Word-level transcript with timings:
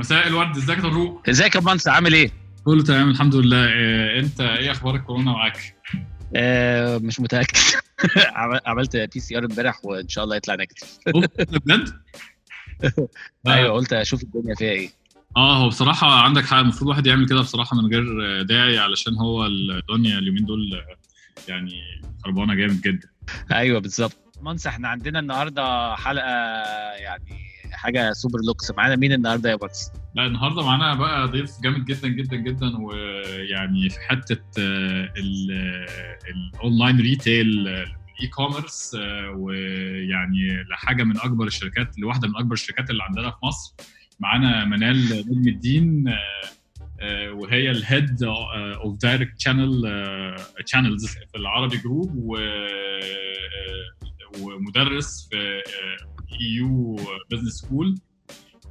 مساء 0.00 0.26
الورد 0.26 0.56
ازيك 0.56 0.78
يا 0.78 0.82
طروق 0.82 1.28
ازيك 1.28 1.54
يا 1.54 1.60
منص 1.60 1.90
عامل 1.90 2.14
إيه؟ 2.14 2.30
كله 2.64 2.82
تمام 2.82 3.10
الحمد 3.10 3.34
لله. 3.34 3.68
إيه 3.68 4.20
انت 4.20 4.40
إيه 4.40 4.70
أخبار 4.70 4.94
الكورونا 4.94 5.32
معاك؟ 5.32 5.76
آه 6.36 6.98
مش 6.98 7.20
متأكد. 7.20 7.58
عملت 8.66 8.96
PCR 8.96 9.44
امبارح 9.44 9.84
وإن 9.84 10.08
شاء 10.08 10.24
الله 10.24 10.36
يطلع 10.36 10.54
negative. 10.54 10.98
بجد؟ 11.66 11.92
أيوه 13.46 13.72
قلت 13.72 13.92
أشوف 13.92 14.22
الدنيا 14.22 14.54
فيها 14.54 14.70
إيه. 14.70 14.90
آه 15.36 15.56
هو 15.56 15.68
بصراحة 15.68 16.20
عندك 16.22 16.44
حق 16.44 16.56
المفروض 16.56 16.82
الواحد 16.82 17.06
يعمل 17.06 17.28
كده 17.28 17.40
بصراحة 17.40 17.76
من 17.76 17.92
غير 17.92 18.42
داعي 18.42 18.78
علشان 18.78 19.14
هو 19.14 19.46
الدنيا 19.46 20.18
اليومين 20.18 20.44
دول 20.44 20.84
يعني 21.48 21.80
خربانة 22.24 22.54
جامد 22.54 22.80
جدا. 22.80 23.08
أيوه 23.52 23.80
بالظبط. 23.80 24.16
منص 24.42 24.66
إحنا 24.66 24.88
عندنا 24.88 25.18
النهارده 25.18 25.94
حلقة 25.96 26.30
يعني 26.92 27.49
حاجة 27.72 28.12
super 28.12 28.38
luxe 28.46 28.70
معانا 28.70 28.96
مين 28.96 29.12
النهارده 29.12 29.50
يا 29.50 29.58
منص؟ 29.62 29.92
لا 30.14 30.26
النهارده 30.26 30.62
معانا 30.62 30.94
بقى 30.94 31.28
ضيف 31.28 31.50
جامد 31.64 31.84
جدا 31.84 32.08
جدا 32.08 32.36
جدا 32.36 32.66
ويعني 32.78 33.90
في 33.90 34.00
حتة 34.00 34.40
ال 36.28 36.38
online 36.38 37.00
retail 37.00 37.46
ال 37.68 38.26
e-commerce 38.34 38.96
ويعني 39.34 40.62
لحاجة 40.70 41.02
من 41.02 41.16
أكبر 41.16 41.46
الشركات 41.46 41.98
لواحدة 41.98 42.28
من 42.28 42.36
أكبر 42.36 42.52
الشركات 42.52 42.90
اللي 42.90 43.02
عندنا 43.02 43.30
في 43.30 43.36
مصر 43.46 43.74
معانا 44.20 44.64
منال 44.64 45.24
نجم 45.30 45.48
الدين 45.48 46.04
وهي 47.32 47.70
ال 47.70 47.80
head 47.80 48.22
of 48.24 48.98
direct 49.02 49.40
channel 49.40 49.82
channels 50.66 51.06
في 51.06 51.36
العربي 51.36 51.76
group 51.76 52.12
و 52.16 52.38
ومدرس 54.40 55.28
في 55.30 55.62
AU 56.32 56.46
business 56.56 57.52
school 57.52 57.98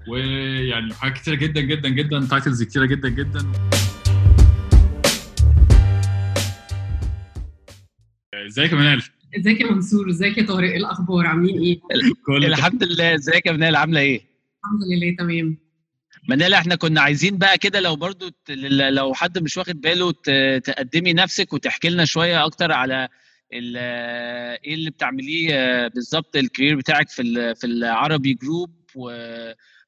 ويعني 0.07 0.93
حاجات 0.93 1.17
كتيرة 1.17 1.35
جدا 1.35 1.61
جدا 1.61 1.89
جدا. 1.89 2.27
titles 2.29 2.63
كتيرة 2.63 2.85
جدا 2.85 3.09
جدا. 3.09 3.51
ازيك 8.47 8.71
يا 8.71 8.77
منال؟ 8.77 9.03
ازيك 9.39 9.61
يا 9.61 9.71
منصور؟ 9.71 10.09
ازيك 10.09 10.37
يا 10.37 10.45
طارق؟ 10.45 10.69
إيه 10.69 10.77
الأخبار؟ 10.77 11.25
عاملين 11.27 11.59
إيه؟ 11.61 11.79
الحمد 12.47 12.83
لله. 12.83 13.15
ازيك 13.15 13.45
يا 13.45 13.51
منال؟ 13.51 13.75
عاملة 13.75 13.99
إيه؟ 13.99 14.21
الحمد 14.65 14.81
لله 14.91 15.15
تمام. 15.19 15.57
منال 16.29 16.53
إحنا 16.53 16.75
كنا 16.75 17.01
عايزين 17.01 17.37
بقى 17.37 17.57
كده 17.57 17.79
لو 17.79 17.95
برضو 17.95 18.29
لو 18.89 19.13
حد 19.13 19.39
مش 19.39 19.57
واخد 19.57 19.81
باله 19.81 20.11
تقدمي 20.59 21.13
نفسك 21.13 21.53
وتحكي 21.53 21.89
لنا 21.89 22.05
شوية 22.05 22.45
أكتر 22.45 22.71
على 22.71 23.07
إيه 23.51 24.73
اللي 24.73 24.89
بتعمليه 24.89 25.87
بالظبط 25.87 26.35
ال 26.35 26.41
career 26.41 26.75
بتاعك 26.75 27.09
في 27.09 27.55
في 27.55 27.67
العربي 27.67 28.33
group 28.33 28.71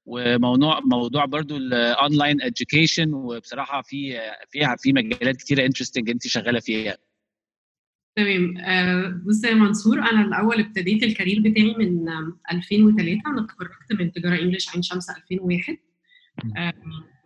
وموضوع 0.05 0.79
موضوع 0.79 1.25
برضو 1.25 1.57
ال 1.57 1.69
online 1.69 2.41
education 2.41 3.13
وبصراحة 3.13 3.81
في 3.81 4.19
فيها 4.49 4.75
في 4.75 4.93
مجالات 4.93 5.35
كتيرة 5.35 5.65
interesting 5.65 6.09
انت 6.09 6.27
شغالة 6.27 6.59
فيها. 6.59 6.97
تمام. 8.15 8.53
بص 9.25 9.43
يا 9.43 9.53
منصور 9.53 9.99
أنا 9.99 10.21
الأول 10.21 10.59
ابتديت 10.59 11.03
ال 11.03 11.09
career 11.09 11.41
بتاعي 11.41 11.75
من 11.77 12.09
2003 12.51 13.21
أنا 13.27 13.45
اتخرجت 13.45 13.93
من 13.99 14.11
تجارة 14.11 14.41
English 14.41 14.69
عين 14.69 14.81
شمس 14.81 15.09
2001 15.09 15.77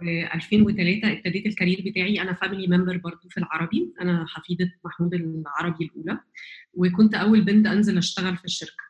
و 0.02 0.04
2003 0.36 1.12
ابتديت 1.12 1.46
الكارير 1.46 1.84
بتاعي 1.86 2.22
أنا 2.22 2.34
family 2.34 2.78
member 2.78 2.98
برضو 2.98 3.30
في 3.30 3.38
العربي. 3.38 3.94
أنا 4.02 4.26
حفيدة 4.28 4.72
محمود 4.86 5.14
العربي 5.14 5.86
الأولى. 5.86 6.20
وكنت 6.74 7.16
أول 7.16 7.42
بنت 7.42 7.68
أنزل 7.68 7.98
أشتغل 7.98 8.38
في 8.38 8.46
الشركة. 8.46 8.84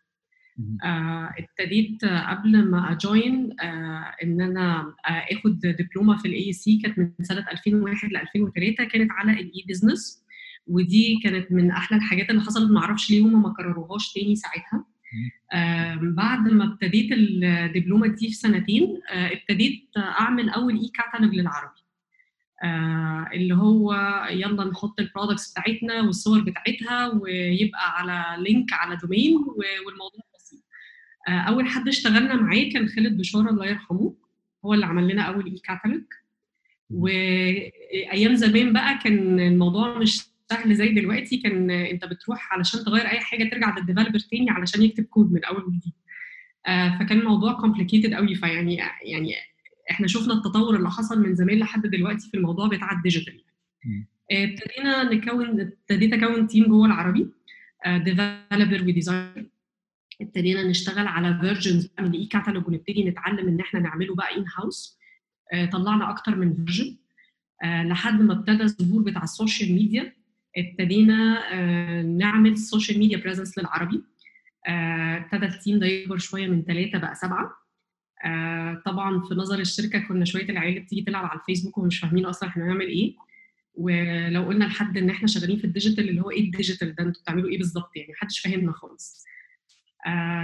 آه 0.84 1.34
ابتديت 1.40 2.06
قبل 2.06 2.70
ما 2.70 2.92
أ 2.92 3.06
join 3.06 3.62
آه 3.62 4.16
إن 4.24 4.42
أنا 4.42 4.94
آه 5.10 5.26
آخد 5.34 5.60
دبلومة 5.60 6.18
في 6.18 6.28
ال 6.28 6.54
AUC 6.54 6.80
كانت 6.84 7.00
من 7.00 7.12
سنة 7.22 7.46
2001 7.52 8.10
ل 8.12 8.18
2003 8.18 8.84
كانت 8.84 9.12
على 9.12 9.32
ال 9.32 9.64
e-business 9.70 10.26
ودي 10.68 11.20
كانت 11.24 11.52
من 11.52 11.72
أحلى 11.72 11.98
الحاجات 11.98 12.30
اللي 12.30 12.42
حصلت 12.42 12.72
ما 12.72 12.80
أعرفش 12.80 13.12
ليه 13.12 13.22
هم 13.22 13.42
ما 13.44 13.54
كرروهاش 13.54 14.14
تاني 14.14 14.36
ساعتها. 14.36 14.86
بعد 16.02 16.40
ما 16.50 16.64
ابتديت 16.64 17.10
الدبلومة 17.12 18.08
دي 18.08 18.28
في 18.28 18.34
سنتين 18.34 19.02
آه 19.12 19.34
ابتديت 19.34 19.90
أعمل 19.98 20.50
أول 20.50 20.80
e-catalog 20.80 21.36
للعربي. 21.36 21.80
آه 22.64 23.30
اللي 23.34 23.56
هو 23.56 23.94
يلا 24.30 24.64
نحط 24.66 25.00
ال 25.00 25.06
products 25.06 25.52
بتاعتنا 25.52 26.02
والصور 26.02 26.40
بتاعتها 26.42 27.08
ويبقى 27.08 28.00
على 28.00 28.44
link 28.44 28.74
على 28.74 28.96
domain 28.96 29.34
والموضوع 29.36 30.22
بسيط. 30.36 30.60
آه 31.28 31.32
أول 31.32 31.68
حد 31.68 31.88
اشتغلنا 31.88 32.36
معاه 32.36 32.70
كان 32.74 32.88
خالد 32.88 33.18
بشارة 33.18 33.50
الله 33.50 33.66
يرحمه 33.66 34.16
هو 34.66 34.74
اللي 34.74 34.86
عمل 34.86 35.08
لنا 35.08 35.22
أول 35.22 35.46
e-catalog 35.46 36.04
وأيام 36.90 38.36
زمان 38.36 38.74
بقى 38.74 38.98
كان 39.04 39.40
الموضوع 39.40 39.98
مش 40.00 40.26
سهل 40.50 40.76
زي 40.76 40.90
دلوقتي 40.90 41.38
كان 41.38 41.72
انت 41.72 42.06
بتروح 42.06 42.54
علشان 42.54 42.80
تغير 42.86 43.06
اي 43.08 43.20
حاجة 43.20 43.50
ترجع 43.50 43.78
لل 43.78 43.85
developer 43.85 44.20
تاني 44.20 44.50
علشان 44.50 44.82
يكتب 44.84 45.04
كود 45.04 45.32
من 45.32 45.46
أول 45.46 45.64
وجديد. 45.64 45.94
آه 46.68 47.00
فكان 47.00 47.20
الموضوع 47.20 47.54
complicated 47.54 48.14
قوي. 48.14 48.36
فيعني 48.36 48.76
يعني 49.04 49.34
إحنا 49.92 50.08
شفنا 50.08 50.34
التطور 50.34 50.76
اللي 50.76 50.90
حصل 50.90 51.22
من 51.24 51.36
زمان 51.36 51.60
لحد 51.60 51.82
دلوقتي 51.82 52.30
في 52.30 52.38
الموضوع 52.38 52.68
بتاع 52.68 52.92
ال 52.92 52.98
digital. 52.98 53.44
ابتدينا 54.32 55.04
نكون 55.04 55.60
ابتديت 55.62 56.14
أكون 56.14 56.48
team 56.48 56.66
جوه 56.66 56.86
العربي 56.86 57.28
developer 57.88 58.82
و 58.88 58.94
designer 58.94 59.46
ابتدينا 60.22 60.64
نشتغل 60.64 61.08
على 61.08 61.40
versions 61.42 61.90
من 62.00 62.06
ال 62.06 62.26
e-catalog 62.26 62.68
ونبتدي 62.68 63.04
نتعلم 63.10 63.48
إن 63.48 63.60
إحنا 63.60 63.80
نعمله 63.80 64.16
بقى 64.16 64.38
in-house 64.38 65.00
طلعنا 65.72 66.10
أكتر 66.10 66.36
من 66.36 66.54
version 66.54 66.98
لحد 67.66 68.22
ما 68.22 68.34
ابتدى 68.34 68.64
الظهور 68.64 69.04
بتاع 69.04 69.24
ال 69.24 69.31
social 69.31 69.74
media 69.76 70.14
ابتدينا 70.58 71.52
نعمل 72.02 72.52
ال 72.52 72.59
social 72.59 73.00
media 73.00 73.18
presence 73.18 73.58
للعربي. 73.58 74.04
ابتدى 74.68 75.46
ال 75.46 75.53
team 75.53 75.80
ده 75.80 75.86
يكبر 75.88 76.18
شوية 76.18 76.48
من 76.48 76.64
ثلاثة 76.64 76.98
بقى 77.00 77.16
سبعة. 77.16 77.52
طبعا 78.86 79.20
في 79.28 79.36
نظر 79.36 79.60
الشركة 79.60 80.00
كنا 80.00 80.26
شوية 80.26 80.50
العيال 80.50 80.80
بتيجي 80.84 81.02
تلعب 81.02 81.26
على 81.26 81.40
الفيسبوك 81.40 81.78
ومش 81.78 82.00
فاهمين 82.00 82.26
أصلا 82.26 82.50
إحنا 82.50 82.66
هنعمل 82.66 82.88
إيه. 82.88 83.16
ولو 83.76 84.44
قلنا 84.46 84.66
لحد 84.66 84.98
إن 84.98 85.10
إحنا 85.10 85.28
شغالين 85.28 85.58
في 85.58 85.64
ال 85.66 85.71
digital 85.71 86.10
اللي 86.10 86.22
هو 86.22 86.32
إيه 86.32 86.46
ال 86.46 86.52
digital 86.52 86.96
ده؟ 86.96 87.04
أنتوا 87.04 87.22
بتعملوا 87.22 87.50
إيه 87.50 87.58
بالظبط 87.58 87.96
يعني؟ 87.96 88.12
محدش 88.12 88.40
فاهمنا 88.40 88.72
خالص. 88.72 89.26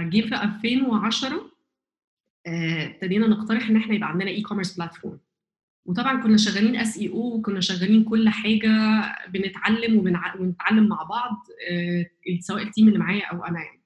جه 0.02 0.20
في 0.20 0.34
2010 0.42 1.50
ابتدينا 2.46 3.26
نقترح 3.26 3.68
إن 3.70 3.76
إحنا 3.76 3.94
يبقى 3.94 4.08
عندنا 4.08 4.30
e-commerce 4.30 4.76
platform 4.76 5.18
وطبعا 5.84 6.22
كنا 6.22 6.36
شغالين 6.36 6.76
SEO 6.76 7.36
وكنا 7.36 7.60
شغالين 7.60 8.04
كل 8.04 8.28
حاجة 8.28 8.68
بنتعلم. 9.28 9.98
ونتعلم 10.40 10.88
مع 10.88 11.02
بعض 11.02 11.46
سواء 12.40 12.62
ال 12.62 12.67
team 12.67 12.88
اللي 12.88 12.98
معايا 12.98 13.26
أو 13.26 13.44
أنا 13.44 13.58
يعني. 13.60 13.82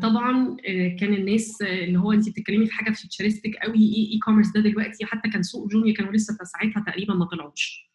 طبعا 0.00 0.56
كان 1.00 1.14
الناس 1.14 1.62
اللي 1.62 1.98
هو 1.98 2.12
انت 2.12 2.28
بتتكلمي 2.28 2.66
في 2.66 2.72
حاجة 2.74 2.90
futuristic 2.92 3.56
قوي 3.56 3.78
إيه 3.78 4.12
e-commerce 4.12 4.48
ده 4.48 4.60
دلوقتي 4.60 5.06
حتى 5.06 5.28
كان 5.30 5.42
سوق 5.42 5.68
جوميا 5.68 5.96
كانوا 5.96 6.12
لسه 6.12 6.38
ساعتها 6.44 6.84
تقريبا 6.86 7.14
ما 7.14 7.24
طلعوش. 7.24 7.88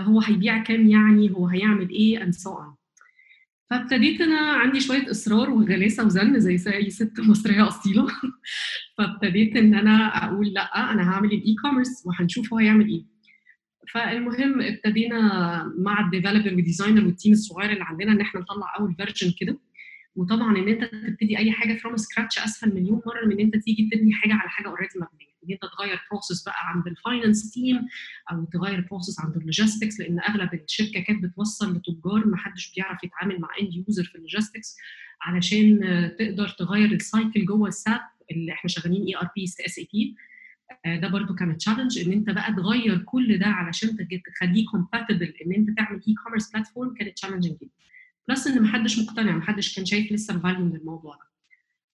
هو 0.00 0.20
هيبيع 0.20 0.62
كام 0.62 0.88
يعني؟ 0.88 1.30
هو 1.30 1.46
هيعمل 1.46 1.90
إيه؟ 1.90 2.22
and 2.22 2.32
so 2.32 2.50
on 2.58 2.74
فابتديت 3.70 4.20
أنا 4.20 4.40
عندي 4.40 4.80
شوية 4.80 5.10
إصرار 5.10 5.50
وغلاسه 5.50 6.06
وزن 6.06 6.40
زي 6.40 6.74
اي 6.74 6.90
ست 6.90 7.20
مصرية 7.20 7.68
أصيلة. 7.68 8.06
فابتديت 8.98 9.56
إن 9.56 9.74
أنا 9.74 10.24
أقول 10.24 10.46
لأ 10.52 10.92
أنا 10.92 11.10
هعمل 11.10 11.32
ال 11.32 11.54
e-commerce 11.62 12.06
وهنشوف 12.06 12.52
هو 12.52 12.58
هيعمل 12.58 12.88
إيه. 12.88 13.04
فالمهم 13.92 14.60
ابتدينا 14.60 15.18
مع 15.78 16.04
ال 16.04 16.09
developer 16.09 16.54
وال 16.54 16.64
designer 16.64 17.04
وال 17.06 17.15
team 17.15 17.32
الصغير 17.32 17.70
اللي 17.72 17.84
عندنا 17.84 18.12
إن 18.12 18.20
إحنا 18.20 18.40
نطلع 18.40 18.76
أول 18.78 18.94
version 18.94 19.32
كده. 19.40 19.58
وطبعا 20.16 20.58
إن 20.58 20.68
أنت 20.68 20.84
تبتدي 20.84 21.38
أي 21.38 21.52
حاجة 21.52 21.78
from 21.78 21.96
scratch 21.96 22.38
أسهل 22.38 22.74
مليون 22.74 23.02
مرة 23.06 23.26
من 23.26 23.32
إن 23.32 23.40
أنت 23.40 23.56
تيجي 23.56 23.90
تبني 23.92 24.12
حاجة 24.14 24.34
على 24.34 24.50
حاجة 24.50 24.68
already 24.68 24.94
مبنية. 24.96 25.33
إن 25.44 25.52
أنت 25.52 25.62
تغير 25.78 26.00
process 26.10 26.42
بقى 26.44 26.54
عند 26.58 26.86
ال 26.86 26.94
finance 26.94 27.50
team 27.50 27.80
أو 28.32 28.44
تغير 28.44 28.86
process 28.90 29.20
عند 29.20 29.36
ال 29.36 29.42
logistics 29.42 30.00
لأن 30.00 30.20
أغلب 30.20 30.54
الشركة 30.54 31.00
كانت 31.00 31.24
بتوصل 31.24 31.76
لتجار 31.76 32.26
ما 32.26 32.36
حدش 32.36 32.72
بيعرف 32.74 33.04
يتعامل 33.04 33.40
مع 33.40 33.48
end 33.60 33.74
user 33.74 34.04
في 34.04 34.14
ال 34.14 34.20
logistics 34.20 34.76
علشان 35.22 35.80
تقدر 36.18 36.48
تغير 36.48 36.92
ال 36.92 37.01
cycle 37.01 37.44
جوه 37.44 37.68
ال 37.68 37.76
SAP 37.76 38.00
اللي 38.30 38.52
إحنا 38.52 38.68
شغالين 38.70 39.06
اي 39.06 39.16
ار 39.16 39.30
بي 39.36 39.44
اس 39.44 39.78
اي 39.78 39.88
بي 39.92 40.16
ده 41.00 41.08
برضو 41.08 41.34
كانت 41.34 41.56
challenge 41.60 41.98
إن 41.98 42.12
أنت 42.12 42.30
بقى 42.30 42.52
تغير 42.52 42.98
كل 42.98 43.38
ده 43.38 43.46
علشان 43.46 43.96
تخليه 44.34 44.66
compatible 44.66 45.34
إن 45.46 45.52
أنت 45.52 45.76
تعمل 45.78 46.00
e-commerce 46.08 46.50
platform 46.52 46.94
كانت 46.94 47.16
challenging 47.16 47.56
جدا. 47.60 47.70
plus 48.28 48.46
إن 48.46 48.62
محدش 48.62 48.98
مقتنع 48.98 49.36
محدش 49.36 49.76
كان 49.76 49.84
شايف 49.84 50.12
لسه 50.12 50.34
ال 50.34 50.39
value 50.39 50.64
من 50.64 50.76
الموضوع 50.76 51.14
ده. 51.14 51.33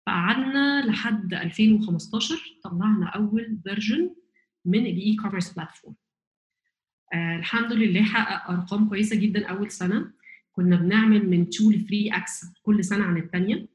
فقعدنا 0.06 0.86
لحد 0.86 1.34
2015 1.34 2.36
طلعنا 2.64 3.06
أول 3.06 3.58
version 3.64 4.10
من 4.64 4.78
ال 4.86 5.16
e-commerce 5.22 5.52
platform 5.52 5.94
الحمد 7.14 7.72
لله 7.72 8.02
حقق 8.02 8.50
أرقام 8.50 8.88
كويسة 8.88 9.16
جدا 9.16 9.46
أول 9.46 9.70
سنة. 9.70 10.10
كنا 10.52 10.76
بنعمل 10.76 11.30
من 11.30 11.42
2 11.42 11.70
ل 11.72 11.86
3 11.86 12.16
X 12.16 12.44
كل 12.62 12.84
سنة 12.84 13.04
عن 13.04 13.16
الثانية 13.16 13.66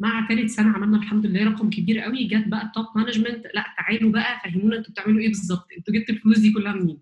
مع 0.00 0.28
ثالث 0.28 0.54
سنة 0.54 0.70
عملنا 0.72 0.96
الحمد 0.98 1.26
لله 1.26 1.44
رقم 1.44 1.70
كبير 1.70 1.98
قوي. 2.00 2.24
جت 2.24 2.48
بقى 2.48 2.66
ال 2.66 2.71
top 2.71 2.86
management 2.96 3.46
لا 3.54 3.64
تعالوا 3.76 4.12
بقى 4.12 4.40
فهمونا 4.44 4.76
أنتوا 4.76 4.92
بتعملوا 4.92 5.20
إيه 5.20 5.28
بالظبط. 5.28 5.66
أنتوا 5.78 5.94
جبتوا 5.94 6.14
الفلوس 6.14 6.38
دي 6.38 6.52
كلها 6.52 6.72
منين؟ 6.72 7.00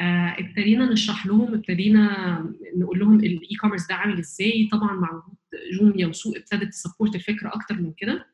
آه 0.00 0.36
ابتدينا 0.38 0.92
نشرح 0.92 1.26
لهم 1.26 1.54
ابتدينا 1.54 2.38
نقول 2.76 2.98
لهم 2.98 3.16
ال 3.20 3.56
e-commerce 3.60 3.86
ده 3.88 3.94
عامل 3.94 4.18
إزاي. 4.18 4.68
طبعا 4.72 4.94
مع 4.94 5.10
وجود 5.12 5.34
جوميا 5.80 6.06
وسوق 6.06 6.36
ابتدت 6.36 6.68
ت 6.72 6.77
support 6.77 7.14
الفكرة 7.14 7.48
أكتر 7.54 7.74
من 7.74 7.92
كده. 7.92 8.26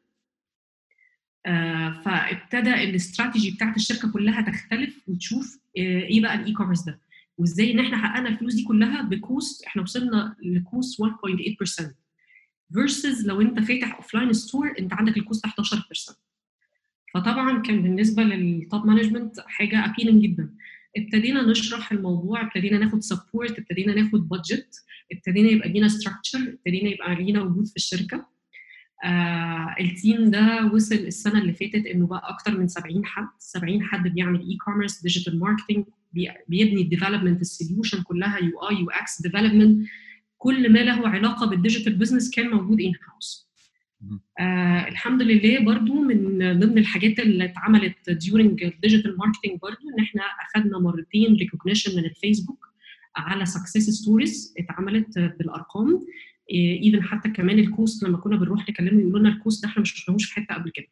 آه 1.46 2.02
فابتدى 2.04 2.74
الاستراتيجي 2.74 3.50
بتاعت 3.50 3.76
الشركة 3.76 4.12
كلها 4.12 4.40
تختلف 4.40 5.08
وتشوف 5.08 5.58
آه 5.78 5.80
إيه 5.80 6.22
بقى 6.22 6.34
ال 6.34 6.52
e-commerce 6.52 6.82
ده؟ 6.82 7.00
وإزاي 7.38 7.72
إن 7.72 7.78
إحنا 7.80 7.96
حققنا 7.98 8.28
الفلوس 8.28 8.54
دي 8.54 8.64
كلها 8.64 9.02
ب 9.02 9.15
cost 9.15 9.64
إحنا 9.64 9.82
وصلنا 9.82 10.36
ل 10.42 10.54
cost 10.54 11.02
1.8% 11.02 11.86
versus 12.72 13.26
لو 13.26 13.40
أنت 13.40 13.60
فاتح 13.60 13.94
offline 13.96 14.32
store 14.32 14.74
أنت 14.78 14.92
عندك 14.92 15.16
ال 15.16 15.22
cost 15.22 15.46
11% 15.46 15.50
فطبعا 17.14 17.62
كان 17.62 17.82
بالنسبة 17.82 18.22
لل 18.22 18.48
top 18.48 18.86
management 18.86 19.40
حاجة 19.40 19.84
appealing 19.84 20.22
جدا. 20.22 20.54
ابتدينا 20.96 21.42
نشرح 21.42 21.92
الموضوع 21.92 22.42
ابتدينا 22.42 22.78
ناخد 22.78 23.00
support 23.02 23.58
ابتدينا 23.58 23.94
ناخد 23.94 24.28
budget 24.28 24.74
ابتدينا 25.12 25.48
يبقى 25.48 25.68
لينا 25.68 25.88
structure 25.88 26.38
ابتدينا 26.38 26.90
يبقى 26.90 27.14
لينا 27.14 27.42
وجود 27.42 27.66
في 27.66 27.76
الشركة. 27.76 28.26
آه 29.04 29.74
ال 29.80 29.90
team 29.90 30.30
ده 30.30 30.70
وصل 30.74 30.94
السنة 30.94 31.38
اللي 31.40 31.52
فاتت 31.52 31.86
إنه 31.86 32.06
بقى 32.06 32.22
أكتر 32.24 32.58
من 32.58 32.68
70 32.68 33.04
حد 33.06 33.26
70 33.38 33.82
حد 33.82 34.08
بيعمل 34.08 34.40
e-commerce 34.40 35.02
digital 35.02 35.38
marketing 35.38 35.84
بيبني 36.48 36.82
ال 36.82 36.87
development 36.87 37.40
ال 37.40 37.47
solution 37.47 38.02
كلها 38.02 38.38
UI 38.38 38.58
UX 38.70 39.22
development 39.22 39.88
كل 40.38 40.72
ما 40.72 40.78
له 40.78 41.08
علاقة 41.08 41.46
بال 41.46 41.57
digital 41.57 41.94
business 41.94 42.30
كان 42.30 42.50
موجود 42.50 42.80
in-house 42.80 43.47
آه 44.40 44.88
الحمد 44.88 45.22
لله 45.22 45.58
برضو 45.64 45.94
من 45.94 46.38
ضمن 46.60 46.78
الحاجات 46.78 47.18
اللي 47.18 47.44
اتعملت 47.44 48.10
during 48.10 48.64
ال 48.64 48.71
digital 48.71 49.16
marketing 49.18 49.58
برضو 49.62 49.88
إن 49.98 50.04
إحنا 50.04 50.22
اخذنا 50.22 50.78
مرتين 50.78 51.34
recognition 51.36 51.96
من 51.96 52.04
الفيسبوك 52.04 52.68
على 53.16 53.46
success 53.46 53.90
stories 53.90 54.54
اتعملت 54.58 55.18
بالأرقام. 55.18 56.06
even 56.50 57.02
حتى 57.02 57.28
كمان 57.28 57.58
ال 57.58 57.67
cost 57.67 58.02
لما 58.02 58.18
كنا 58.18 58.36
بنروح 58.36 58.68
نكلمه 58.68 59.00
يقولوا 59.00 59.18
لنا 59.18 59.28
ال 59.28 59.35
cost 59.35 59.62
ده 59.62 59.68
إحنا 59.68 59.82
مش 59.82 59.92
شفناهوش 59.92 60.24
في 60.24 60.34
حتة 60.34 60.54
قبل 60.54 60.70
كده. 60.70 60.86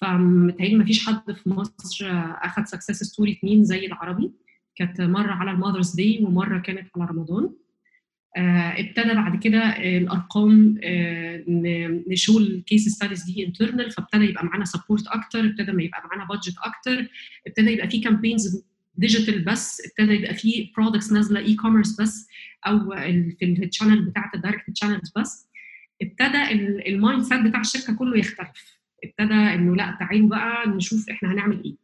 فمتهيألي 0.00 0.74
ما 0.76 0.84
فيش 0.84 1.06
حد 1.06 1.32
في 1.32 1.50
مصر 1.50 2.06
اخذ 2.42 2.64
success 2.64 3.02
story 3.02 3.32
اثنين 3.32 3.64
زي 3.64 3.86
العربي. 3.86 4.32
كانت 4.76 5.00
مرة 5.00 5.32
على 5.32 5.50
ال 5.50 5.55
Mother's 5.55 5.94
Day 5.94 6.24
ومرة 6.24 6.58
كانت 6.58 6.88
على 6.96 7.10
رمضان. 7.10 7.44
آه 7.44 7.52
ابتدى 8.36 9.14
بعد 9.14 9.42
كده 9.42 9.58
آه 9.58 9.98
الأرقام 9.98 10.78
آه 10.84 11.44
ن 12.08 12.14
show 12.14 12.38
ال 12.38 12.48
case 12.48 12.88
studies 12.88 13.22
دي 13.24 13.46
internal 13.46 13.90
فابتدى 13.90 14.24
يبقى 14.24 14.44
معانا 14.44 14.64
support 14.64 15.06
أكتر 15.06 15.40
ابتدى 15.40 15.72
ما 15.72 15.82
يبقى 15.82 16.02
معانا 16.08 16.24
budget 16.28 16.54
أكتر 16.64 17.08
ابتدى 17.46 17.70
يبقى 17.70 17.90
في 17.90 18.00
campaigns 18.00 18.62
digital 18.94 19.44
بس 19.44 19.82
ابتدى 19.86 20.14
يبقى 20.16 20.34
في 20.34 20.70
products 20.76 21.12
نازلة 21.12 21.40
e-commerce 21.40 22.00
بس 22.00 22.28
أو 22.66 22.90
في 23.38 23.64
ال 23.64 23.69
channel 23.69 24.02
بتاعت 24.04 24.34
ال 24.34 24.40
direct 24.40 24.76
channels 24.76 25.12
بس. 25.16 25.48
ابتدى 26.02 26.42
ال 26.88 27.22
mindset 27.22 27.40
بتاع 27.40 27.60
الشركة 27.60 27.96
كله 27.96 28.18
يختلف. 28.18 28.78
ابتدى 29.04 29.34
إنه 29.34 29.76
لأ 29.76 29.96
تعالوا 30.00 30.28
بقى 30.28 30.68
نشوف 30.68 31.08
إحنا 31.10 31.32
هنعمل 31.32 31.64
إيه. 31.64 31.74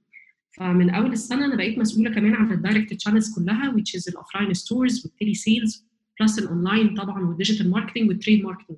فمن 0.56 0.90
أول 0.90 1.12
السنة 1.12 1.44
أنا 1.44 1.56
بقيت 1.56 1.78
مسؤولة 1.78 2.10
كمان 2.10 2.34
عن 2.34 2.52
ال 2.52 2.59
direct 2.59 3.00
channels 3.00 3.34
كلها 3.34 3.72
which 3.72 4.00
is 4.00 4.08
ال 4.08 4.14
offline 4.14 4.54
stores 4.54 4.93
وال 4.93 5.06
telesales 5.06 5.87
plus 6.20 6.38
ال 6.38 6.46
online 6.46 6.94
طبعا 6.94 7.22
وال 7.24 7.34
digital 7.34 7.70
marketing 7.70 8.08
وال 8.08 8.19
trade 8.19 8.44
marketing 8.44 8.76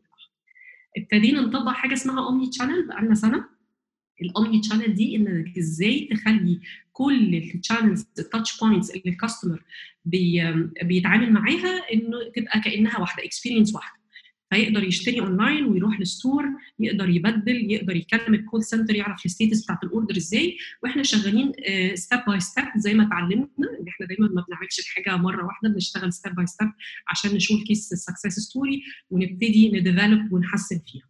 ابتدينا 0.97 1.41
نطبق 1.41 1.73
حاجة 1.73 1.93
اسمها 1.93 2.27
omni-channel 2.27 2.88
بقالنا 2.89 3.15
سنة. 3.15 3.45
ال 4.23 4.61
omni-channel 4.61 4.94
دي 4.95 5.17
إنك 5.17 5.59
إزاي 5.59 6.09
تخلي 6.13 6.61
كل 6.93 7.35
ال 7.35 7.43
channels 7.43 8.06
ال 8.19 8.25
touch 8.25 8.59
points 8.61 8.91
اللي 8.91 9.03
ال 9.06 9.13
customer 9.13 9.62
بي 10.05 10.53
بيتعامل 10.83 11.33
معاها 11.33 11.93
إنه 11.93 12.19
تبقى 12.37 12.61
كأنها 12.61 13.01
واحدة 13.01 13.25
experience 13.25 13.75
واحدة. 13.75 14.00
فيقدر 14.50 14.85
يشتري 14.85 15.20
أونلاين 15.20 15.64
ويروح 15.64 16.00
لل 16.00 16.13
store 16.13 16.44
يقدر 16.79 17.08
يبدل 17.08 17.70
يقدر 17.73 17.97
يكلم 17.97 18.35
ال 18.35 18.41
call 18.41 18.65
center 18.65 18.94
يعرف 18.94 19.26
ال 19.27 19.32
status 19.32 19.65
بتاعت 19.64 19.85
ال 19.85 19.90
order 19.90 20.17
إزاي. 20.17 20.56
وإحنا 20.82 21.02
شغالين 21.02 21.52
step 21.94 22.21
by 22.27 22.41
step 22.41 22.65
زي 22.76 22.94
ما 22.94 23.06
اتعلمنا. 23.06 23.49
إن 23.58 23.88
إحنا 23.88 24.06
دايما 24.06 24.29
ما 24.29 24.44
بنعملش 24.49 24.81
الحاجة 24.81 25.17
مرة 25.17 25.44
واحدة 25.47 25.69
بنشتغل 25.69 26.12
step 26.12 26.35
by 26.35 26.47
step 26.47 26.69
عشان 27.08 27.35
نشوف 27.35 27.61
ال 27.61 27.67
case 27.67 27.93
ال 27.93 27.98
success 27.98 28.38
story 28.41 28.82
ونبتدي 29.11 29.70
ن 29.71 29.78
develop 29.78 30.32
ونحسن 30.32 30.81
فيها. 30.87 31.05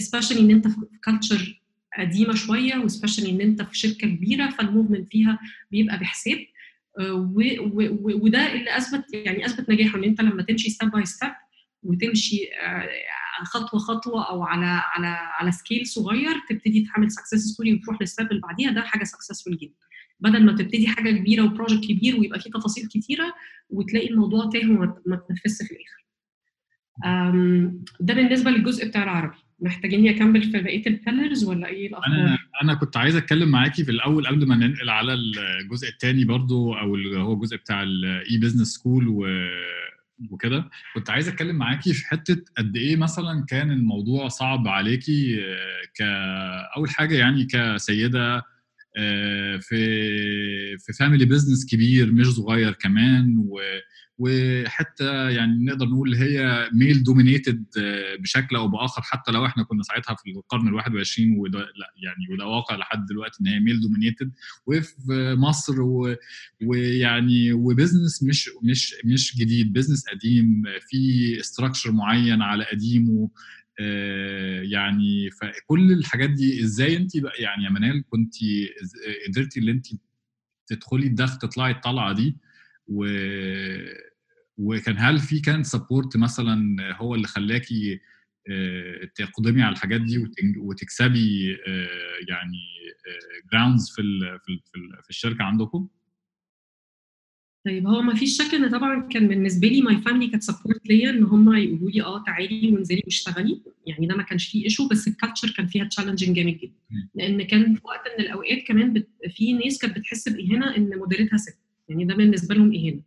Especially 0.00 0.38
إن 0.38 0.50
أنت 0.50 0.68
في 0.68 0.76
culture 1.04 1.62
قديمة 1.98 2.34
شوية 2.34 2.76
و 2.76 2.81
specially 2.81 3.30
إن 3.30 3.40
أنت 3.40 3.62
في 3.62 3.78
شركة 3.78 4.08
كبيرة 4.08 4.50
فال 4.50 4.62
movement 4.62 5.08
فيها 5.10 5.38
بيبقى 5.70 5.98
بحساب. 5.98 6.38
وده 8.02 8.52
اللي 8.52 8.76
أثبت 8.76 9.04
يعني 9.14 9.46
أثبت 9.46 9.70
نجاحه 9.70 9.98
إن 9.98 10.04
أنت 10.04 10.20
لما 10.20 10.42
تمشي 10.42 10.70
step 10.70 10.90
by 10.90 11.04
step 11.04 11.30
وتمشي 11.82 12.38
خطوة 13.44 13.80
خطوة 13.80 14.28
أو 14.30 14.42
على 14.42 14.66
على 14.66 15.06
على 15.06 15.52
scale 15.52 15.86
صغير 15.86 16.34
تبتدي 16.48 16.86
تعمل 16.94 17.10
success 17.10 17.34
story 17.34 17.74
وتروح 17.74 18.00
لل 18.00 18.10
step 18.10 18.30
اللي 18.30 18.40
بعديها 18.40 18.70
ده 18.70 18.82
حاجة 18.82 19.04
successful 19.04 19.56
جدا. 19.56 19.74
بدل 20.20 20.44
ما 20.44 20.52
تبتدي 20.52 20.88
حاجة 20.88 21.10
كبيرة 21.10 21.42
و 21.44 21.49
project 21.49 21.84
كبير 21.84 22.20
ويبقى 22.20 22.40
فيه 22.40 22.50
تفاصيل 22.50 22.86
كتيرة 22.88 23.34
وتلاقي 23.70 24.10
الموضوع 24.10 24.50
تاه 24.52 24.70
وما 24.70 25.16
تنفذش 25.28 25.68
في 25.68 25.74
الآخر. 25.74 26.00
ده 28.00 28.14
بالنسبة 28.14 28.50
للجزء 28.50 28.88
بتاع 28.88 29.02
العربي. 29.02 29.36
محتاجين 29.62 30.08
اكمل 30.08 30.42
في 30.42 30.60
بقية 30.60 30.86
ال 30.86 30.93
pillars 30.93 31.44
ولا 31.44 31.66
إيه 31.66 31.88
الأخبار؟ 31.88 32.16
أنا 32.16 32.38
أنا 32.62 32.74
كنت 32.74 32.96
عايز 32.96 33.16
أتكلم 33.16 33.48
معاكي 33.48 33.84
في 33.84 33.90
الأول 33.90 34.26
قبل 34.26 34.46
ما 34.46 34.56
ننقل 34.56 34.90
على 34.90 35.14
الجزء 35.14 35.88
الثاني 35.88 36.24
برضو 36.24 36.74
أو 36.74 36.94
اللي 36.94 37.18
هو 37.18 37.32
الجزء 37.32 37.56
بتاع 37.56 37.82
ال 37.82 38.38
e-business 38.42 38.68
school 38.68 39.08
و 39.08 39.26
وكده. 40.30 40.70
كنت 40.94 41.10
عايز 41.10 41.28
أتكلم 41.28 41.56
معاكي 41.56 41.92
في 41.94 42.06
حتة 42.06 42.36
قد 42.58 42.76
إيه 42.76 42.96
مثلا 42.96 43.44
كان 43.48 43.70
الموضوع 43.70 44.28
صعب 44.28 44.68
عليكي 44.68 45.40
كأول 45.94 46.90
حاجة 46.90 47.14
يعني 47.18 47.44
كسيدة 47.50 48.42
في 49.60 50.78
في 50.78 50.92
family 50.98 51.24
business 51.24 51.66
كبير 51.74 52.12
مش 52.12 52.26
صغير 52.26 52.72
كمان 52.72 53.48
وحتى 54.22 55.32
يعني 55.34 55.64
نقدر 55.64 55.86
نقول 55.86 56.14
هي 56.14 56.68
male 56.72 57.02
dominated 57.02 57.64
بشكل 58.20 58.56
أو 58.56 58.68
بآخر 58.68 59.02
حتى 59.02 59.32
لو 59.32 59.46
إحنا 59.46 59.62
كنا 59.62 59.82
ساعتها 59.82 60.14
في 60.14 60.30
القرن 60.30 60.68
ال 60.68 60.74
21 60.74 61.38
وده 61.38 61.58
لا 61.58 61.92
يعني 62.02 62.32
وده 62.34 62.46
واقع 62.46 62.76
لحد 62.76 63.06
دلوقتي 63.06 63.38
إن 63.40 63.46
هي 63.46 63.60
male 63.60 63.80
dominated 63.80 64.32
وفي 64.66 65.34
مصر. 65.38 65.74
ويعني 66.66 67.52
و 67.52 67.60
business 67.60 68.22
مش 68.22 68.50
مش 68.62 68.94
مش 69.04 69.36
جديد 69.36 69.72
business 69.72 70.04
قديم 70.08 70.62
في 70.88 70.96
structure 71.40 71.92
معين 71.92 72.42
على 72.42 72.64
قديمه 72.64 73.30
يعني 74.62 75.30
فكل 75.30 75.92
الحاجات 75.92 76.30
دي 76.30 76.64
إزاي 76.64 76.96
انت 76.96 77.16
بقى 77.16 77.32
يعني 77.38 77.64
يا 77.64 77.70
منال 77.70 78.04
كنت 78.10 78.34
قدرتي 79.28 79.60
اللي 79.60 79.72
انت 79.72 79.86
تدخلي 80.66 81.06
الدخل 81.06 81.38
تطلعي 81.38 81.72
الطلعة 81.72 82.12
دي 82.12 82.36
و 82.88 83.04
وكان 84.58 84.98
هل 84.98 85.18
في 85.18 85.40
كان 85.40 85.62
support 85.62 86.16
مثلا 86.16 86.76
هو 86.96 87.14
اللي 87.14 87.26
خلاكي 87.26 88.00
تقدمي 89.14 89.62
على 89.62 89.72
الحاجات 89.72 90.00
دي 90.00 90.24
وتكسبي 90.58 91.56
يعني 92.28 92.58
grounds 93.52 93.90
في 93.90 94.02
في 95.02 95.10
الشركة 95.10 95.42
عندكم؟ 95.44 95.88
طيب 97.66 97.86
هو 97.86 98.02
ما 98.02 98.14
فيش 98.14 98.38
شك 98.42 98.54
إن 98.54 98.70
طبعا 98.70 99.08
كان 99.08 99.28
بالنسبة 99.28 99.68
لي 99.68 99.82
my 99.82 99.98
family 99.98 100.30
كانت 100.30 100.42
support 100.42 100.86
ليا 100.86 101.10
إن 101.10 101.24
هم 101.24 101.54
يقولوا 101.54 101.90
لي 101.90 102.02
آه 102.02 102.24
تعالي 102.24 102.72
وانزلي 102.72 103.02
واشتغلي. 103.04 103.62
يعني 103.86 104.06
ده 104.06 104.16
ما 104.16 104.22
كانش 104.22 104.48
فيه 104.48 104.64
issue 104.64 104.88
بس 104.88 105.08
ال 105.08 105.13
culture 105.13 105.50
كان 105.56 105.66
فيها 105.66 105.84
challenging 105.84 106.36
جامد 106.36 106.58
جدا. 106.58 106.72
لأن 107.14 107.42
كان 107.42 107.74
في 107.74 107.80
وقت 107.84 108.00
من 108.18 108.24
الأوقات 108.24 108.58
كمان 108.66 108.92
بت... 108.92 109.08
في 109.30 109.52
ناس 109.52 109.78
كانت 109.78 109.98
بتحس 109.98 110.28
بإهانة 110.28 110.76
إن 110.76 110.98
مديرتها 110.98 111.36
ست 111.36 111.58
يعني 111.88 112.04
ده 112.04 112.14
بالنسبة 112.14 112.54
لهم 112.54 112.74
إهانة. 112.74 113.02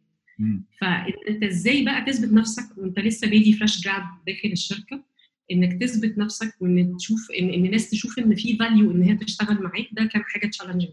فإنت 0.82 1.44
إزاي 1.44 1.86
بقى 1.86 2.02
تثبت 2.06 2.34
نفسك 2.34 2.78
وأنت 2.78 3.00
لسه 3.00 3.30
بيدي 3.30 3.54
fresh 3.54 3.82
grad 3.82 4.04
داخل 4.28 4.50
الشركة؟ 4.52 5.04
إنك 5.52 5.82
تثبت 5.82 6.18
نفسك 6.18 6.56
وإن 6.62 6.98
تشوف 6.98 7.32
إن, 7.40 7.50
الناس 7.50 7.90
تشوف 7.90 8.20
إن 8.20 8.36
في 8.36 8.58
value 8.58 8.92
إن 8.92 9.02
هي 9.04 9.16
تشتغل 9.16 9.64
معاك 9.64 9.88
ده 9.92 10.06
كان 10.06 10.24
حاجة 10.24 10.48
challenging 10.48 10.90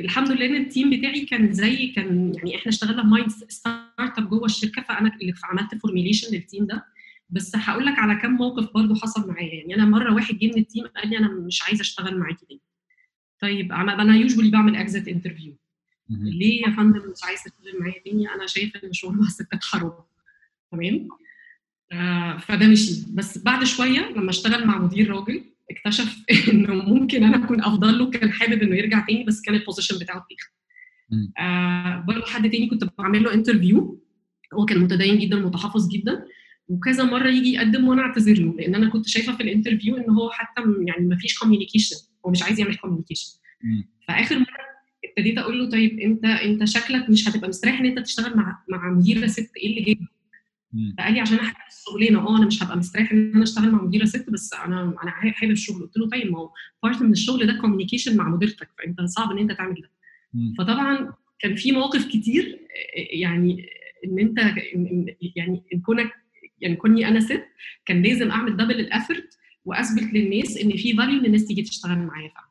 الحمد 0.00 0.30
لله 0.30 0.46
إن 0.46 0.54
ال 0.56 0.63
team 0.63 0.90
بتاعي 0.98 1.20
كان 1.26 1.52
زي 1.52 1.86
كان 1.86 2.32
يعني 2.34 2.56
إحنا 2.56 2.68
اشتغلنا 2.70 3.02
mind 3.02 3.28
start 3.30 4.18
up 4.18 4.28
جوه 4.28 4.44
الشركة 4.44 4.82
فأنا 4.82 5.16
اللي 5.22 5.34
عملت 5.44 5.74
formulation 5.74 6.34
لل 6.36 6.46
team 6.46 6.66
ده. 6.66 6.84
بس 7.30 7.56
هقول 7.56 7.86
لك 7.86 7.98
على 7.98 8.14
كم 8.20 8.30
موقف 8.32 8.72
برضو 8.74 8.94
حصل 8.94 9.28
معايا. 9.28 9.54
يعني 9.54 9.74
أنا 9.74 9.84
مرة 9.84 10.14
واحد 10.14 10.38
جه 10.38 10.46
من 10.46 10.58
ال 10.58 10.64
team 10.64 10.86
قال 10.86 11.10
لي 11.10 11.18
أنا 11.18 11.28
مش 11.28 11.62
عايزة 11.62 11.80
أشتغل 11.80 12.18
معاكي 12.18 12.46
تاني. 12.46 12.60
طيب 13.40 13.72
أنا 13.72 14.16
usually 14.16 14.50
بعمل 14.50 14.76
exit 14.76 15.08
interview 15.08 15.56
ليه 16.10 16.62
يا 16.62 16.70
فندم 16.70 16.98
مش 16.98 17.24
عايزه 17.24 17.42
تشتغل 17.42 17.80
معايا 17.80 18.02
تاني؟ 18.04 18.28
أنا 18.34 18.46
شايفة 18.46 18.80
إن 18.84 18.92
شغل 18.92 19.14
مع 19.16 19.26
الستات 19.26 19.64
حرام. 19.64 19.92
تمام؟ 20.72 21.08
آه 21.92 22.36
فده 22.38 22.66
مشي 22.66 23.04
بس 23.14 23.38
بعد 23.38 23.64
شوية 23.64 24.00
لما 24.16 24.30
اشتغل 24.30 24.66
مع 24.66 24.78
مدير 24.78 25.10
راجل 25.10 25.44
اكتشف 25.70 26.16
إنه 26.52 26.74
ممكن 26.74 27.24
أنا 27.24 27.44
أكون 27.44 27.60
أفضل 27.60 27.98
له 27.98 28.10
كان 28.10 28.32
حابب 28.32 28.62
إنه 28.62 28.76
يرجع 28.76 29.06
تاني 29.06 29.24
بس 29.24 29.40
كان 29.40 29.54
ال 29.54 29.59
position 29.59 29.98
بتاعه 29.98 30.26
بيخ 30.30 30.52
آه 31.38 32.04
برضه 32.08 32.26
حد 32.26 32.50
تاني 32.50 32.66
كنت 32.66 32.84
بعمل 32.98 33.22
له 33.22 33.34
interview 33.34 34.02
هو 34.54 34.64
كان 34.64 34.78
متدين 34.78 35.18
جدا 35.18 35.36
متحفظ 35.36 35.88
جدا. 35.88 36.24
وكذا 36.68 37.04
مرة 37.04 37.28
يجي 37.28 37.52
يقدم 37.52 37.88
وأنا 37.88 38.02
أعتذر 38.02 38.38
له 38.38 38.54
لأن 38.58 38.74
أنا 38.74 38.90
كنت 38.90 39.08
شايفة 39.08 39.36
في 39.36 39.42
ال 39.42 39.47
interview 39.47 39.96
إن 39.96 40.10
هو 40.10 40.30
حتى 40.30 40.62
يعني 40.86 41.06
ما 41.06 41.16
فيش 41.16 41.38
communication 41.38 41.96
هو 42.26 42.30
مش 42.30 42.42
عايز 42.42 42.60
يعمل 42.60 42.76
communication 42.76 43.32
فآخر 44.08 44.38
مرة 44.38 44.68
ابتديت 45.04 45.38
أقول 45.38 45.58
له 45.58 45.70
طيب 45.70 45.98
أنت 45.98 46.24
أنت 46.24 46.64
شكلك 46.64 47.10
مش 47.10 47.28
هتبقى 47.28 47.48
مستريح 47.48 47.80
إن 47.80 47.86
أنت 47.86 47.98
تشتغل 47.98 48.36
مع 48.36 48.62
مع 48.68 48.90
مديرة 48.92 49.26
ست 49.26 49.50
إيه 49.56 49.70
اللي 49.70 49.80
جاي 49.80 49.98
فقال 50.98 51.12
لي 51.14 51.20
عشان 51.20 51.36
احب 51.38 51.56
الشغلانة 51.68 52.18
آه 52.28 52.38
أنا 52.38 52.46
مش 52.46 52.62
هبقى 52.62 52.76
مستريح 52.76 53.12
إن 53.12 53.32
أنا 53.34 53.42
أشتغل 53.42 53.70
مع 53.72 53.82
مديرة 53.82 54.04
ست 54.04 54.30
بس 54.30 54.52
أنا 54.54 54.94
أنا 55.02 55.10
حابب 55.10 55.50
الشغل. 55.52 55.82
قلت 55.82 55.96
له 55.96 56.08
طيب 56.08 56.30
ما 56.32 56.38
هو 56.38 56.50
part 56.82 57.02
من 57.02 57.12
الشغل 57.12 57.46
ده 57.46 57.60
communication 57.60 58.16
مع 58.16 58.28
مديرتك 58.28 58.68
فأنت 58.78 59.00
صعب 59.00 59.30
إن 59.30 59.38
أنت 59.38 59.52
تعمل 59.52 59.74
ده. 59.74 59.90
فطبعا 60.58 61.12
كان 61.38 61.54
في 61.54 61.72
مواقف 61.72 62.06
كتير 62.08 62.58
يعني 63.12 63.66
إن 64.04 64.18
أنت 64.18 64.38
يعني 65.36 65.62
إن 65.74 65.80
كونك 65.80 66.10
يعني 66.60 66.76
كوني 66.76 67.08
أنا 67.08 67.20
ست 67.20 67.44
كان 67.86 68.02
لازم 68.02 68.30
أعمل 68.30 68.56
double 68.56 68.80
ال 68.80 68.88
effort 68.88 69.38
وأثبت 69.64 70.14
للناس 70.14 70.56
إن 70.56 70.70
في 70.70 70.94
value 70.96 71.20
إن 71.20 71.24
الناس 71.26 71.44
تيجي 71.44 71.62
تشتغل 71.62 71.98
معايا 71.98 72.28
فعلا. 72.28 72.48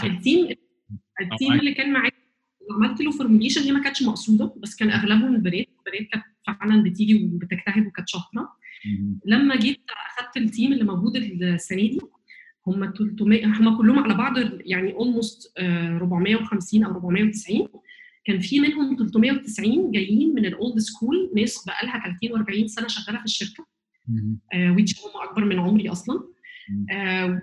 فال 0.00 0.16
team 0.16 0.48
ال 1.20 1.26
team 1.26 1.52
اللي 1.52 1.74
كان 1.74 1.92
معايا 1.92 2.10
عملت 2.70 3.00
له 3.00 3.10
formulation 3.10 3.62
هي 3.62 3.72
ما 3.72 3.82
كانتش 3.82 4.02
مقصودة 4.02 4.54
بس 4.56 4.76
كان 4.76 4.90
أغلبهم 4.90 5.34
البنات 5.34 5.66
البنات 5.86 6.08
كانت 6.12 6.24
فعلا 6.46 6.82
بتيجي 6.82 7.24
وبتجتهد 7.24 7.86
وكانت 7.86 8.08
شاطرة. 8.08 8.48
لما 9.26 9.56
جيت 9.56 9.80
أخدت 10.18 10.36
ال 10.36 10.43
team 10.43 10.72
اللي 10.72 10.84
موجود 10.84 11.16
السنة 11.16 11.78
دي 11.78 12.00
هم 12.66 12.92
300 12.98 13.46
هم 13.46 13.76
كلهم 13.76 13.98
على 13.98 14.14
بعض 14.14 14.34
يعني 14.60 14.92
almost 14.92 15.52
450 15.58 16.84
أو 16.84 16.90
490 16.90 17.68
كان 18.24 18.40
في 18.40 18.60
منهم 18.60 18.96
390 18.96 19.90
جايين 19.90 20.34
من 20.34 20.46
ال 20.46 20.54
old 20.54 20.78
school 20.78 21.30
ناس 21.36 21.64
بقى 21.66 21.86
لها 21.86 22.02
30 22.20 22.64
و40 22.64 22.66
سنة 22.66 22.88
شغالة 22.88 23.18
في 23.18 23.24
الشركة. 23.24 23.66
which 24.76 24.94
هم 25.00 25.22
أكبر 25.28 25.44
من 25.44 25.58
عمري 25.58 25.88
أصلا. 25.88 26.20
آه 26.90 27.42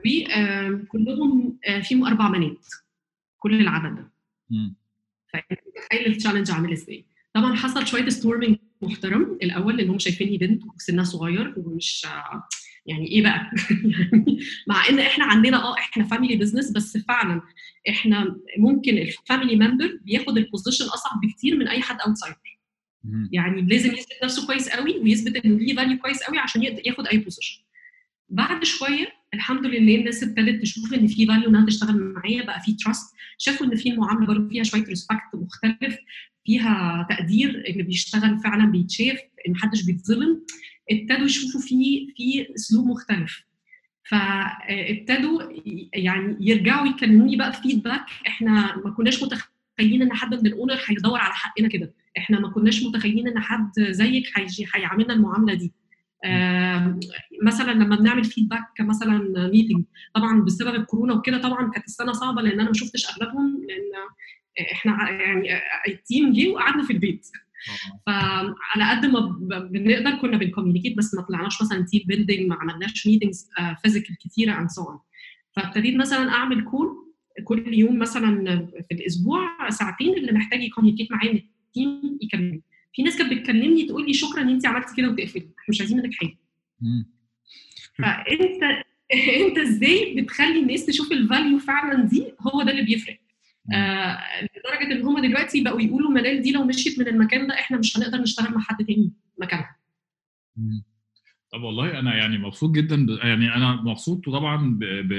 وكلهم 0.74 1.58
آه 1.68 1.80
فيهم 1.80 2.06
أربع 2.06 2.30
بنات. 2.30 2.65
كل 3.44 3.62
العدد 3.62 3.96
ده. 3.96 4.12
فتخيل 5.34 6.06
ال 6.08 6.12
challenge 6.12 6.51
عامل 6.52 6.72
إزاي؟ 6.72 7.06
طبعا 7.34 7.56
حصل 7.56 7.88
شوية 7.88 8.10
storming 8.10 8.58
محترم. 8.82 9.38
الأول 9.44 9.78
لأن 9.78 9.90
هم 9.90 10.00
شايفيني 10.00 10.38
بنت 10.38 10.64
وسنها 10.66 11.04
صغير 11.04 11.54
ومش 11.58 12.08
يعني 12.86 13.08
إيه 13.08 13.24
بقى؟ 13.24 13.52
يعني 14.00 14.40
مع 14.68 14.90
إن 14.90 15.00
إحنا 15.00 15.26
عندنا 15.26 15.64
آه 15.64 15.78
إحنا 15.78 16.04
family 16.03 16.36
business 16.36 16.72
بس 16.72 16.98
فعلا 16.98 17.42
إحنا 17.90 18.36
ممكن 18.58 18.98
ال 18.98 19.06
family 19.06 19.56
member 19.56 20.00
بياخد 20.02 20.38
ال 20.38 20.43
position 20.43 20.86
أصعب 20.86 21.22
بكتير 21.22 21.58
من 21.58 21.68
أي 21.68 21.82
حد 21.82 21.98
outsider 22.01 22.60
يعني 23.32 23.62
لازم 23.62 23.94
يثبت 23.94 24.24
نفسه 24.24 24.48
كويس 24.48 24.70
قوي 24.70 25.00
ويثبت 25.00 25.46
انه 25.46 25.60
ليه 25.60 25.76
value 25.75 25.98
كويس 25.98 26.24
قوي 26.24 26.38
عشان 26.38 26.64
ياخد 26.64 27.08
أي 27.08 27.18
position 27.18 27.63
بعد 28.30 28.64
شوية 28.64 29.23
الحمد 29.34 29.66
لله 29.66 29.96
الناس 29.96 30.24
ابتدت 30.24 30.62
تشوف 30.62 30.94
إن 30.94 31.08
في 31.08 31.25
value 31.25 31.50
إنها 31.50 31.66
تشتغل 31.66 32.13
معايا 32.13 32.44
بقى 32.46 32.60
في 32.60 32.74
trust 32.74 33.15
شافوا 33.38 33.66
إن 33.68 33.75
في 33.75 33.90
المعامله 33.90 34.28
برضه 34.28 34.50
فيها 34.50 34.63
شوية 34.63 34.84
respect 34.84 35.22
مختلف 35.34 35.98
فيها 36.46 37.08
تقدير 37.10 37.50
اللي 37.68 37.84
بيشتغل 37.84 38.40
فعلا 38.40 38.72
بيتشاف 38.72 39.18
إن 39.48 39.52
محدش 39.52 39.84
بيتظلم. 39.86 40.42
ابتدوا 40.92 41.25
يشوفوا 41.25 41.62
في 41.62 42.08
في 42.18 42.48
اسلوب 42.56 42.88
مختلف. 42.88 43.44
فابتدوا 44.10 45.42
يعني 45.94 46.38
يرجعوا 46.40 46.88
يكلموني 46.88 47.36
بقى 47.36 47.54
feedback 47.53 48.06
إحنا 48.28 48.78
ما 48.86 48.92
كناش 48.92 49.24
متخيلين 49.24 50.02
إن 50.02 50.13
حد 50.13 50.34
من 50.36 50.48
ال 50.48 50.53
owner 50.53 50.80
هيدور 50.86 51.20
على 51.20 51.34
حقنا 51.34 51.68
كده. 51.68 51.94
إحنا 52.18 52.40
ما 52.40 52.50
كناش 52.50 52.84
متخيلين 52.84 53.28
إن 53.28 53.40
حد 53.40 53.72
زيك 53.80 54.25
هيعاملنا 54.75 55.13
المعاملة 55.13 55.54
دي. 55.54 55.66
آه 55.66 55.83
مثلا 57.44 57.72
لما 57.72 57.96
بنعمل 57.96 58.24
feedback 58.24 58.68
مثلا 58.80 59.48
meeting 59.50 59.86
طبعا 60.13 60.42
بسبب 60.42 60.75
الكورونا 60.75 61.13
وكده 61.13 61.38
طبعا 61.42 61.72
كانت 61.72 61.86
السنة 61.86 62.12
صعبة 62.12 62.42
لأن 62.42 62.60
أنا 62.60 62.68
ما 62.68 62.74
شفتش 62.74 63.06
أغلبهم 63.10 63.62
لأن 63.70 63.92
إحنا 64.72 65.10
يعني 65.12 65.50
ال 65.88 65.97
team 65.97 66.34
جه 66.34 66.50
وقعدنا 66.50 66.84
في 66.84 66.94
البيت. 66.94 67.27
فعلى 68.06 68.89
قد 68.92 69.06
ما 69.06 69.20
بنقدر 69.60 70.15
كنا 70.15 70.38
بن 70.38 70.47
communicate 70.47 70.98
بس 70.98 71.15
ما 71.15 71.22
طلعناش 71.22 71.62
مثلا 71.62 71.86
team 71.86 72.01
building 72.06 72.50
ما 72.50 72.56
عملناش 72.56 73.08
meetings 73.08 73.50
physical 73.84 74.18
كتيرة 74.18 74.60
and 74.60 74.70
so 74.70 74.86
فابتديت 75.56 75.96
مثلا 75.96 76.30
أعمل 76.32 76.63
call 76.63 76.88
كل 77.44 77.74
يوم 77.74 78.00
مثلا 78.00 78.46
في 78.89 78.96
الأسبوع 78.96 79.70
ساعتين 79.70 80.13
اللي 80.18 80.32
محتاج 80.32 80.62
ي 80.63 80.68
communicate 80.68 81.12
معايا 81.12 81.32
ال 81.32 81.49
team 81.49 82.18
يكلمني. 82.22 82.63
في 82.94 83.04
ناس 83.04 83.18
كانت 83.18 83.34
بتكلمني 83.34 83.86
تقول 83.86 84.06
لي 84.08 84.14
شكرا 84.14 84.42
إن 84.42 84.50
انت 84.50 84.66
عملتي 84.66 84.96
كده 84.98 85.10
وتقفلي. 85.10 85.42
إحنا 85.42 85.66
مش 85.70 85.82
عايزين 85.82 85.98
منك 85.98 86.14
حاجة. 86.14 86.38
فأنت 87.98 88.64
أنت 89.48 89.58
إزاي 89.58 90.22
بتخلي 90.22 90.60
الناس 90.60 90.86
تشوف 90.86 91.12
ال 91.12 91.20
value 91.20 91.60
فعلا 91.60 92.04
دي؟ 92.06 92.34
هو 92.42 92.62
ده 92.64 92.72
اللي 92.72 92.84
بيفرق. 92.84 93.20
آه 93.74 94.20
لدرجة 94.42 94.92
إن 94.92 95.02
هم 95.06 95.20
دلوقتي 95.28 95.62
بقوا 95.64 95.82
يقولوا 95.82 96.12
منال 96.12 96.42
دي 96.42 96.52
لو 96.52 96.64
مشيت 96.64 97.00
من 97.00 97.08
المكان 97.08 97.48
ده 97.48 97.54
إحنا 97.54 97.78
مش 97.78 97.98
هنقدر 97.98 98.18
نشتغل 98.18 98.54
مع 98.54 98.62
حد 98.62 98.86
تاني 98.86 99.12
مكانها. 99.38 99.76
طب 101.53 101.63
والله 101.63 102.00
أنا 102.00 102.15
يعني 102.15 102.38
مبسوط 102.38 102.72
جدا 102.72 103.05
ب... 103.05 103.10
يعني 103.10 103.55
أنا 103.55 103.72
مبسوط 103.75 104.25
طبعا 104.25 104.75
ب... 104.79 104.79
ب... 104.83 105.13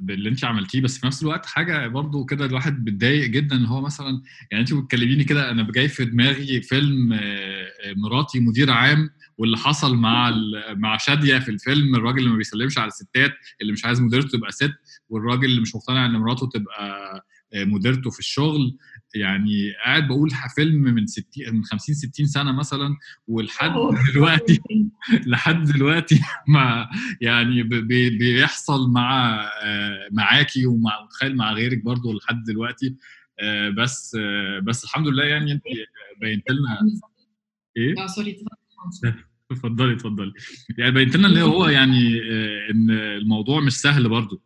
باللي 0.00 0.28
أنت 0.28 0.44
عملتيه 0.44 0.80
بس 0.80 0.98
في 0.98 1.06
نفس 1.06 1.22
الوقت 1.22 1.46
حاجة 1.46 1.86
برضو 1.88 2.24
كده 2.24 2.44
الواحد 2.46 2.84
بيتضايق 2.84 3.26
جدا 3.30 3.56
إن 3.56 3.64
هو 3.66 3.80
مثلا 3.80 4.22
يعني 4.50 4.62
أنت 4.62 4.74
بتكلميني 4.74 5.24
كده 5.24 5.50
أنا 5.50 5.72
جاي 5.72 5.88
في 5.88 6.04
دماغي 6.04 6.60
فيلم 6.62 7.20
مراتي 7.96 8.40
مدير 8.40 8.70
عام 8.70 9.10
واللي 9.38 9.56
حصل 9.56 9.96
مع 9.96 10.28
ال... 10.28 10.62
مع 10.80 10.96
شادية 10.96 11.38
في 11.38 11.48
الفيلم 11.50 11.94
الراجل 11.94 12.18
اللي 12.18 12.30
ما 12.30 12.36
بيسلمش 12.36 12.78
على 12.78 12.88
الستات 12.88 13.32
اللي 13.60 13.72
مش 13.72 13.84
عايز 13.84 14.00
مديرته 14.00 14.28
تبقى 14.38 14.52
ست 14.52 14.74
والراجل 15.08 15.44
اللي 15.44 15.60
مش 15.60 15.74
مقتنع 15.74 16.06
إن 16.06 16.12
مراته 16.12 16.48
تبقى 16.48 17.24
مديرته 17.54 18.10
في 18.10 18.18
الشغل. 18.18 18.76
يعني 19.14 19.72
قاعد 19.84 20.08
بقول 20.08 20.30
فيلم 20.54 20.82
من 20.82 21.06
60 21.06 21.26
من 21.54 21.64
50 21.64 21.94
60 21.94 22.26
سنة 22.26 22.52
مثلا 22.52 22.96
ولحد 23.28 23.72
دلوقتي 24.12 24.60
لحد 25.26 25.64
دلوقتي 25.64 26.20
مع 26.48 26.90
يعني 27.20 27.62
بي 27.62 28.18
بيحصل 28.18 28.90
مع 28.90 29.44
معاكي 30.12 30.66
ومع 30.66 31.04
متخيل 31.04 31.36
مع 31.36 31.52
غيرك 31.52 31.84
برضو 31.84 32.12
لحد 32.12 32.44
دلوقتي. 32.44 32.96
بس 33.76 34.16
بس 34.62 34.84
الحمد 34.84 35.08
لله 35.08 35.24
يعني 35.24 35.52
انت 35.52 35.62
بينت 36.20 36.50
لنا 36.50 36.80
إيه؟ 37.76 38.06
سوري 38.06 38.44
اتفضلي 39.50 39.92
اتفضلي. 39.92 40.32
يعني 40.78 40.90
بينت 40.90 41.16
لنا 41.16 41.28
ان 41.28 41.36
هو 41.36 41.68
يعني 41.68 42.20
إن 42.70 42.90
الموضوع 42.90 43.60
مش 43.60 43.80
سهل 43.80 44.08
برضو. 44.08 44.42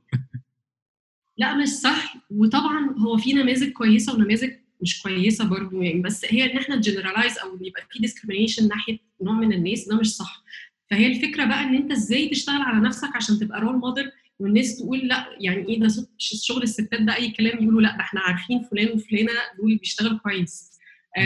لا 1.38 1.54
مش 1.54 1.68
صح. 1.68 2.16
وطبعا 2.30 2.94
هو 2.98 3.16
في 3.16 3.32
نماذج 3.32 3.72
كويسة 3.72 4.14
ونماذج 4.14 4.50
مش 4.82 5.02
كويسة 5.02 5.44
برضو 5.48 5.82
يعني 5.82 6.00
بس 6.00 6.24
هي 6.28 6.52
إن 6.52 6.58
إحنا 6.58 6.76
generalize 6.76 7.38
أو 7.38 7.58
يبقى 7.62 7.82
في 7.90 7.98
discrimination 7.98 8.68
ناحية 8.68 8.98
نوع 9.22 9.34
من 9.34 9.52
الناس 9.52 9.88
ده 9.88 9.96
مش 9.96 10.14
صح. 10.14 10.44
فهي 10.90 11.06
الفكرة 11.06 11.44
بقى 11.44 11.62
إن 11.62 11.74
أنت 11.74 11.90
إزاي 11.92 12.28
تشتغل 12.28 12.62
على 12.62 12.80
نفسك 12.86 13.16
عشان 13.16 13.38
تبقى 13.38 13.60
role 13.60 13.76
model 13.76 14.10
والناس 14.38 14.78
تقول 14.78 14.98
لأ 14.98 15.26
يعني 15.40 15.68
إيه 15.68 15.80
ده 15.80 15.88
شغل 16.18 16.62
الستات 16.62 17.02
ده 17.02 17.16
أي 17.16 17.30
كلام 17.30 17.62
يقولوا 17.62 17.80
لأ 17.82 17.96
ده 17.96 18.00
إحنا 18.00 18.20
عارفين 18.20 18.62
فلان 18.70 18.92
وفلانة 18.92 19.30
دول 19.58 19.76
بيشتغلوا 19.76 20.18
كويس. 20.18 20.70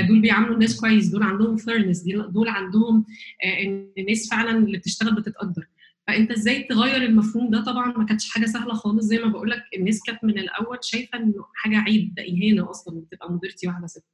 دول 0.09 0.21
بيعاملوا 0.21 0.55
الناس 0.55 0.81
كويس 0.81 1.07
دول 1.07 1.23
عندهم 1.23 1.57
fairness 1.57 2.03
دول 2.09 2.49
عندهم 2.49 3.05
إن 3.45 3.89
الناس 3.99 4.31
فعلا 4.31 4.59
اللي 4.59 4.79
بتشتغل 4.79 5.15
بتتقدر. 5.15 5.67
فأنت 6.09 6.31
إزاي 6.31 6.63
تغير 6.63 7.03
المفهوم 7.03 7.51
ده؟ 7.51 7.65
طبعا 7.65 7.99
ما 7.99 8.05
كانتش 8.05 8.31
حاجة 8.31 8.47
سهلة 8.47 8.75
خالص. 8.75 9.05
زي 9.05 9.19
ما 9.19 9.29
بقول 9.29 9.51
لك 9.51 9.63
الناس 9.77 10.03
كانت 10.07 10.25
من 10.25 10.39
الأول 10.39 10.79
شايفة 10.83 11.19
إنه 11.19 11.45
حاجة 11.55 11.77
عيب 11.79 12.15
ده 12.15 12.23
إهانة 12.23 12.71
أصلا 12.71 13.03
تبقى 13.11 13.33
مديرتي 13.33 13.67
واحدة 13.69 13.87
ست. 13.87 14.05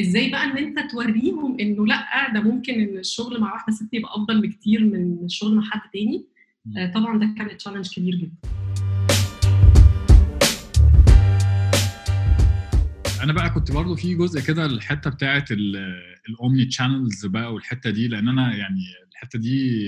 إزاي 0.00 0.30
بقى 0.30 0.44
إن 0.44 0.58
أنت 0.58 0.90
توريهم 0.90 1.60
إنه 1.60 1.86
لأ 1.86 2.32
ده 2.34 2.40
ممكن 2.40 2.74
إن 2.74 2.98
الشغل 2.98 3.40
مع 3.40 3.52
واحدة 3.52 3.72
ست 3.74 3.94
يبقى 3.94 4.10
أفضل 4.14 4.40
بكتير 4.42 4.84
من 4.84 5.24
الشغل 5.24 5.54
مع 5.54 5.62
حد 5.62 5.80
تاني؟ 5.92 6.26
آه 6.78 6.92
طبعا 6.92 7.18
ده 7.18 7.34
كان 7.38 7.56
challenge 7.56 7.94
كبير 7.94 8.14
جدا. 8.14 8.36
أنا 13.22 13.32
بقى 13.32 13.50
كنت 13.50 13.72
برضو 13.72 13.96
في 13.96 14.14
جزء 14.14 14.40
كده 14.40 14.66
الحته 14.66 15.10
بتاعه 15.10 15.44
ال 16.28 16.35
omni 16.35 16.64
channels 16.64 17.26
بقى 17.26 17.54
والحتة 17.54 17.90
دي 17.90 18.08
لأن 18.08 18.28
أنا 18.28 18.56
يعني 18.56 18.80
الحتة 19.12 19.38
دي 19.38 19.78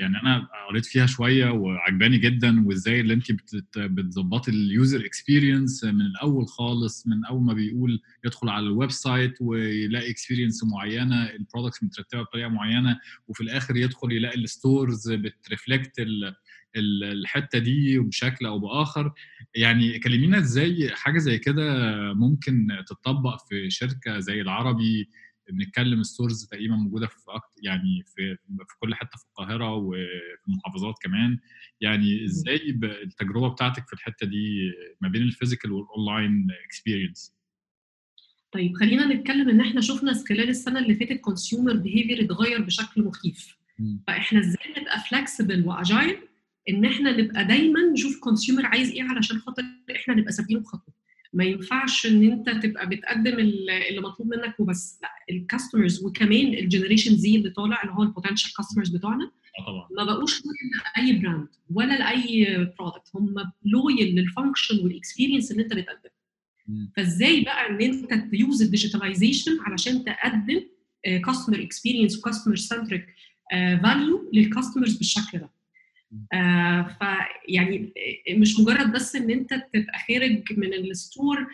يعني 0.00 0.16
أنا 0.22 0.48
قريت 0.68 0.86
فيها 0.86 1.06
شوية 1.06 1.50
وعجباني 1.50 2.18
جدا 2.18 2.66
وإزاي 2.66 3.00
اللي 3.00 3.14
انت 3.14 3.32
بتظبطي 3.76 4.50
ال 4.50 4.61
user 4.61 5.06
experience 5.06 5.84
من 5.84 6.00
الأول 6.00 6.46
خالص 6.46 7.06
من 7.06 7.24
أول 7.24 7.42
ما 7.42 7.52
بيقول 7.52 8.00
يدخل 8.24 8.48
على 8.48 8.66
ال 8.66 8.90
website 8.90 9.34
ويلاقي 9.40 10.10
experience 10.10 10.64
معينة 10.64 11.24
ال 11.30 11.36
products 11.36 11.82
مترتبة 11.82 12.22
بطريقة 12.22 12.48
معينة 12.48 12.98
وفي 13.28 13.40
الآخر 13.40 13.76
يدخل 13.76 14.12
يلاقي 14.12 14.38
ال 14.38 14.49
stores 14.49 15.12
بت 15.12 15.30
reflect 15.30 15.92
الحتة 16.76 17.58
دي 17.58 17.98
بشكل 17.98 18.46
أو 18.46 18.58
بآخر. 18.58 19.12
يعني 19.54 19.98
كلمينا 19.98 20.38
إزاي 20.38 20.90
حاجة 20.94 21.18
زي 21.18 21.38
كده 21.38 21.62
ممكن 22.14 22.68
تتطبق 22.86 23.48
في 23.48 23.70
شركة 23.70 24.18
زي 24.18 24.40
العربي 24.40 25.08
بنتكلم 25.50 26.02
stores 26.02 26.46
تقريبا 26.46 26.74
موجودة 26.74 27.06
في 27.06 27.16
يعني 27.62 28.02
في 28.06 28.36
في 28.68 28.78
كل 28.80 28.94
حتة 28.94 29.18
في 29.18 29.24
القاهرة 29.28 29.74
وفي 29.74 30.48
المحافظات 30.48 30.94
كمان. 31.02 31.38
يعني 31.80 32.24
إزاي 32.24 32.78
التجربة 32.84 33.48
بتاعتك 33.48 33.86
في 33.86 33.92
الحتة 33.92 34.26
دي 34.26 34.72
ما 35.00 35.08
بين 35.08 35.22
ال 35.22 35.28
physical 35.28 35.72
وال 35.72 35.90
online 35.90 36.46
experience 36.66 37.34
طيب 38.52 38.74
خلينا 38.76 39.06
نتكلم 39.14 39.48
إن 39.48 39.60
إحنا 39.60 39.80
شفنا 39.80 40.12
خلال 40.28 40.48
السنة 40.48 40.78
اللي 40.78 40.94
فاتت 40.94 41.20
consumer 41.20 41.76
behavior 41.76 42.24
اتغير 42.24 42.62
بشكل 42.62 43.02
مخيف. 43.02 43.56
فإحنا 44.06 44.40
إزاي 44.40 44.74
نبقى 44.78 45.00
flexible 45.10 45.66
و 45.66 45.74
agile 45.74 46.16
إن 46.68 46.84
إحنا 46.84 47.16
نبقى 47.16 47.44
دايما 47.44 47.80
نشوف 47.92 48.20
consumer 48.20 48.66
عايز 48.66 48.90
إيه 48.90 49.02
علشان 49.02 49.38
خاطر 49.38 49.62
إحنا 49.96 50.14
نبقى 50.14 50.32
سابقينه 50.32 50.60
بخطوة؟ 50.60 50.94
ما 51.32 51.44
ينفعش 51.44 52.06
إن 52.06 52.32
أنت 52.32 52.50
تبقى 52.50 52.88
بتقدم 52.88 53.38
اللي 53.38 54.00
مطلوب 54.00 54.28
منك 54.28 54.60
وبس. 54.60 54.98
لا 55.02 55.08
ال 55.30 55.37
customers 55.37 56.04
وكمان 56.04 56.46
ال 56.54 56.60
generation 56.60 57.16
زي 57.16 57.36
اللي 57.36 57.50
طالع 57.50 57.82
اللي 57.82 57.94
هو 57.94 58.02
ال 58.02 58.07
potential 58.07 58.54
customers 58.54 58.88
بتوعنا 58.88 59.30
طبعا. 59.66 59.88
ما 59.96 60.04
بقوش 60.14 60.42
لاي 60.96 61.12
brand 61.12 61.48
ولا 61.70 61.98
لأي 61.98 62.44
product 62.78 63.08
هم 63.14 63.34
loyal 63.64 64.14
لل 64.14 64.27
function 64.27 64.78
وال 64.84 64.95
experience 64.95 65.50
اللي 65.52 65.62
أنت 65.62 65.72
بتقدمها 65.74 66.12
فإزاي 66.96 67.40
بقى 67.40 67.70
إن 67.70 67.80
أنت 67.82 68.14
ت 68.30 68.38
use 68.38 68.62
ال 68.62 68.68
digitalization 68.68 69.60
علشان 69.60 70.04
تقدم 70.04 70.60
customer 71.24 71.62
experience 71.62 72.18
و 72.18 72.22
customer 72.22 72.56
centric 72.56 73.06
value 73.52 74.30
لل 74.32 74.44
customers 74.44 74.96
بالشكل 74.96 75.38
ده؟ 75.38 75.50
آه 76.32 76.96
فيعني 77.00 77.92
مش 78.30 78.60
مجرد 78.60 78.92
بس 78.92 79.16
إن 79.16 79.30
أنت 79.30 79.54
تبقى 79.54 79.98
خارج 80.08 80.42
من 80.58 80.74
ال 80.74 80.86
store 80.86 81.46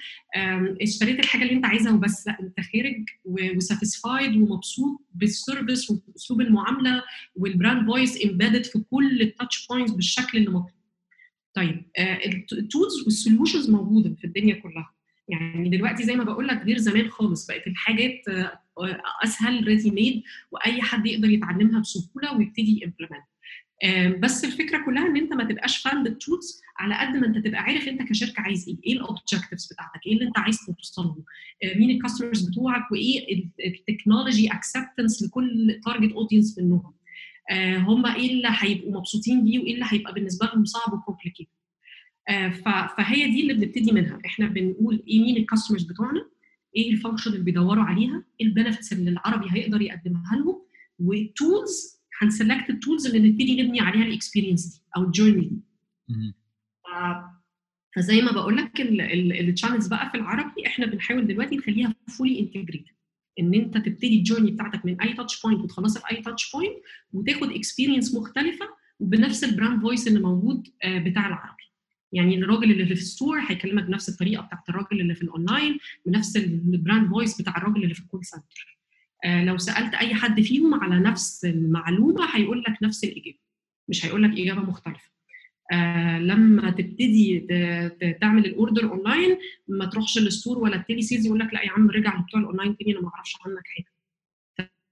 اشتريت 0.83 1.19
الحاجة 1.21 1.43
اللي 1.43 1.53
أنت 1.55 1.65
عايزها 1.67 1.93
وبس 1.93 2.27
لأ 2.27 2.41
أنت 2.41 2.61
خارج 2.61 3.05
و 3.25 3.36
satisfied 3.36 4.37
ومبسوط 4.37 5.07
بال 5.15 5.32
service 5.32 5.91
واسلوب 5.91 6.41
المعاملة 6.41 7.03
وال 7.37 7.51
brand 7.51 7.87
voice 7.87 8.25
embedded 8.25 8.65
في 8.65 8.79
كل 8.91 9.21
ال 9.21 9.29
touch 9.29 9.67
points 9.67 9.93
بالشكل 9.93 10.39
اللي 10.39 10.51
مطلوب. 10.51 10.71
طيب 11.55 11.83
آه 11.99 12.19
ال 12.53 12.61
tools 12.61 13.03
وال 13.05 13.17
solutions 13.17 13.71
موجودة 13.71 14.15
في 14.15 14.25
الدنيا 14.25 14.55
كلها 14.55 14.95
يعني 15.29 15.69
دلوقتي 15.69 16.03
زي 16.03 16.17
ما 16.17 16.25
بقول 16.25 16.49
لك 16.49 16.63
غير 16.63 16.79
زمان 16.79 17.09
خالص 17.11 17.47
بقت 17.47 17.67
الحاجات 17.67 18.29
آه 18.29 18.61
أسهل 19.25 19.67
ready 19.67 19.91
made 19.91 20.23
وأي 20.51 20.83
حد 20.83 21.07
يقدر 21.07 21.31
يتعلمها 21.31 21.81
بسهولة 21.81 22.37
ويبتدي 22.37 22.81
ي 22.83 22.87
implement 22.87 23.25
بس 24.19 24.45
الفكرة 24.45 24.85
كلها 24.85 25.07
إن 25.07 25.17
أنت 25.17 25.33
ما 25.33 25.45
تبقاش 25.45 25.79
fan 25.79 26.03
بال 26.05 26.21
tools 26.21 26.63
على 26.79 26.95
قد 26.95 27.17
ما 27.17 27.27
أنت 27.27 27.47
تبقى 27.47 27.61
عارف 27.61 27.89
أنت 27.89 28.03
كشركة 28.03 28.41
عايز 28.41 28.69
إيه، 28.69 28.77
إيه 28.87 28.93
ال 28.93 29.00
objectives 29.00 29.73
بتاعتك، 29.73 30.07
إيه 30.07 30.13
اللي 30.13 30.25
أنت 30.25 30.39
عايز 30.39 30.59
توصل 30.67 31.03
له، 31.03 31.25
مين 31.77 31.91
ال 31.91 31.97
customers 31.97 32.49
بتوعك؟ 32.49 32.93
وإيه 32.93 33.45
ال 33.67 33.75
technology 33.75 34.53
acceptance 34.53 35.23
لكل 35.23 35.81
target 35.85 36.13
audience 36.13 36.59
منهم. 36.59 36.95
هم 37.77 38.07
إيه 38.07 38.31
اللي 38.31 38.49
هيبقوا 38.51 38.93
مبسوطين 38.99 39.45
بيه؟ 39.45 39.59
وإيه 39.59 39.75
اللي 39.75 39.87
هيبقى 39.89 40.15
بالنسبة 40.15 40.47
لهم 40.47 40.65
صعب 40.65 40.93
و 40.93 40.97
complicated. 40.97 41.51
فهي 42.97 43.31
دي 43.31 43.41
اللي 43.41 43.55
بنبتدي 43.55 43.93
منها، 43.93 44.19
إحنا 44.27 44.47
بنقول 44.47 45.03
إيه 45.09 45.21
مين 45.21 45.37
ال 45.37 45.41
customers 45.41 45.83
بتوعنا، 45.83 46.29
إيه 46.77 46.91
ال 46.91 46.96
function 46.96 47.33
اللي 47.33 47.45
بيدوروا 47.45 47.85
عليها، 47.85 48.25
إيه 48.41 48.47
ال 48.47 48.52
benefits 48.52 48.93
اللي 48.93 49.11
العربي 49.11 49.47
هيقدر 49.51 49.83
يقدمها 49.83 50.37
لهم، 50.37 50.63
وال 50.99 51.27
tools 51.27 51.98
هن 52.19 52.32
select 52.32 52.71
ال 52.71 52.77
tools 52.77 53.07
اللي 53.07 53.29
نبتدي 53.29 53.63
نبني 53.63 53.81
عليها 53.81 54.03
ال 54.05 54.10
experience 54.10 54.67
دي 54.77 54.83
أو 54.97 55.03
ال 55.05 55.09
journey 55.09 55.41
دي. 55.49 55.61
فزي 57.97 58.23
ما 58.23 58.33
بقول 58.33 58.57
لك 58.57 58.81
ال 58.81 58.93
channels 58.93 59.87
بقى 59.87 60.11
في 60.11 60.17
العربي 60.17 60.67
إحنا 60.67 60.87
بنحاول 60.87 61.27
دلوقتي 61.27 61.57
نخليها 61.57 61.95
fully 62.19 62.41
integrated 62.41 62.85
إن 63.41 63.55
أنت 63.55 63.77
تبتدي 63.79 64.19
ال 64.19 64.23
journey 64.23 64.51
بتاعتك 64.51 64.85
من 64.87 65.01
أي 65.01 65.13
touch 65.15 65.43
point 65.43 65.61
وتخلصها 65.61 66.01
في 66.01 66.11
أي 66.17 66.23
touch 66.23 66.53
point 66.53 66.75
وتاخد 67.13 67.51
experience 67.53 68.15
مختلفة 68.15 68.67
وبنفس 69.01 69.45
ال 69.45 69.51
brand 69.51 69.83
voice 69.83 70.09
اللي 70.09 70.21
موجود 70.21 70.69
بتاع 70.87 71.27
العربي. 71.29 71.63
يعني 72.13 72.39
الراجل 72.39 72.71
اللي 72.71 72.87
في 72.87 72.93
ال 72.93 73.00
store 73.00 73.39
هيكلمك 73.49 73.85
بنفس 73.85 74.09
الطريقة 74.09 74.43
بتاعت 74.43 74.69
الراجل 74.69 75.01
اللي 75.01 75.15
في 75.15 75.23
الاونلاين 75.23 75.79
بنفس 76.07 76.37
ال 76.37 76.49
brand 76.49 77.09
voice 77.11 77.41
بتاع 77.43 77.57
الراجل 77.57 77.83
اللي 77.83 77.95
في 77.95 78.01
ال 78.01 78.06
call 78.06 78.25
center 78.25 78.45
آه 78.47 78.78
لو 79.27 79.59
سألت 79.59 79.95
أي 79.95 80.15
حد 80.15 80.41
فيهم 80.41 80.75
على 80.75 81.01
نفس 81.01 81.45
المعلومة 81.45 82.37
هيقول 82.37 82.61
لك 82.69 82.83
نفس 82.83 83.05
الإجابة 83.05 83.39
مش 83.89 84.07
هيقول 84.07 84.23
لك 84.23 84.31
إجابة 84.39 84.61
مختلفة. 84.61 85.11
آه 85.73 86.19
لما 86.19 86.71
تبتدي 86.71 87.41
تعمل 88.21 88.47
ال 88.47 88.54
order 88.54 88.91
online 88.93 89.37
ما 89.69 89.87
تروحش 89.87 90.19
لل 90.19 90.30
store 90.30 90.59
ولا 90.59 90.77
ال 90.77 91.03
telesales 91.03 91.27
يقول 91.27 91.39
لك 91.39 91.55
لا 91.55 91.65
يا 91.65 91.71
عم 91.71 91.91
رجع 91.91 92.19
لبتوع 92.21 92.41
الاونلاين 92.41 92.77
تاني 92.77 92.93
أنا 92.93 93.01
ما 93.01 93.11
أعرفش 93.15 93.35
عنك 93.47 93.63
حاجة. 93.77 93.87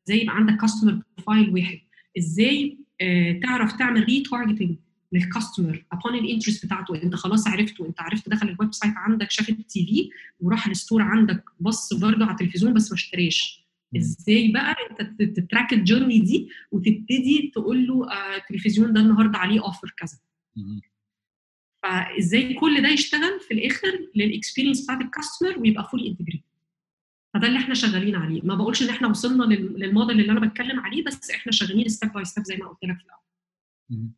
إزاي 0.08 0.22
يبقى 0.22 0.36
عندك 0.36 0.56
customer 0.60 1.00
profile 1.16 1.50
واحد؟ 1.50 1.78
إزاي 2.18 2.78
آه 3.00 3.32
تعرف 3.42 3.72
تعمل 3.72 4.04
retargeting 4.04 4.76
لل 5.12 5.27
customer 5.27 5.84
upon 5.92 6.14
ال 6.14 6.20
interest 6.20 6.66
بتاعته؟ 6.66 7.02
أنت 7.02 7.14
خلاص 7.14 7.46
عرفته 7.48 7.86
أنت 7.86 8.00
عرفت 8.00 8.28
دخل 8.28 8.48
ال 8.48 8.74
website 8.74 8.94
عندك 8.96 9.30
شاف 9.30 9.48
ال 9.48 9.86
TV 9.86 10.10
وراح 10.40 10.66
ال 10.66 10.72
store 10.72 11.02
عندك 11.02 11.44
بص 11.60 11.94
برضه 11.94 12.24
على 12.24 12.32
التلفزيون 12.32 12.74
بس 12.74 12.90
ما 12.90 12.94
اشتراش 12.94 13.65
إزاي 13.96 14.52
بقى 14.52 14.76
أنت 15.00 15.22
ت 15.22 15.31
track 15.31 15.72
ال 15.72 15.78
journey 15.78 16.18
دي 16.18 16.48
وتبتدي 16.70 17.50
تقول 17.54 17.86
له 17.86 18.10
آه 18.12 18.36
التلفزيون 18.36 18.92
ده 18.92 19.00
النهارده 19.00 19.38
عليه 19.38 19.60
offer 19.64 19.94
كذا. 19.96 20.18
فإزاي 21.82 22.54
كل 22.54 22.82
ده 22.82 22.88
يشتغل 22.88 23.40
في 23.48 23.54
الآخر 23.54 24.08
لل 24.14 24.26
experience 24.26 24.84
بتاعت 24.84 25.00
ال 25.00 25.07
customer 25.07 25.58
ويبقى 25.58 25.88
fully 25.90 26.08
integrate 26.08 26.42
فده 27.34 27.46
اللي 27.46 27.58
إحنا 27.58 27.74
شغالين 27.74 28.14
عليه. 28.16 28.40
ما 28.44 28.54
بقولش 28.54 28.82
إن 28.82 28.88
إحنا 28.88 29.08
وصلنا 29.08 29.44
للموديل 29.54 30.20
اللي 30.20 30.32
أنا 30.32 30.40
بتكلم 30.40 30.80
عليه 30.80 31.04
بس 31.04 31.30
إحنا 31.30 31.52
شغالين 31.52 31.88
step 31.88 32.12
by 32.12 32.24
step 32.24 32.44
زي 32.44 32.56
ما 32.56 32.68
قلت 32.68 32.78
لك 32.84 32.96
في 32.98 33.04
الأول. 33.04 34.08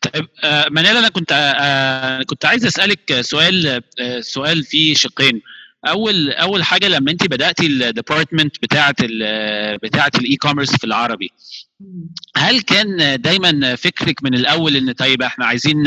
طيب 0.00 0.28
آه 0.44 0.68
منال 0.68 0.96
أنا 0.96 1.08
كنت 1.08 1.32
آه 1.32 2.22
كنت 2.22 2.44
عايز 2.44 2.66
أسألك 2.66 3.20
سؤال 3.20 3.82
سؤال 4.20 4.64
فيه 4.64 4.94
شقين. 4.94 5.40
أول 5.86 6.30
أول 6.30 6.64
حاجة 6.64 6.88
لما 6.88 7.10
انت 7.10 7.26
بداتي 7.26 7.66
ال 7.66 7.74
department 7.74 8.56
بتاعة 8.62 8.94
ال 9.02 9.78
بتاعة 9.78 10.10
ال 10.18 10.36
e-commerce 10.36 10.76
في 10.76 10.84
العربي 10.84 11.30
هل 12.36 12.60
كان 12.60 13.20
دايما 13.20 13.76
فكرك 13.76 14.22
من 14.22 14.34
الأول 14.34 14.76
إن 14.76 14.92
طيب 14.92 15.22
إحنا 15.22 15.46
عايزين 15.46 15.84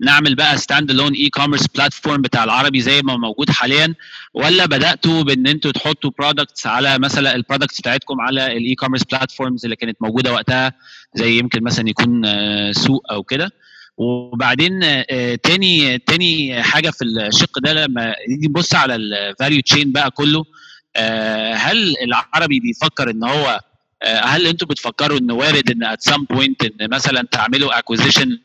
نعمل 0.00 0.34
بقى 0.34 0.56
stand 0.58 0.90
alone 0.90 1.12
e-commerce 1.12 1.66
platform 1.66 2.22
بتاع 2.22 2.44
العربي 2.44 2.80
زي 2.80 3.02
ما 3.02 3.16
موجود 3.16 3.50
حاليا 3.50 3.94
ولا 4.34 4.66
بدأتوا 4.66 5.22
بإن 5.22 5.46
أنتوا 5.46 5.72
تحطوا 5.72 6.10
products 6.18 6.66
على 6.66 6.98
مثلا 6.98 7.34
ال 7.34 7.39
products 7.39 7.80
بتاعتكم 7.80 8.20
على 8.20 8.46
ال 8.56 8.74
e-commerce 8.74 9.04
platforms 9.04 9.64
اللي 9.64 9.76
كانت 9.76 9.96
موجودة 10.00 10.32
وقتها 10.32 10.72
زي 11.14 11.38
يمكن 11.38 11.62
مثلا 11.62 11.88
يكون 11.88 12.22
سوق 12.72 13.12
أو 13.12 13.22
كده؟ 13.22 13.50
وبعدين 13.98 14.80
تاني 15.42 15.98
تاني 15.98 16.62
حاجة 16.62 16.90
في 16.90 17.04
الشق 17.04 17.58
ده 17.58 17.72
لما 17.72 18.14
نيجي 18.28 18.46
نبص 18.48 18.74
على 18.74 18.94
ال 18.94 19.05
value 19.05 19.60
chain 19.60 19.92
بقى 19.92 20.10
كله 20.10 20.44
هل 21.54 21.94
العربي 22.02 22.60
بيفكر 22.60 23.10
إن 23.10 23.24
هو 23.24 23.60
هل 24.04 24.46
أنتوا 24.46 24.68
بتفكروا 24.68 25.18
إن 25.18 25.30
وارد 25.30 25.70
إن 25.70 25.84
at 25.84 26.02
some 26.02 26.24
point 26.24 26.62
إن 26.64 26.90
مثلا 26.90 27.22
تعملوا 27.32 27.78
acquisition 27.78 28.38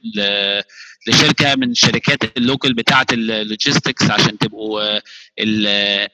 لشركة 1.08 1.56
من 1.56 1.74
شركات 1.74 2.38
ال 2.38 2.44
local 2.44 2.74
بتاعة 2.74 3.06
ال 3.12 3.22
logistics 3.22 4.12
عشان 4.12 4.38
تبقوا 4.38 5.00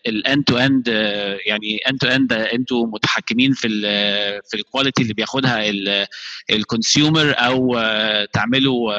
ال 0.08 0.17
end 0.17 0.44
to 0.44 0.58
end 0.58 0.88
يعني 1.46 1.78
end 1.90 2.00
to 2.00 2.08
end 2.08 2.34
أنتوا 2.34 2.88
متحكمين 2.88 3.54
في 3.54 3.68
ال 3.68 3.82
في 4.50 4.58
ال 4.58 4.63
quality 4.63 5.02
اللي 5.02 5.14
بياخدها 5.14 5.72
ال 6.52 6.61
consumer 6.61 7.34
أو 7.38 7.80
تعملوا 8.34 8.94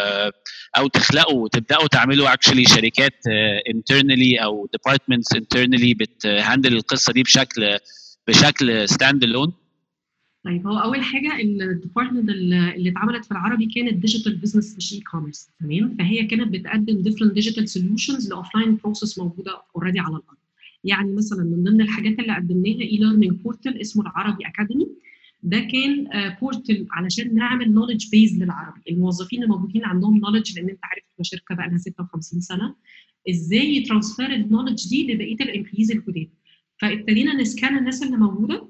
أو 0.78 0.88
تخلقوا 0.88 1.48
تبدأوا 1.48 1.86
تعملوا 1.88 2.32
actually 2.32 2.64
شركات 2.64 3.14
internally 3.74 4.36
أو 4.36 4.68
departments 4.72 5.32
internally 5.34 5.94
بت 5.94 6.14
handle 6.14 6.72
القصة 6.76 7.12
دي 7.12 7.22
بشكل 7.22 7.78
بشكل 8.28 8.88
stand 8.88 9.22
alone 9.24 9.52
طيب 10.44 10.66
هو 10.66 10.78
أول 10.78 11.02
حاجة 11.02 11.40
ال 11.40 11.48
department 11.48 12.28
اللي 12.30 12.90
اتعملت 12.90 13.24
في 13.24 13.30
العربي 13.32 13.66
كانت 13.66 13.94
digital 13.94 14.36
business 14.36 14.76
مش 14.76 14.92
e-commerce 14.92 15.50
تمام؟ 15.60 15.96
فهي 15.98 16.24
كانت 16.26 16.48
بتقدم 16.52 17.02
different 17.02 17.32
digital 17.32 17.68
solutions 17.68 18.28
ل 18.28 18.34
offline 18.34 18.76
process 18.76 19.18
موجودة 19.18 19.62
already 19.76 19.98
على 20.00 20.08
الأرض. 20.16 20.36
يعني 20.84 21.12
مثلا 21.12 21.44
من 21.44 21.64
ضمن 21.64 21.80
الحاجات 21.80 22.18
اللي 22.18 22.34
قدمناها 22.36 22.80
e-learning 22.80 23.32
portal 23.32 23.80
اسمه 23.80 24.02
العربي 24.02 24.46
Academy 24.46 24.86
ده 25.42 25.58
كان 25.60 26.06
portal 26.40 26.86
علشان 26.90 27.34
نعمل 27.34 27.72
knowledge 27.72 28.10
base 28.10 28.42
للعربي. 28.42 28.80
الموظفين 28.90 29.42
الموجودين 29.42 29.84
عندهم 29.84 30.18
knowledge 30.18 30.58
لأن 30.58 30.68
أنت 30.70 30.78
عارف 30.82 31.04
الشركة 31.20 31.54
بقى 31.54 31.68
لها 31.68 31.78
56 31.78 32.40
سنة. 32.40 32.74
إزاي 33.30 33.76
ي 33.76 33.83
transfer 33.83 34.34
ال 34.34 34.40
knowledge 34.40 34.88
دي 34.88 35.12
لبقية 35.12 35.36
ال 35.40 35.45
employees 35.45 35.90
الجداد؟ 35.92 36.28
فابتدينا 36.80 37.34
ن 37.34 37.43
scan 37.43 37.78
الناس 37.78 38.02
اللي 38.02 38.16
موجودة. 38.16 38.68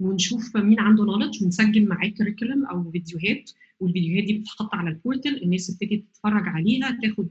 ونشوف 0.00 0.56
مين 0.56 0.80
عنده 0.80 1.04
knowledge 1.04 1.42
ونسجل 1.44 1.88
معاه 1.88 2.08
curriculum 2.08 2.66
أو 2.66 2.90
فيديوهات. 2.90 3.50
والفيديوهات 3.80 4.24
دي 4.24 4.32
بتتحط 4.38 4.74
على 4.74 4.90
ال 4.90 4.97
portal 4.97 5.42
الناس 5.42 5.66
تبتدي 5.66 5.96
تتفرج 5.96 6.48
عليها 6.48 6.98
تاخد 7.02 7.28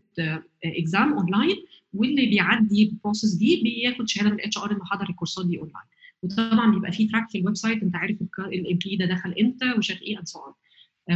exam 0.65 1.13
online 1.13 1.55
واللي 1.93 2.25
بيعدي 2.25 2.83
ال 2.83 2.90
process 2.90 3.33
دي 3.33 3.61
بياخد 3.63 4.07
شهادة 4.09 4.29
من 4.29 4.35
ال 4.35 4.57
HR 4.57 4.71
انه 4.71 4.85
حضر 4.85 5.09
الكورسات 5.09 5.45
دي 5.45 5.57
اونلاين 5.57 5.85
وطبعا 6.23 6.71
بيبقى 6.71 6.91
في 6.91 7.07
track 7.07 7.29
في 7.29 7.37
ال 7.37 7.55
website 7.55 7.83
أنت 7.83 7.95
عارف 7.95 8.17
ال 8.39 8.46
employee 8.46 8.95
ده 8.95 9.05
دخل 9.05 9.33
إمتى 9.41 9.71
وشاف 9.77 10.01
إيه 10.01 10.17
and 10.17 10.27
so 10.27 10.39
on 10.39 10.53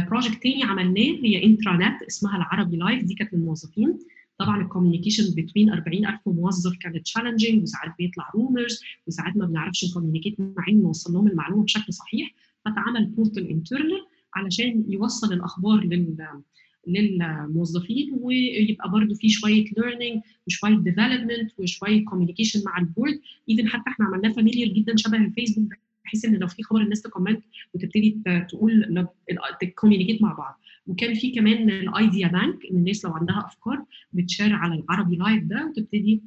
project 0.06 0.42
تاني 0.42 0.62
عملناه 0.62 1.02
هي 1.24 1.44
intranet 1.44 2.02
اسمها 2.02 2.36
العربي 2.36 2.76
Live 2.76 3.04
دي 3.04 3.14
كانت 3.14 3.34
للموظفين. 3.34 3.98
طبعا 4.44 4.62
ال 4.62 4.66
communication 4.66 5.24
بين 5.54 5.70
40000 5.70 6.20
موظف 6.26 6.72
كانت 6.80 7.04
challenging 7.04 7.62
وساعات 7.62 7.92
بيطلع 7.98 8.30
rumors 8.34 8.80
وساعات 9.06 9.36
ما 9.36 9.46
بنعرفش 9.46 9.90
ن 9.90 9.94
communicate 9.94 10.40
معاهم 10.40 10.82
نوصل 10.82 11.12
لهم 11.12 11.26
المعلومة 11.28 11.64
بشكل 11.64 11.92
صحيح. 11.92 12.34
فاتعمل 12.64 13.06
portal 13.06 13.48
internal 13.48 14.06
علشان 14.34 14.84
يوصل 14.88 15.32
الأخبار 15.32 15.84
لل 15.84 16.16
للموظفين 16.86 18.18
ويبقى 18.20 18.90
برضو 18.90 19.14
في 19.14 19.28
شوية 19.28 19.64
learning 19.76 20.20
وشوية 20.46 20.74
development 20.76 21.50
وشوية 21.58 22.04
communication 22.04 22.62
مع 22.66 22.78
ال 22.78 22.85
board 22.85 23.20
even 23.50 23.68
حتى 23.68 23.90
إحنا 23.90 24.06
عملناه 24.06 24.32
familiar 24.32 24.68
جدا 24.68 24.96
شبه 24.96 25.16
الفيسبوك. 25.16 25.72
بحيث 26.12 26.24
إن 26.24 26.34
لو 26.34 26.46
في 26.46 26.62
خبر 26.62 26.80
الناس 26.80 27.02
ت 27.02 27.07
comment 27.07 27.44
وتبتدي 27.74 28.18
تقول 28.48 29.06
ت 29.60 29.65
communicate 29.65 30.22
مع 30.22 30.32
بعض. 30.32 30.60
وكان 30.86 31.14
في 31.14 31.30
كمان 31.30 31.70
ال 31.70 31.82
idea 31.82 32.28
bank 32.28 32.58
إن 32.70 32.76
الناس 32.76 33.04
لو 33.04 33.12
عندها 33.12 33.44
أفكار 33.46 33.84
بت 34.12 34.23
share 34.23 34.52
على 34.52 34.74
العربي 34.74 35.16
Live 35.16 35.44
ده 35.44 35.66
وتبتدي 35.66 36.22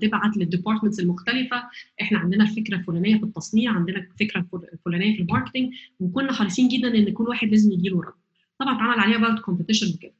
تبعت 0.00 0.36
لل 0.36 0.46
departments 0.46 1.00
المختلفة. 1.00 1.62
إحنا 2.02 2.18
عندنا 2.18 2.44
الفكرة 2.44 2.76
الفلانية 2.76 3.16
في 3.18 3.22
التصنيع 3.22 3.72
عندنا 3.72 4.06
فكره 4.20 4.46
الفلانية 4.72 5.16
في 5.16 5.22
ال 5.22 5.27
marketing 5.27 5.72
وكنا 6.00 6.32
حريصين 6.32 6.68
جدا 6.68 6.94
إن 6.94 7.12
كل 7.12 7.24
واحد 7.24 7.48
لازم 7.48 7.72
يجي 7.72 7.88
له 7.88 8.00
رد. 8.00 8.12
طبعا 8.58 8.74
اتعمل 8.76 9.00
عليها 9.00 9.18
بقى 9.18 9.42
competition 9.42 9.86
وكده. 9.94 10.14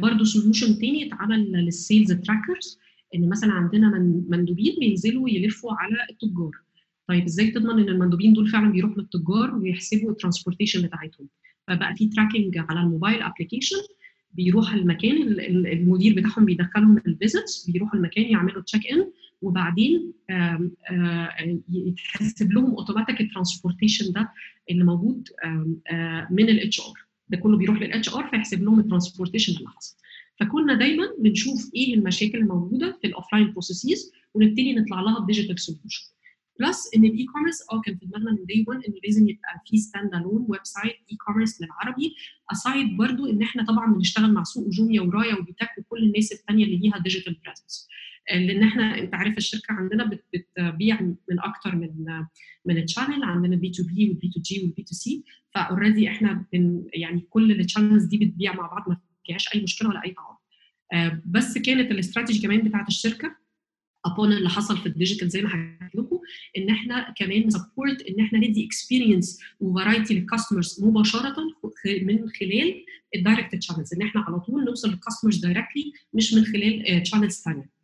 برضه 0.00 0.24
solution 0.24 0.78
تاني 0.78 1.06
اتعمل 1.06 1.52
لل 1.52 1.69
sales 1.69 2.12
trackers 2.12 2.78
إن 3.14 3.28
مثلا 3.28 3.52
عندنا 3.52 3.90
من 3.98 4.24
مندوبين 4.28 4.76
بينزلوا 4.80 5.30
يلفوا 5.30 5.72
على 5.72 5.96
التجار. 6.10 6.50
طيب 7.08 7.24
إزاي 7.24 7.50
تضمن 7.50 7.70
إن 7.82 7.88
المندوبين 7.88 8.32
دول 8.32 8.48
فعلا 8.48 8.72
بيروحوا 8.72 8.96
للتجار 9.02 9.54
ويحسبوا 9.54 10.10
ال 10.10 10.15
transportation 10.15 10.82
بتاعتهم؟ 10.86 11.28
فبقى 11.68 11.94
في 11.96 12.08
tracking 12.08 12.58
على 12.58 12.80
ال 12.80 12.86
mobile 12.86 13.22
application 13.22 13.76
بيروح 14.32 14.72
المكان 14.72 15.16
المدير 15.66 16.14
بتاعهم 16.16 16.44
بيدخلهم 16.44 16.98
ال 16.98 17.08
visits 17.08 17.70
بيروحوا 17.70 17.98
المكان 17.98 18.24
يعملوا 18.24 18.62
check 18.62 18.86
in 18.86 19.10
وبعدين 19.42 20.12
يتحسب 21.72 22.52
لهم 22.52 22.74
automatic 22.74 23.20
ال 23.20 23.26
transportation 23.26 24.12
ده 24.12 24.28
اللي 24.70 24.84
موجود 24.84 25.28
آم 25.44 25.80
من 26.30 26.48
ال 26.48 26.80
HR 26.80 26.92
ده 27.28 27.36
كله 27.36 27.56
بيروح 27.56 27.82
لل 27.82 28.14
HR 28.14 28.28
فيحسب 28.30 28.62
لهم 28.62 28.80
ال 28.80 28.85
transportation 28.85 29.56
اللي 29.56 29.68
حصل. 29.68 29.96
فكنا 30.40 30.74
دايما 30.74 31.04
بنشوف 31.18 31.70
إيه 31.74 31.94
المشاكل 31.94 32.38
الموجودة 32.38 32.98
في 33.00 33.06
ال 33.06 33.12
offline 33.12 33.52
processes 33.52 34.12
ونبتدي 34.34 34.74
نطلع 34.74 35.00
لها 35.00 35.20
ب 35.20 35.25
digital 35.25 35.58
solution 35.60 36.04
plus 36.60 36.90
إن 36.96 37.04
ال 37.04 37.24
e-commerce 37.24 37.62
آه 37.72 37.80
كان 37.80 37.96
في 37.98 38.06
دماغنا 38.06 38.30
من 38.30 38.44
day 38.46 38.64
1 38.68 38.80
إن 38.88 38.94
لازم 39.04 39.28
يبقى 39.28 39.62
في 39.66 39.76
stand 39.78 40.14
alone 40.14 40.46
website 40.48 40.94
e-commerce 41.12 41.62
للعربي 41.62 42.14
aside 42.52 42.96
برضو 42.96 43.30
إن 43.30 43.42
إحنا 43.42 43.64
طبعا 43.64 43.94
بنشتغل 43.94 44.32
مع 44.32 44.42
سوق 44.42 44.66
وجوميا 44.66 45.00
ورايا 45.00 45.34
وبي 45.34 45.54
تك 45.54 45.68
وكل 45.78 46.02
الناس 46.02 46.32
الثانية 46.32 46.64
اللي 46.64 46.76
ليها 46.76 46.98
digital 46.98 47.40
presence 47.44 47.88
لأن 48.32 48.62
إحنا 48.62 48.98
أنت 48.98 49.14
عارف 49.14 49.36
الشركة 49.38 49.72
عندنا 49.72 50.10
بتبيع 50.34 51.00
من 51.02 51.40
أكتر 51.40 51.76
من 51.76 51.90
من 52.66 52.76
ال 52.78 52.84
channel 52.84 53.24
عندنا 53.24 53.56
B2B 53.56 54.08
وال 54.08 54.30
B2G 54.34 54.62
وال 54.62 54.82
B2C 54.82 55.24
ف 55.54 55.61
already 55.61 56.08
إحنا 56.08 56.46
بن 56.52 56.84
يعني 56.94 57.20
كل 57.30 57.52
ال 57.52 57.58
channels 57.58 58.04
دي 58.04 58.18
بتبيع 58.18 58.54
مع 58.54 58.66
بعض 58.66 58.88
ما 58.88 58.96
فيهاش 59.26 59.54
أي 59.54 59.62
مشكلة 59.62 59.88
ولا 59.88 60.02
أي 60.04 60.14
تعارض. 60.14 61.20
بس 61.26 61.58
كانت 61.58 61.90
الاستراتيجي 61.90 62.46
كمان 62.46 62.62
بتاعت 62.62 62.88
الشركة 62.88 63.36
upon 64.06 64.32
اللي 64.32 64.48
حصل 64.48 64.78
في 64.78 64.86
ال 64.86 64.91
digital 64.91 65.28
زي 65.28 65.42
ما 65.42 65.48
حكيت 65.48 65.94
لكم 65.96 66.18
إن 66.58 66.70
إحنا 66.70 67.14
كمان 67.18 67.50
support 67.50 68.02
إن 68.02 68.24
إحنا 68.24 68.38
ندي 68.38 68.66
experience 68.66 69.40
و 69.60 69.67
variety 69.67 70.14
لل 70.14 70.27
customers 70.27 70.84
مباشرة 70.84 71.36
من 72.02 72.28
خلال 72.40 72.84
ال 73.16 73.21
direct 73.21 73.54
channels 73.54 73.94
إن 73.94 74.02
إحنا 74.02 74.20
على 74.20 74.40
طول 74.40 74.64
نوصل 74.64 74.88
لل 74.90 74.98
customers 74.98 75.36
directly 75.36 75.92
مش 76.14 76.34
من 76.34 76.44
خلال 76.44 77.02
channels 77.02 77.34
ثانية 77.44 77.76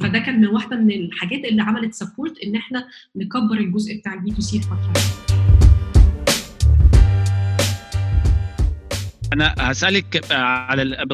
فده 0.00 0.18
كان 0.18 0.40
من 0.40 0.46
واحدة 0.46 0.76
من 0.76 0.90
الحاجات 0.92 1.44
اللي 1.44 1.62
عملت 1.62 1.94
support 1.94 2.38
إن 2.38 2.56
إحنا 2.56 2.88
نكبر 3.16 3.58
الجزء 3.58 3.98
بتاع 3.98 4.14
ال 4.14 4.30
B2C 4.30 4.56
الفترة 4.56 4.92
أنا 9.34 9.54
هسألك 9.58 10.32
على 10.32 11.04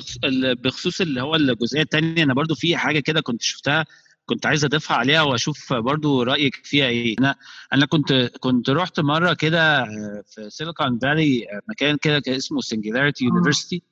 بخصوص 0.65 1.01
اللي 1.01 1.23
هو 1.23 1.35
الجزئية 1.35 1.83
الثانية 1.83 2.23
أنا 2.23 2.35
برضو 2.35 2.55
في 2.55 2.77
حاجة 2.77 3.01
كده 3.01 3.21
كنت 3.21 3.43
شفتها 3.43 3.85
كنت 4.27 4.47
عايز 4.47 4.65
أضيفها 4.65 4.97
عليها 4.97 5.23
وأشوف 5.23 5.73
برضو 5.73 6.23
رأيك 6.23 6.61
فيها 6.65 6.87
إيه. 6.87 7.17
أنا 7.19 7.35
أنا 7.73 7.87
كنت 7.87 8.13
كنت 8.41 8.71
رحت 8.71 9.01
مرة 9.01 9.33
كده 9.33 9.85
في 10.27 10.51
Silicon 10.51 10.99
Valley 10.99 11.47
مكان 11.69 11.97
كده 11.97 12.23
اسمه 12.29 12.61
Singularity 12.61 13.25
University 13.25 13.83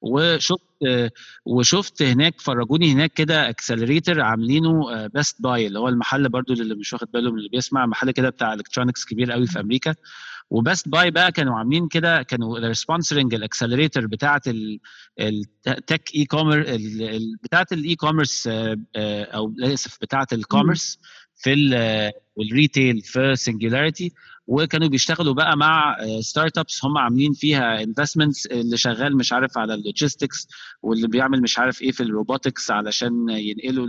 وشفت 0.00 0.60
وشفت 1.44 2.02
هناك 2.02 2.40
فرجوني 2.40 2.92
هناك 2.92 3.12
كده 3.12 3.48
accelerator 3.48 4.20
عاملينه 4.20 5.06
Best 5.06 5.42
Buy 5.42 5.66
اللي 5.66 5.78
هو 5.78 5.88
المحل 5.88 6.28
برضو 6.28 6.52
اللي 6.52 6.74
مش 6.74 6.92
واخد 6.92 7.08
باله 7.12 7.30
من 7.32 7.38
اللي 7.38 7.48
بيسمع 7.48 7.86
محل 7.86 8.10
كده 8.10 8.30
بتاع 8.30 8.54
electronics 8.54 9.04
كبير 9.04 9.32
قوي 9.32 9.46
في 9.46 9.60
أمريكا. 9.60 9.94
و 10.50 10.58
Best 10.58 10.88
Buy 10.88 11.10
بقى 11.10 11.32
كانوا 11.32 11.58
عاملين 11.58 11.88
كده 11.88 12.22
كانوا 12.22 12.72
sponsoring 12.72 13.34
ال 13.34 13.40
accelerator 13.40 14.06
بتاعه 14.06 14.42
ال 15.20 16.14
tech 16.14 16.24
e-commerce 16.24 16.66
بتاعه 17.42 17.66
ال 17.72 17.94
e-commerce 17.96 18.48
أو 18.96 19.54
اسف 19.62 19.98
بتاعه 20.02 20.26
ال 20.32 20.39
commerce 20.39 20.98
في 21.36 21.52
ال 22.40 22.49
retail 22.49 23.00
في 23.00 23.36
Singularity 23.36 24.12
وكانوا 24.46 24.88
بيشتغلوا 24.88 25.34
بقى 25.34 25.56
مع 25.56 25.96
startups 26.20 26.84
هم 26.84 26.98
عاملين 26.98 27.32
فيها 27.32 27.82
investments 27.82 28.46
اللي 28.46 28.76
شغال 28.76 29.16
مش 29.16 29.32
عارف 29.32 29.58
على 29.58 29.74
ال 29.74 29.81
logistics 29.81 30.48
واللي 30.82 31.08
بيعمل 31.08 31.42
مش 31.42 31.58
عارف 31.58 31.82
إيه 31.82 31.90
في 31.92 32.02
ال 32.02 32.10
robotics 32.10 32.70
علشان 32.70 33.26
ينقلوا 33.28 33.86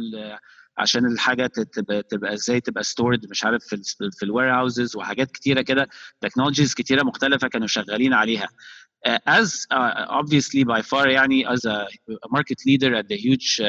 عشان 0.78 1.06
الحاجة 1.06 1.48
تبقى, 1.48 2.04
تبقى 2.04 2.34
إزاي 2.34 2.62
تبقى 2.62 2.84
stored 2.84 3.26
مش 3.30 3.46
عارف 3.46 3.64
في 3.66 3.76
ال 3.76 4.12
في 4.12 4.24
ال 4.24 4.54
warehouses 4.54 4.96
وحاجات 4.96 5.32
كتيرة 5.32 5.62
كده 5.62 5.88
technologies 6.22 6.74
كتيرة 6.74 7.04
مختلفة 7.04 7.48
كانوا 7.48 7.68
شغالين 7.68 8.14
عليها. 8.14 8.50
uh, 9.06 9.20
as 9.28 9.68
uh, 9.72 10.06
obviously 10.10 10.64
by 10.64 10.82
far 10.82 11.08
يعني 11.08 11.48
as 11.48 11.66
a 11.66 11.88
market 12.32 12.60
leader 12.66 13.04
the 13.04 13.18
huge 13.18 13.60
uh, 13.60 13.64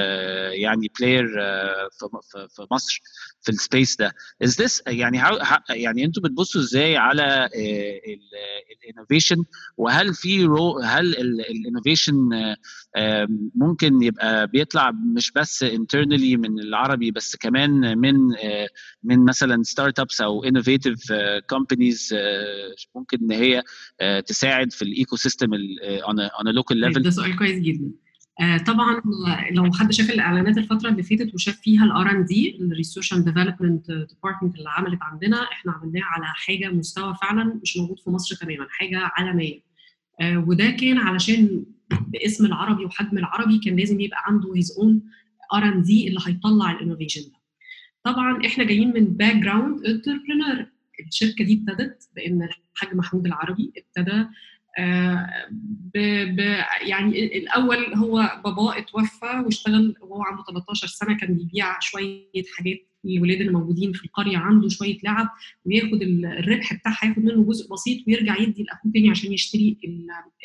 يعني 0.52 0.90
player 0.98 1.26
uh, 1.26 1.88
في, 2.30 2.48
في 2.48 2.66
مصر 2.70 3.00
في 3.46 3.52
ال 3.52 3.59
space 3.59 3.96
ده. 3.96 4.12
Is 4.44 4.48
this 4.50 4.82
يعني 4.86 5.22
how, 5.22 5.34
يعني 5.70 6.04
أنتوا 6.04 6.22
بتبصوا 6.22 6.60
إزاي 6.60 6.96
على 6.96 7.48
ال 8.84 8.89
innovation 8.89 9.36
وهل 9.76 10.14
في 10.14 10.44
رو 10.44 10.78
هل 10.80 11.06
ال 11.50 11.56
innovation 11.56 12.14
ممكن 13.54 14.02
يبقى 14.02 14.46
بيطلع 14.46 14.90
مش 15.16 15.32
بس 15.32 15.64
internally 15.64 16.36
من 16.38 16.58
العربي 16.60 17.10
بس 17.10 17.36
كمان 17.36 17.98
من 17.98 18.14
من 19.04 19.24
مثلا 19.24 19.62
startups 19.62 20.20
أو 20.20 20.44
innovative 20.44 21.12
companies 21.50 22.14
ممكن 22.94 23.18
إن 23.22 23.32
هي 23.32 23.62
تساعد 24.22 24.72
في 24.72 24.82
ال 24.82 25.16
ecosystem 25.16 25.46
on 26.02 26.16
a 26.48 26.52
local 26.52 26.76
level 26.76 27.00
ده 27.02 27.10
سؤال 27.10 27.36
كويس 27.38 27.58
جدا. 27.58 27.84
آه 27.84 28.05
طبعا 28.66 29.02
لو 29.50 29.72
حد 29.72 29.92
شاف 29.92 30.10
الإعلانات 30.10 30.58
الفترة 30.58 30.88
اللي 30.90 31.02
فاتت 31.02 31.34
وشاف 31.34 31.60
فيها 31.60 31.84
ال 31.84 32.10
R&D 32.10 32.24
ال 32.24 32.58
research 32.60 33.12
and 33.12 33.24
development 33.24 33.90
department 33.90 34.56
اللي 34.58 34.70
عملت 34.70 34.98
عندنا 35.02 35.42
إحنا 35.52 35.72
عملناها 35.72 36.04
على 36.04 36.24
حاجة 36.26 36.68
مستوى 36.70 37.14
فعلا 37.22 37.60
مش 37.62 37.76
موجود 37.76 37.98
في 37.98 38.10
مصر 38.10 38.36
تماما 38.36 38.66
حاجة 38.70 38.98
عالمية. 39.16 39.60
آه 40.20 40.38
وده 40.38 40.70
كان 40.70 40.98
علشان 40.98 41.64
باسم 42.08 42.46
العربي 42.46 42.84
وحجم 42.84 43.18
العربي 43.18 43.58
كان 43.58 43.76
لازم 43.76 44.00
يبقى 44.00 44.18
عنده 44.26 44.52
his 44.56 44.78
own 44.78 45.02
R&D 45.54 46.08
اللي 46.08 46.20
هيطلع 46.26 46.70
ال 46.70 46.75
innovation 46.75 47.20
ده. 47.22 47.36
طبعا 48.04 48.46
إحنا 48.46 48.64
جايين 48.64 48.92
من 48.94 49.04
background 49.04 49.84
entrepreneur 49.86 50.66
الشركة 51.06 51.44
دي 51.44 51.54
ابتدت 51.68 52.08
بإن 52.16 52.42
الحاج 52.42 52.94
محمود 52.96 53.26
العربي 53.26 53.72
ابتدى 53.76 54.26
ب 55.94 55.98
ب 56.36 56.38
يعني 56.86 57.38
الأول 57.38 57.94
هو 57.94 58.40
باباه 58.44 58.78
اتوفى 58.78 59.42
واشتغل 59.44 59.94
وهو 60.00 60.22
عنده 60.22 60.42
13 60.44 60.86
سنة 60.86 61.16
كان 61.18 61.34
بيبيع 61.34 61.80
شوية 61.80 62.42
حاجات 62.56 62.78
الولاد 63.04 63.40
اللي 63.40 63.52
موجودين 63.52 63.92
في 63.92 64.04
القرية 64.04 64.36
عنده 64.38 64.68
شوية 64.68 64.98
لعب 65.04 65.28
وياخد 65.64 66.02
الربح 66.02 66.74
بتاعها 66.74 66.98
ياخد 67.08 67.18
منه 67.24 67.44
جزء 67.44 67.72
بسيط 67.72 68.08
ويرجع 68.08 68.40
يدي 68.40 68.62
لأخوه 68.62 68.92
تاني 68.92 69.10
عشان 69.10 69.32
يشتري 69.32 69.76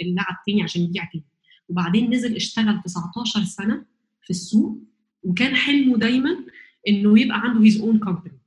اللعب 0.01 0.35
تاني 0.47 0.63
عشان 0.63 0.81
يبيع 0.81 1.09
تاني. 1.11 1.23
وبعدين 1.69 2.13
نزل 2.13 2.35
اشتغل 2.35 2.81
19 2.85 3.43
سنة 3.43 3.85
في 4.23 4.29
السوق 4.29 4.77
وكان 5.23 5.55
حلمه 5.55 5.97
دايما 5.97 6.37
إنه 6.87 7.19
يبقى 7.21 7.39
عنده 7.41 7.63
his 7.65 7.81
own 7.81 7.99
company 7.99 8.40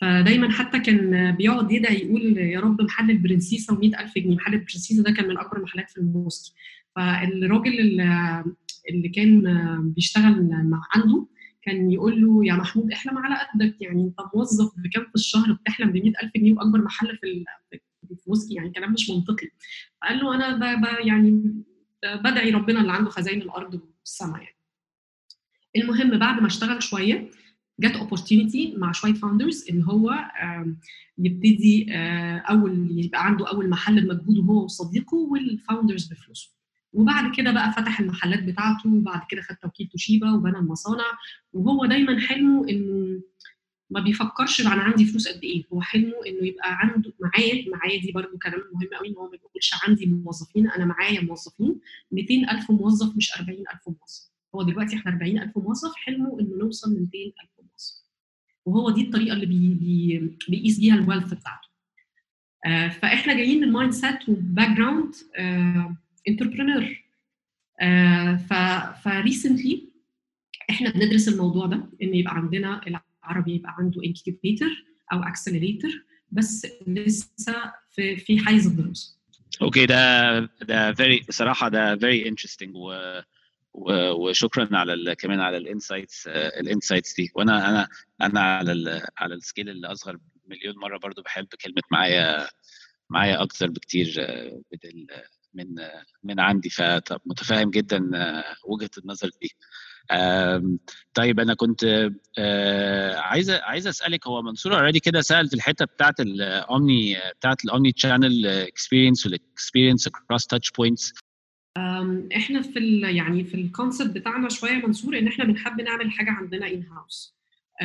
فدايما 0.00 0.50
حتى 0.50 0.78
كان 0.78 1.32
بيقعد 1.36 1.72
يدعي 1.72 1.98
يقول 1.98 2.38
يا 2.38 2.60
رب 2.60 2.82
محل 2.82 3.10
البرنسيسة 3.10 3.74
و100000 3.76 4.12
جنيه 4.16 4.36
محل 4.36 4.54
البرنسيسة 4.54 5.02
ده 5.02 5.10
كان 5.12 5.28
من 5.28 5.38
أكبر 5.38 5.56
المحلات 5.56 5.90
في 5.90 5.98
الموسكي 5.98 6.54
فالراجل 6.96 7.80
اللي, 8.90 9.08
كان 9.14 9.42
بيشتغل 9.96 10.50
عنده 10.94 11.26
كان 11.62 11.90
يقول 11.90 12.22
له 12.22 12.46
يا 12.46 12.54
محمود 12.54 12.92
احلم 12.92 13.18
على 13.18 13.34
قدك 13.54 13.76
يعني 13.80 14.02
انت 14.04 14.18
موظف 14.34 14.72
بكام 14.76 15.02
في 15.04 15.14
الشهر 15.14 15.52
بتحلم 15.52 15.90
ب 15.92 15.96
100000 15.96 16.30
جنيه 16.36 16.52
وأكبر 16.52 16.82
محل 16.82 17.18
في 17.18 17.44
موسكي 18.26 18.54
يعني 18.54 18.70
كلام 18.70 18.92
مش 18.92 19.10
منطقي. 19.10 19.48
فقال 20.02 20.18
له 20.18 20.34
أنا 20.34 20.76
ب 20.76 21.06
يعني 21.06 21.54
بدعي 22.04 22.50
ربنا 22.50 22.80
اللي 22.80 22.92
عنده 22.92 23.10
خزائن 23.10 23.42
الأرض 23.42 23.80
والسماء 24.00 24.40
يعني. 24.42 24.56
المهم 25.76 26.18
بعد 26.18 26.40
ما 26.40 26.46
اشتغل 26.46 26.82
شوية 26.82 27.30
جت 27.80 27.96
opportunity 27.96 28.74
مع 28.76 28.92
شوية 28.92 29.12
founders 29.12 29.64
ان 29.70 29.82
هو 29.82 30.14
يبتدي 31.18 31.86
أول 32.50 32.88
يبقى 33.04 33.26
عنده 33.26 33.48
أول 33.50 33.68
محل 33.68 34.00
بمجهوده 34.00 34.42
هو 34.42 34.64
وصديقه 34.64 35.16
وال 35.16 35.34
founders 35.34 36.06
بفلوسه. 36.12 36.50
وبعد 36.92 37.34
كده 37.36 37.50
بقى 37.52 37.72
فتح 37.72 38.00
المحلات 38.00 38.42
بتاعته 38.42 38.90
وبعد 38.94 39.20
كده 39.30 39.42
خد 39.42 39.56
توكيل 39.56 39.88
توشيبا 39.88 40.32
وبنى 40.32 40.58
المصانع. 40.58 41.04
وهو 41.52 41.86
دايما 41.86 42.20
حلمه 42.20 42.68
إنه 42.68 43.20
ما 43.90 44.00
بيفكرش 44.00 44.60
أنا 44.60 44.70
عندي 44.82 45.04
فلوس 45.04 45.28
قد 45.28 45.44
إيه. 45.44 45.64
هو 45.72 45.80
حلمه 45.82 46.14
إنه 46.26 46.46
يبقى 46.46 46.78
عنده 46.78 47.12
معايا 47.20 47.64
معايا 47.70 48.00
دي 48.00 48.12
برضو 48.12 48.38
كلام 48.38 48.60
مهم 48.74 48.88
قوي 48.98 49.08
إن 49.08 49.14
هو 49.16 49.24
ما 49.24 49.30
بيقولش 49.30 49.70
عندي 49.88 50.06
موظفين 50.06 50.70
أنا 50.70 50.84
معايا 50.84 51.20
موظفين. 51.20 51.80
200000 52.12 52.70
موظف 52.70 53.16
مش 53.16 53.36
40000 53.36 53.88
موظف. 53.88 54.28
هو 54.54 54.62
دلوقتي 54.62 54.96
إحنا 54.96 55.12
40000 55.12 55.58
موظف 55.58 55.92
حلمه 55.96 56.40
إنه 56.40 56.56
نوصل 56.56 56.90
ل 56.90 57.00
200000 57.00 57.50
موظف 57.57 57.57
وهو 58.68 58.90
دي 58.90 59.02
الطريقة 59.02 59.32
اللي 59.34 59.46
بي 59.46 59.74
بي 59.74 60.30
بيقيس 60.48 60.78
بيها 60.80 60.94
ال 60.94 61.00
wealth 61.00 61.34
بتاعته. 61.34 61.68
آه 62.66 62.88
فإحنا 62.88 63.34
جايين 63.34 63.60
من 63.60 63.72
mindset 63.72 63.92
و 63.92 64.28
background 64.28 64.76
entrepreneur 64.76 65.14
فـ 66.28 66.96
recently 69.02 69.88
إحنا 70.70 70.90
بندرس 70.90 71.28
الموضوع 71.28 71.66
ده 71.66 71.76
إن 72.02 72.14
يبقى 72.14 72.34
عندنا 72.36 72.80
العربي 73.24 73.54
يبقى 73.54 73.74
عنده 73.78 74.02
incubator 74.04 74.84
أو 75.12 75.22
accelerator 75.22 76.04
بس 76.32 76.66
لسه 76.86 77.72
في 77.90 78.16
في 78.16 78.38
حيز 78.46 78.66
الدراسه 78.66 79.18
okay 79.62 79.86
ده 79.86 80.38
ده 80.62 80.92
very 80.92 81.24
صراحة 81.30 81.68
ده 81.68 81.96
very 81.96 82.28
interesting 82.28 82.74
و 82.74 82.92
وشكرا 83.74 84.68
على 84.72 85.14
كمان 85.14 85.40
على 85.40 85.56
ال 85.56 85.64
insights 85.64 86.26
ال 86.28 86.38
insights 86.38 87.14
دي. 87.14 87.30
وأنا 87.34 87.68
أنا 87.68 87.88
أنا 88.22 88.40
على 88.40 89.02
على 89.18 89.34
ال 89.34 89.40
scale 89.40 89.68
اللي 89.68 89.86
اصغر 89.86 90.18
مليون 90.46 90.74
مرة 90.76 90.98
برضو 90.98 91.22
بحب 91.22 91.46
كلمة 91.64 91.82
معايا 91.92 92.48
معايا 93.10 93.42
أكتر 93.42 93.70
بكتير 93.70 94.14
بدل 94.72 95.06
من 95.54 95.66
من 96.22 96.40
عندي. 96.40 96.70
فمتفاهم 96.70 97.70
جدا 97.70 98.10
وجهة 98.64 98.90
النظر 98.98 99.30
دي. 99.42 99.56
طيب 101.14 101.40
أنا 101.40 101.54
كنت 101.54 102.10
عايز 103.16 103.50
عايز 103.50 103.86
أسألك 103.86 104.26
هو 104.26 104.42
منصور 104.42 104.74
already 104.74 105.00
كده 105.00 105.20
سأل 105.20 105.48
في 105.48 105.54
الحتة 105.54 105.84
بتاعت 105.84 106.20
ال 106.20 106.39
omni 106.39 107.16
بتاعت 107.38 107.64
ال 107.64 107.92
omni-channel 107.96 108.46
experience 108.46 109.26
وال 109.26 109.39
experience 109.39 110.06
across 110.06 110.46
touch 110.46 110.70
points 110.70 111.12
إحنا 112.36 112.62
في 112.62 112.78
ال 112.78 113.16
يعني 113.16 113.44
في 113.44 113.54
ال 113.54 113.61
concept 113.61 114.10
بتاعنا 114.10 114.48
شوية 114.48 114.86
منصور 114.86 115.18
إن 115.18 115.26
إحنا 115.28 115.44
بنحب 115.44 115.80
نعمل 115.80 116.10
حاجة 116.10 116.30
عندنا 116.30 116.66
in-house 116.68 117.36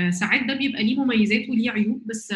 ساعات 0.09 0.45
ده 0.47 0.53
بيبقى 0.53 0.83
ليه 0.83 0.99
مميزات 0.99 1.49
وليه 1.49 1.71
عيوب 1.71 2.07
بس 2.07 2.33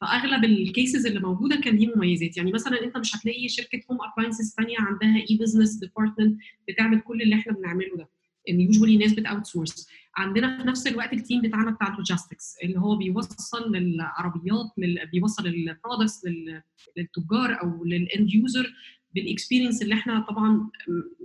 في 0.00 0.06
أغلب 0.06 0.44
ال 0.44 0.54
cases 0.54 1.06
اللي 1.06 1.20
موجودة 1.20 1.56
كان 1.56 1.76
ليه 1.76 1.92
مميزات. 1.96 2.36
يعني 2.36 2.52
مثلا 2.52 2.84
أنت 2.84 2.96
مش 2.98 3.16
هتلاقي 3.16 3.48
شركة 3.48 3.80
home 3.90 3.98
appliances 4.12 4.54
ثانية 4.56 4.76
عندها 4.78 5.16
e-business 5.30 5.74
department 5.74 6.40
بتعمل 6.68 7.00
كل 7.00 7.22
اللي 7.22 7.34
إحنا 7.34 7.52
بنعمله 7.52 7.96
ده. 7.96 8.08
إن 8.48 8.60
usually 8.60 8.96
ناس 8.96 9.12
بت 9.12 9.46
outsource 9.46 9.88
عندنا 10.16 10.58
في 10.58 10.68
نفس 10.68 10.86
الوقت 10.86 11.12
ال 11.12 11.18
team 11.18 11.40
بتاعنا 11.42 11.70
بتاع 11.70 11.88
ال 11.92 11.98
logistics 11.98 12.56
اللي 12.64 12.78
هو 12.80 12.96
بيوصل 12.96 13.72
للعربيات 13.76 14.66
لل... 14.78 15.06
بيوصل 15.12 15.46
ال 15.46 15.55
products 15.55 16.24
لل... 16.24 16.62
للتجار 16.96 17.60
أو 17.62 17.84
لل 17.84 18.04
end 18.04 18.34
user 18.34 18.72
بال 19.14 19.25
experience 19.25 19.82
اللي 19.82 19.94
إحنا 19.94 20.20
طبعا 20.20 20.68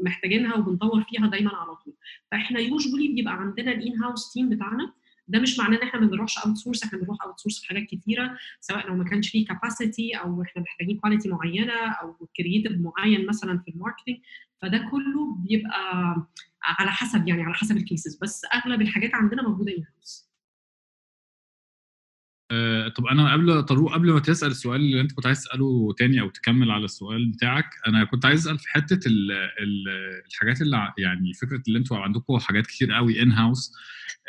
محتاجينها 0.04 0.56
وبنطور 0.56 1.04
فيها 1.10 1.28
دايما 1.28 1.56
على 1.56 1.76
طول. 1.76 1.94
فاحنا 2.32 2.60
usually 2.60 3.08
بيبقى 3.14 3.34
عندنا 3.34 3.72
ال 3.72 4.04
in-house 4.04 4.34
team 4.34 4.50
بتاعنا. 4.50 4.94
ده 5.28 5.40
مش 5.40 5.60
معناه 5.60 5.78
إن 5.78 5.84
إحنا 5.84 6.00
ما 6.00 6.08
بنروحش 6.08 6.38
outsource 6.38 6.84
إحنا 6.84 7.00
بنروح 7.00 7.18
outsource 7.24 7.60
في 7.62 7.68
حاجات 7.68 7.84
كتيرة 7.84 8.38
سواء 8.62 8.88
لو 8.88 8.96
ما 8.96 9.04
كانش 9.04 9.30
فيه 9.30 9.46
capacity 9.46 10.14
أو 10.14 10.42
إحنا 10.42 10.62
محتاجين 10.62 10.98
quality 11.00 11.30
معينة 11.30 11.74
أو 11.74 12.28
creative 12.38 12.72
معين 12.72 13.26
مثلا 13.28 13.58
في 13.60 13.72
ال 13.72 13.76
marketing 13.76 14.16
فده 14.62 14.78
كله 14.92 15.36
بيبقى 15.36 16.16
على 16.64 16.92
حسب 16.92 17.28
يعني 17.28 17.44
على 17.44 17.54
حسب 17.54 17.78
ال 17.78 17.84
cases 17.84 18.16
بس 18.22 18.42
أغلب 18.54 18.82
الحاجات 18.82 19.16
عندنا 19.16 19.42
موجودة 19.50 19.72
in-house 19.72 20.30
أه 22.52 22.88
طب 22.88 23.06
أنا 23.06 23.34
قبل 23.34 23.64
طارق 23.64 23.94
قبل 23.94 24.12
ما 24.12 24.20
تسأل 24.20 24.52
السؤال 24.52 24.82
اللي 24.82 25.02
أنت 25.02 25.12
كنت 25.12 25.26
عايز 25.26 25.40
تسأله 25.44 25.94
تاني 25.98 26.22
أو 26.22 26.30
تكمل 26.30 26.72
على 26.72 26.86
السؤال 26.86 27.26
بتاعك 27.32 27.66
أنا 27.88 28.04
كنت 28.06 28.26
عايز 28.26 28.40
أسأل 28.48 28.60
في 28.60 28.70
حتة 28.70 29.08
ال 29.08 29.32
ال 29.32 29.88
الحاجات 30.32 30.62
اللي 30.62 30.94
يعني 30.98 31.34
فكرة 31.34 31.62
اللي 31.68 31.80
أنتوا 31.80 31.98
عندكم 31.98 32.38
حاجات 32.38 32.68
كتير 32.68 32.92
قوي 32.92 33.22
in-house 33.22 33.74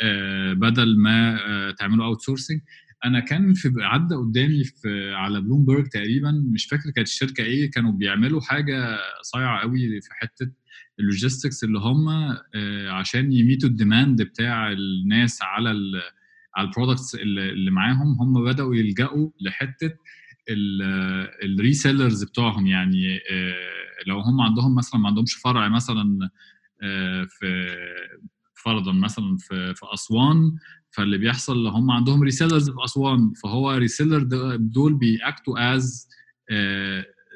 أه 0.02 0.52
بدل 0.52 0.98
ما 0.98 1.38
أه 1.46 1.70
تعملوا 1.70 2.04
outsourcing 2.06 2.60
أنا 3.04 3.20
كان 3.20 3.54
في 3.54 3.72
عدى 3.78 4.14
قدامي 4.14 4.64
في 4.64 5.12
على 5.14 5.40
بلومبرج 5.40 5.86
تقريبا 5.88 6.30
مش 6.54 6.66
فاكر 6.66 6.90
كانت 6.90 7.08
الشركة 7.08 7.44
إيه 7.44 7.70
كانوا 7.70 7.92
بيعملوا 7.92 8.40
حاجة 8.40 8.98
صايعة 9.22 9.60
قوي 9.60 10.00
في 10.00 10.08
حتة 10.14 10.50
ال 11.00 11.07
logistics 11.07 11.64
اللي 11.64 11.78
هم 11.78 12.08
عشان 12.90 13.32
ي 13.32 13.39
meet 13.39 13.68
وا 13.68 13.75
ال 13.75 13.82
demand 13.82 14.22
بتاع 14.22 14.72
الناس 14.72 15.38
على 15.42 15.70
على 16.56 16.68
ال 16.68 16.73
products 16.73 17.14
اللي 17.14 17.70
معاهم 17.70 18.16
هم 18.20 18.44
بدأوا 18.44 18.74
يلجأوا 18.74 19.30
لحتة 19.40 19.90
ال 21.42 21.51
resellers 21.51 22.24
بتوعهم. 22.24 22.66
يعني 22.66 23.20
لو 24.06 24.20
هم 24.20 24.40
عندهم 24.40 24.74
مثلا 24.74 25.00
ما 25.00 25.08
عندهمش 25.08 25.34
فرع 25.34 25.68
مثلا 25.68 26.30
في 27.28 27.76
فرضا 28.54 28.92
مثلا 28.92 29.36
في 29.40 29.74
في 29.74 29.86
أسوان 29.94 30.52
فاللي 30.90 31.18
بيحصل 31.18 31.66
هم 31.66 31.90
عندهم 31.90 32.22
resellers 32.22 32.70
في 32.70 32.76
أسوان 32.84 33.32
فهو 33.42 33.72
reseller 33.72 34.22
دول 34.56 34.94
بي 34.94 35.26
act 35.26 35.74
وا 35.74 35.86
as 35.86 36.08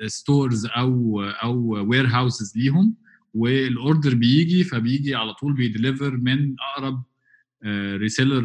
stores 0.07 0.67
أو 0.67 1.23
أو 1.23 1.89
warehouses 1.89 2.57
ليهم 2.57 2.97
وال 3.35 3.58
order 3.58 4.15
بيجي 4.15 4.65
فبيجي 4.65 5.15
على 5.15 5.35
طول 5.35 5.53
بي 5.53 5.67
deliver 5.67 6.17
من 6.17 6.55
أقرب 6.61 7.03
reseller 7.97 8.43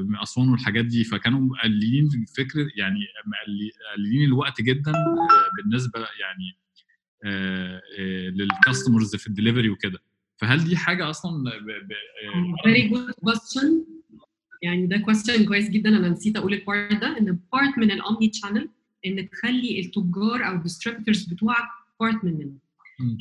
من 0.00 0.16
أسوان 0.18 0.48
والحاجات 0.48 0.84
دي. 0.84 1.04
فكانوا 1.04 1.40
مقللين 1.40 2.08
فكره 2.36 2.68
يعني 2.76 3.00
مقللين 3.26 4.24
الوقت 4.24 4.62
جدا 4.62 4.92
بالنسبة 5.56 6.00
يعني 6.00 6.56
لل 8.30 8.46
customers 8.46 9.16
في 9.16 9.26
الدليفري 9.26 9.70
وكده. 9.70 9.98
فهل 10.36 10.64
دي 10.64 10.76
حاجة 10.76 11.10
أصلا 11.10 11.50
فيري 12.64 12.88
جود 12.88 13.10
question 13.10 13.84
يعني 14.62 14.86
ده 14.86 14.96
كويستشن 14.96 15.44
كويس 15.44 15.70
جدا. 15.70 15.88
أنا 15.88 16.08
نسيت 16.08 16.36
أقول 16.36 16.54
ال 16.54 16.63
part 16.63 17.00
ده. 17.00 17.18
إن 17.18 17.38
part 17.52 17.78
من 17.78 17.90
ال 17.90 18.28
omni-channel 18.28 18.68
إن 19.06 19.30
تخلي 19.30 19.80
التجار 19.80 20.48
أو 20.48 20.54
ال 20.54 20.59
distributors 20.59 21.24
بتوعك 21.24 21.68
part 22.00 22.24
مننا. 22.24 22.52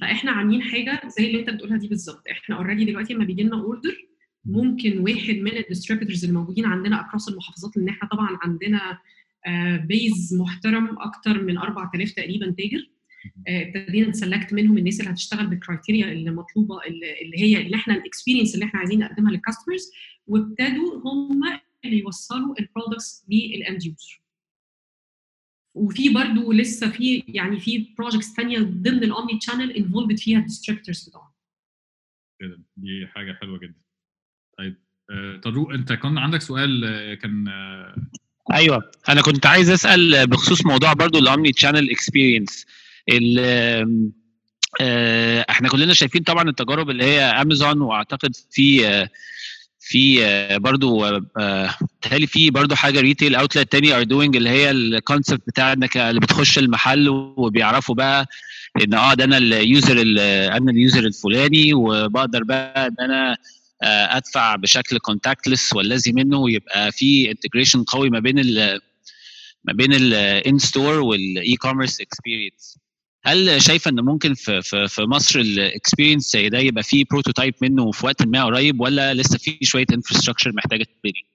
فإحنا 0.02 0.32
عاملين 0.32 0.62
حاجة 0.62 1.02
زي 1.18 1.28
اللي 1.28 1.40
أنت 1.40 1.50
بتقولها 1.50 1.78
دي 1.78 1.88
بالظبط. 1.88 2.24
إحنا 2.32 2.56
already 2.56 2.86
دلوقتي 2.86 3.14
لما 3.14 3.26
بيجي 3.26 3.44
لنا 3.44 3.56
order 3.56 4.09
ممكن 4.50 5.00
واحد 5.00 5.36
من 5.36 5.58
ال 5.58 5.63
distributors 5.63 6.26
اللي 6.26 6.40
موجودين 6.40 6.66
عندنا 6.66 7.02
across 7.08 7.30
المحافظات 7.30 7.78
لأن 7.78 7.90
إحنا 7.90 8.10
طبعا 8.10 8.38
عندنا 8.42 9.00
base 9.86 10.34
محترم 10.40 11.00
أكتر 11.00 11.44
من 11.44 11.58
4000 11.58 12.12
تقريبا 12.12 12.52
تاجر. 12.58 12.90
ابتدينا 13.48 14.08
ن 14.10 14.16
select 14.16 14.54
منهم 14.54 14.78
الناس 14.78 15.00
اللي 15.00 15.12
هتشتغل 15.12 15.48
بال 15.48 15.61
criteria 15.61 16.12
اللي 16.12 16.32
مطلوبة 16.32 16.80
اللي 16.88 17.38
هي 17.40 17.62
اللي 17.62 17.76
إحنا 17.76 17.96
ال 17.96 18.01
experience 18.01 18.54
اللي 18.56 18.66
إحنا 18.66 18.80
عايزين 18.80 19.00
نقدمها 19.00 19.32
لل 19.32 19.43
customers 19.43 19.92
وابتدوا 20.28 21.02
هم 21.06 21.42
اللي 21.86 22.00
يوصلوا 22.00 22.56
ال 22.60 22.67
products 22.67 23.26
لل 23.30 23.52
end 23.52 23.86
user 23.86 24.22
وفي 25.76 26.10
برضه 26.14 26.54
لسه 26.54 26.90
في 26.92 27.24
يعني 27.28 27.60
في 27.60 27.88
projects 27.98 28.34
ثانية 28.34 28.60
ضمن 28.60 29.04
ال 29.04 29.38
omni-channel 29.40 29.72
involved 29.72 30.18
فيها 30.20 30.40
ال 30.40 30.45
distributors 30.45 31.10
بتوعهم. 31.10 31.30
دي 32.78 33.08
حاجة 33.08 33.34
حلوة 33.34 33.60
جدا. 33.60 33.89
طيب 34.60 34.76
آه، 35.12 35.40
طارق 35.44 35.72
انت 35.74 35.94
كان 35.94 36.18
عندك 36.18 36.42
سؤال 36.42 36.86
آه، 36.86 37.14
كان 37.14 37.48
آه، 37.48 37.96
أيوه. 38.54 38.92
أنا 39.10 39.22
كنت 39.22 39.46
عايز 39.46 39.70
أسأل 39.70 40.28
بخصوص 40.28 40.66
موضوع 40.66 40.94
برضو 40.94 41.20
ال 41.20 41.52
omni-channel 41.52 41.90
experience 41.92 42.66
إحنا 45.50 45.70
كلنا 45.70 45.94
شايفين 45.94 46.24
طبعا 46.24 46.50
التجارب 46.50 46.90
اللي 46.90 47.04
هي 47.04 47.22
امازون 47.22 47.82
وأعتقد 47.82 48.36
في 48.52 49.08
في 49.80 50.20
برضو 50.60 51.06
بتهيألي 52.00 52.28
في 52.28 52.50
برضو 52.52 52.76
حاجة 52.76 53.00
retail 53.02 53.36
outlet 53.36 53.72
تاني 53.72 53.96
are 53.96 54.04
doing 54.04 54.36
اللي 54.36 54.50
هي 54.50 54.72
ال 54.72 54.80
concept 54.81 55.42
بتاع 55.48 55.74
إنك 55.74 55.98
اللي 55.98 56.20
بتخش 56.20 56.58
المحل 56.60 57.10
وبيعرفوا 57.10 57.96
بقى 57.96 58.28
إن 58.84 58.94
آه 58.94 59.14
ده 59.14 59.24
أنا 59.24 59.38
ال 59.38 59.51
user 59.51 60.02
ال- 60.02 60.20
أنا 60.52 60.72
ال 60.72 60.78
user 60.78 61.04
الفلاني 61.06 61.74
وبقدر 61.74 62.44
بقى 62.44 62.88
إن 62.88 62.96
أنا 63.00 63.38
أدفع 63.84 64.56
بشكل 64.56 64.98
contactless 64.98 65.74
والذي 65.74 66.12
منه 66.12 66.38
ويبقى 66.38 66.92
في 66.92 67.32
integration 67.32 67.84
قوي 67.84 68.10
ما 68.10 68.20
بين 68.20 68.40
ال 68.40 68.82
ما 69.64 69.74
بين 69.74 69.94
ال 69.94 70.58
in-store 70.60 71.00
وال 71.00 71.56
e-commerce 71.56 72.02
experience 72.02 72.80
هل 73.24 73.62
شايفه 73.62 73.90
إن 73.92 74.00
ممكن 74.00 74.34
في 74.34 74.62
في 74.62 74.88
في 74.88 75.02
مصر 75.02 75.40
ال 75.40 75.48
experience 75.48 76.32
زي 76.32 76.50
ده 76.50 76.58
يبقى 76.60 76.84
فيه 76.84 77.06
prototype 77.12 77.54
منه 77.62 77.92
في 77.92 78.06
وقت 78.06 78.24
ما 78.28 78.44
قريب 78.46 78.80
ولا 78.82 79.14
لسه 79.14 79.38
في 79.38 79.58
شوية 79.62 79.86
infrastructure 79.94 80.52
محتاجة 80.54 80.84
تتبني؟ 80.84 81.30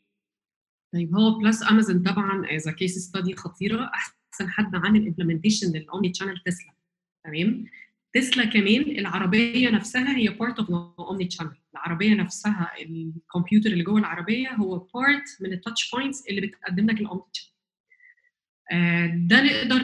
طيب 0.95 1.15
هو 1.15 1.39
plus 1.39 1.63
امازون 1.63 2.03
طبعا 2.03 2.47
as 2.57 2.69
case 2.69 2.99
study 2.99 3.37
خطيرة 3.37 3.91
أحسن 3.95 4.49
حد 4.51 4.75
عامل 4.75 5.07
implementation 5.07 5.73
لل 5.73 6.09
omni-channel 6.11 6.43
تسلا. 6.47 6.73
تمام؟ 7.25 7.65
تسلا 8.15 8.45
كمان 8.45 8.81
العربية 8.99 9.71
نفسها 9.71 10.17
هي 10.17 10.29
part 10.29 10.59
of 10.59 10.71
omni-channel 10.99 11.51
العربية 11.75 12.15
نفسها 12.15 12.73
الكمبيوتر 12.83 13.71
اللي 13.71 13.85
جوه 13.85 13.99
العربية 13.99 14.49
هو 14.55 14.79
part 14.79 15.25
من 15.41 15.53
ال 15.53 15.59
touch 15.59 15.91
points 15.91 16.27
اللي 16.31 16.41
بتقدم 16.41 16.91
لك 16.91 17.01
ال 17.01 17.25
omni-channel 17.33 17.55
آه، 18.73 19.07
ده 19.07 19.43
نقدر 19.43 19.83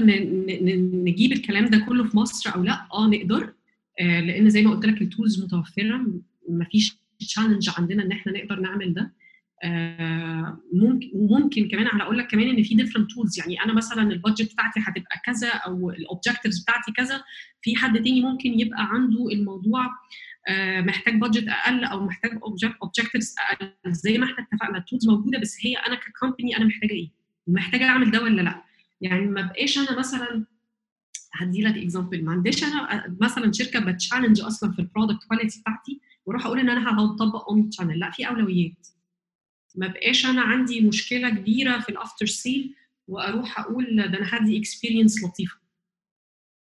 نجيب 1.05 1.33
الكلام 1.33 1.65
ده 1.67 1.79
كله 1.89 2.05
في 2.05 2.17
مصر 2.17 2.55
أو 2.55 2.63
لأ؟ 2.63 2.87
آه 2.95 3.07
نقدر. 3.09 3.55
آه، 4.01 4.21
لأن 4.21 4.51
زي 4.51 4.63
ما 4.63 4.71
قلت 4.71 4.87
لك 4.87 5.03
ال 5.03 5.10
tools 5.10 5.45
متوفرة 5.45 6.07
مفيش 6.49 6.97
challenge 7.21 7.71
عندنا 7.79 8.03
إن 8.03 8.13
إحنا 8.13 8.33
نقدر 8.33 8.61
نعمل 8.61 8.95
ده. 8.95 9.13
آه، 9.63 10.61
ممكن 10.73 11.11
وممكن 11.15 11.69
كمان 11.69 11.87
على 11.87 12.03
أقول 12.03 12.19
لك 12.19 12.27
كمان 12.27 12.49
إن 12.49 12.63
في 12.63 12.75
different 12.75 13.11
tools 13.11 13.39
يعني 13.39 13.65
أنا 13.65 13.73
مثلا 13.73 14.03
ال 14.03 14.10
budget 14.10 14.53
بتاعتي 14.53 14.81
هتبقى 14.81 15.21
كذا 15.25 15.49
أو 15.49 15.91
ال 15.91 15.97
objectives 15.97 16.63
بتاعتي 16.63 16.93
كذا 16.93 17.23
في 17.63 17.77
حد 17.77 18.03
تاني 18.03 18.21
ممكن 18.23 18.61
يبقى 18.61 18.89
عنده 18.91 19.29
الموضوع 19.33 19.87
آه، 20.49 20.81
محتاج 20.81 21.15
budget 21.21 21.49
أقل 21.49 21.85
أو 21.85 22.05
محتاج 22.05 22.39
objectives 22.83 23.35
أقل. 23.51 23.73
زي 23.87 24.19
ما 24.19 24.25
إحنا 24.25 24.47
اتفقنا 24.53 24.79
ال 24.79 24.84
tools 24.84 25.09
موجودة 25.09 25.39
بس 25.39 25.57
هي 25.67 25.75
أنا 25.77 25.95
ك 25.95 26.02
company 26.02 26.57
أنا 26.57 26.65
محتاجة 26.65 26.93
إيه؟ 26.93 27.11
ومحتاجه 27.47 27.85
أعمل 27.85 28.11
ده 28.11 28.23
ولا 28.23 28.43
لأ؟ 28.43 28.63
يعني 29.01 29.27
ما 29.27 29.43
بقاش 29.43 29.79
أنا 29.79 29.99
مثلا 29.99 30.45
هدي 31.35 31.63
لك 31.63 31.77
example 31.77 32.25
ما 32.25 32.33
عنديش 32.33 32.65
أنا 32.65 33.17
مثلا 33.21 33.53
شركة 33.53 33.81
ب 33.81 33.87
challenge 33.87 34.41
أصلا 34.41 34.73
في 34.73 34.79
ال 34.79 34.84
product 34.84 35.25
quality 35.25 35.61
بتاعتي 35.61 36.01
وأروح 36.27 36.47
أقول 36.47 36.59
إن 36.61 36.71
أنا 36.71 37.01
هطبق 37.01 37.49
omni 37.49 37.69
channel 37.69 37.99
لأ 37.99 38.11
في 38.11 38.29
أولويات. 38.29 38.87
ما 39.75 39.87
بقاش 39.87 40.27
أنا 40.27 40.43
عندي 40.43 40.81
مشكلة 40.81 41.31
كبيرة 41.31 41.81
في 41.81 41.89
ال 41.89 41.95
after 41.95 42.27
sale 42.27 42.75
وأروح 43.09 43.61
أقول 43.61 43.97
ده 43.97 44.19
أنا 44.19 44.29
هدي 44.33 44.59
experience 44.59 45.25
لطيفة. 45.25 45.57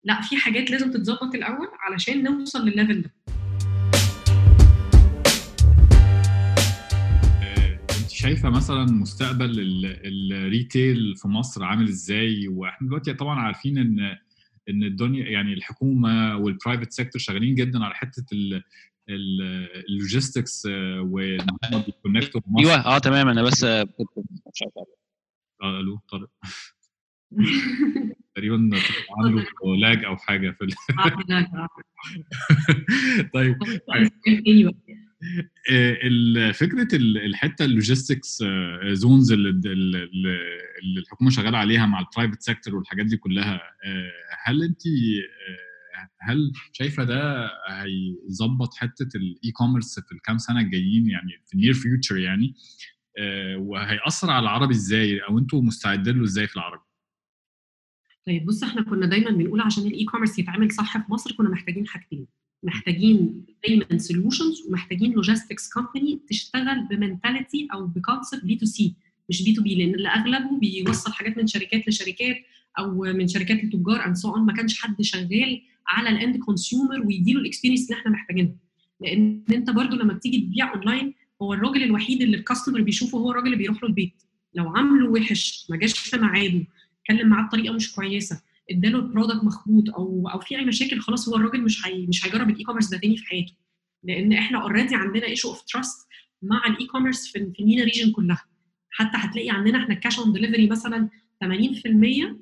لا 0.04 0.20
في 0.20 0.36
حاجات 0.36 0.70
لازم 0.70 0.90
تتظبط 0.90 1.34
الأول 1.34 1.68
علشان 1.80 2.22
نوصل 2.22 2.66
للل 2.68 2.81
level 2.81 3.02
ده. 3.02 3.10
آه، 7.42 7.78
أنت 8.00 8.10
شايفة 8.10 8.50
مثلا 8.50 8.84
مستقبل 8.84 9.60
ال- 9.60 10.32
ال 10.32 10.44
retail 10.44 11.16
في 11.16 11.28
مصر 11.28 11.64
عامل 11.64 11.88
إزاي؟ 11.88 12.48
وإحنا 12.48 12.88
دلوقتي 12.88 13.14
طبعا 13.14 13.38
عارفين 13.40 13.78
إن 13.78 14.16
إن 14.68 14.82
الدنيا 14.82 15.24
يعني 15.30 15.52
الحكومة 15.52 16.36
وال 16.36 16.48
private 16.48 16.92
sector 16.92 17.20
شغالين 17.20 17.54
جدا 17.54 17.84
على 17.84 17.94
حتة 17.94 18.24
ال 19.10 19.26
logistics 19.26 20.66
آه، 20.66 21.00
وان 21.00 21.40
هم 21.40 21.82
بي 21.86 21.97
connect 21.97 22.35
وا 22.35 22.40
أيوه 22.58 22.74
آه 22.74 22.98
تمام. 22.98 23.28
أنا 23.28 23.42
بس 23.42 23.64
كنت 23.64 24.08
مش 24.18 24.62
عارف. 24.62 24.88
آه، 25.62 25.80
ألو 25.80 25.98
طارق. 26.10 26.28
تقريبا 28.34 28.70
عنده 29.18 29.44
lag 29.80 30.04
أو 30.04 30.16
حاجة 30.16 30.50
في 30.50 30.64
ال... 30.64 30.70
آه،. 30.98 31.68
طيب 33.34 33.56
أيوه. 34.46 34.74
آه، 35.70 35.98
ال- 36.02 36.54
فكرة 36.54 36.96
ال- 36.96 37.18
الحتة 37.18 37.64
ال 37.64 37.72
logistics 37.72 38.44
zones 38.92 39.32
اللي 39.32 39.50
الحكومة 40.98 41.30
شغالة 41.30 41.58
عليها 41.58 41.86
مع 41.86 42.00
ال 42.00 42.05
private 42.05 42.42
sector 42.42 42.74
والحاجات 42.74 43.06
دي 43.06 43.16
كلها 43.16 43.60
هل 44.44 44.62
انت 44.62 44.82
هل 46.20 46.52
شايفة 46.72 47.04
ده 47.04 47.50
هيظبط 47.68 48.74
حتة 48.74 49.08
ال 49.14 49.50
e-commerce 49.52 50.00
في 50.00 50.12
الكام 50.12 50.38
سنة 50.38 50.60
الجايين 50.60 51.08
يعني 51.10 51.42
في 51.46 51.54
ال 51.54 51.58
near 51.58 51.74
future 51.74 52.16
يعني؟ 52.16 52.54
آه، 53.18 53.56
وهيأثر 53.56 54.30
على 54.30 54.42
العربي 54.42 54.74
إزاي؟ 54.74 55.18
أو 55.18 55.38
أنتوا 55.38 55.62
مستعدين 55.62 56.18
له 56.18 56.24
إزاي 56.24 56.46
في 56.46 56.56
العربي؟ 56.56 56.82
طيب 58.26 58.46
بص 58.46 58.62
إحنا 58.62 58.82
كنا 58.82 59.06
دايما 59.06 59.30
بنقول 59.30 59.60
عشان 59.60 59.86
ال 59.86 60.04
e-commerce 60.04 60.38
يتعمل 60.38 60.72
صح 60.72 60.98
في 61.06 61.12
مصر 61.12 61.32
كنا 61.32 61.48
محتاجين 61.48 61.86
حاجتين. 61.86 62.26
محتاجين 62.62 63.46
payment 63.66 64.00
solutions 64.00 64.66
ومحتاجين 64.68 65.12
logistics 65.12 65.72
company 65.72 66.20
تشتغل 66.28 66.88
ب 66.90 66.98
mentality 66.98 67.68
أو 67.72 67.86
ب 67.86 67.93
concept 67.93 68.44
B2C 68.44 68.94
مش 69.28 69.42
B2B 69.44 69.74
لأن 69.74 69.94
اللي 69.94 70.08
أغلبه 70.08 70.58
بيوصل 70.58 71.12
حاجات 71.12 71.36
من 71.36 71.46
شركات 71.46 71.88
لشركات 71.88 72.36
أو 72.78 73.02
من 73.02 73.28
شركات 73.28 73.64
لتجار 73.64 74.06
and 74.06 74.16
so 74.16 74.36
ما 74.36 74.52
كانش 74.52 74.80
حد 74.80 75.02
شغال 75.02 75.62
على 75.88 76.08
ال 76.08 76.15
end 76.15 76.36
consumer 76.36 77.06
ويديله 77.06 77.40
ال 77.40 77.45
experience 77.45 77.90
اللي 77.90 78.00
إحنا 78.00 78.10
محتاجينها. 78.10 78.54
لأن 79.00 79.42
أنت 79.52 79.70
برضو 79.70 79.96
لما 79.96 80.12
بتيجي 80.12 80.40
تبيع 80.40 80.74
اونلاين 80.74 81.14
هو 81.42 81.54
الراجل 81.54 81.82
الوحيد 81.82 82.22
اللي 82.22 82.36
ال 82.36 82.41
customer 82.41 82.80
بيشوفه 82.80 83.18
هو 83.18 83.30
الراجل 83.30 83.46
اللي 83.46 83.56
بيروح 83.56 83.82
له 83.82 83.88
البيت. 83.88 84.22
لو 84.54 84.68
عامله 84.76 85.08
وحش 85.10 85.66
ما 85.70 85.76
جاش 85.76 85.98
في 85.98 86.16
ميعاده 86.16 86.66
اتكلم 87.00 87.28
معاه 87.28 87.46
بطريقة 87.46 87.74
مش 87.74 87.92
كويسة 87.94 88.40
اداله 88.70 88.98
ال 88.98 89.04
product 89.04 89.44
مخبوط 89.44 89.90
أو 89.90 90.28
أو 90.28 90.40
في 90.40 90.58
أي 90.58 90.64
مشاكل 90.64 91.00
خلاص 91.00 91.28
هو 91.28 91.36
الراجل 91.36 91.62
مش 91.62 91.86
هي 91.86 92.06
مش 92.06 92.26
هيجرب 92.26 92.50
ال 92.50 92.64
e-commerce 92.64 92.88
ده 92.88 92.98
تاني 92.98 93.16
في 93.16 93.24
حياته. 93.26 93.52
لأن 94.04 94.32
إحنا 94.32 94.62
already 94.62 94.94
عندنا 94.94 95.26
issue 95.26 95.48
of 95.48 95.62
trust 95.62 96.08
مع 96.42 96.66
ال 96.66 96.86
e-commerce 96.86 97.26
في 97.32 97.38
ال 97.38 97.47
MENA 97.47 97.84
region 97.84 98.12
كلها. 98.12 98.44
حتى 98.90 99.12
هتلاقي 99.14 99.50
عندنا 99.50 99.78
إحنا 99.82 99.94
ال 99.94 99.99
cash 99.99 100.18
on 100.18 100.32
delivery 100.32 100.66
مثلا 100.66 101.08
80% 101.44 101.46
آه، 101.46 102.36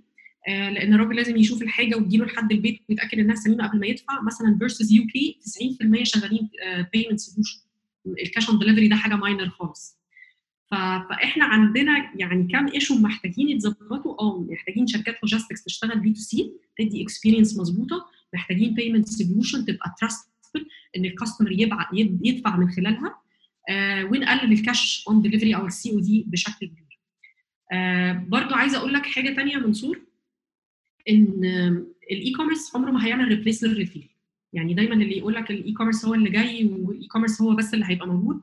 لأن 0.47 0.95
الراجل 0.95 1.17
لازم 1.17 1.37
يشوف 1.37 1.63
الحاجة 1.63 1.97
وتجيله 1.97 2.25
لحد 2.25 2.53
البيت 2.53 2.81
ويتأكد 2.89 3.19
إنها 3.19 3.35
سليمة 3.35 3.69
قبل 3.69 3.81
ما 3.81 3.87
يدفع. 3.87 4.23
مثلا 4.23 4.57
versus 4.59 4.93
UK 4.93 5.39
90% 5.43 6.03
شغالين 6.03 6.49
payment 6.93 7.21
solution 7.21 7.59
ال 8.27 8.32
cash 8.32 8.51
on 8.51 8.59
delivery 8.59 8.89
ده 8.89 8.97
حاجة 8.97 9.15
minor 9.15 9.49
خالص. 9.49 9.97
فإحنا 10.71 11.45
عندنا 11.45 12.13
يعني 12.17 12.49
كام 12.53 12.69
issue 12.69 12.99
محتاجين 12.99 13.49
يتظبطوا. 13.49 14.21
آه 14.21 14.47
محتاجين 14.51 14.87
شركات 14.87 15.17
logistics 15.23 15.65
تشتغل 15.65 16.01
B2C 16.01 16.53
تدي 16.79 17.03
experience 17.03 17.59
مظبوطة. 17.59 18.07
محتاجين 18.35 18.75
payment 18.75 19.09
solution 19.09 19.65
تبقى 19.65 19.95
trustful 20.05 20.65
إن 20.97 21.05
ال 21.05 21.10
customer 21.10 21.53
يدفع 22.23 22.57
من 22.57 22.71
خلالها. 22.71 23.19
آه 23.69 24.05
ونقلل 24.05 24.53
ال 24.53 24.63
cash 24.63 25.05
on 25.09 25.23
delivery 25.23 25.57
أو 25.57 25.67
ال 25.67 25.91
COD 25.93 26.25
بشكل 26.29 26.67
كبير. 26.67 26.99
آه 27.73 28.13
برضو 28.29 28.55
عايزة 28.55 28.79
أقول 28.79 28.93
لك 28.93 29.07
حاجة 29.07 29.41
يا 29.41 29.59
منصور. 29.59 30.07
إن 31.11 31.45
ال 32.13 32.33
e-commerce 32.37 32.77
عمره 32.77 32.91
ما 32.91 33.07
هيعمل 33.07 33.29
replace 33.29 33.65
لل 33.65 33.76
retail 33.76 34.09
يعني 34.53 34.75
دايما 34.75 34.95
اللي 34.95 35.19
يقول 35.19 35.35
لك 35.35 35.51
ال 35.51 35.73
e-commerce 35.73 36.05
هو 36.05 36.15
اللي 36.15 36.31
جاي 36.31 36.65
وال 36.65 37.07
e-commerce 37.07 37.43
هو 37.43 37.55
بس 37.55 37.75
اللي 37.75 37.85
هيبقى 37.89 38.07
موجود 38.09 38.41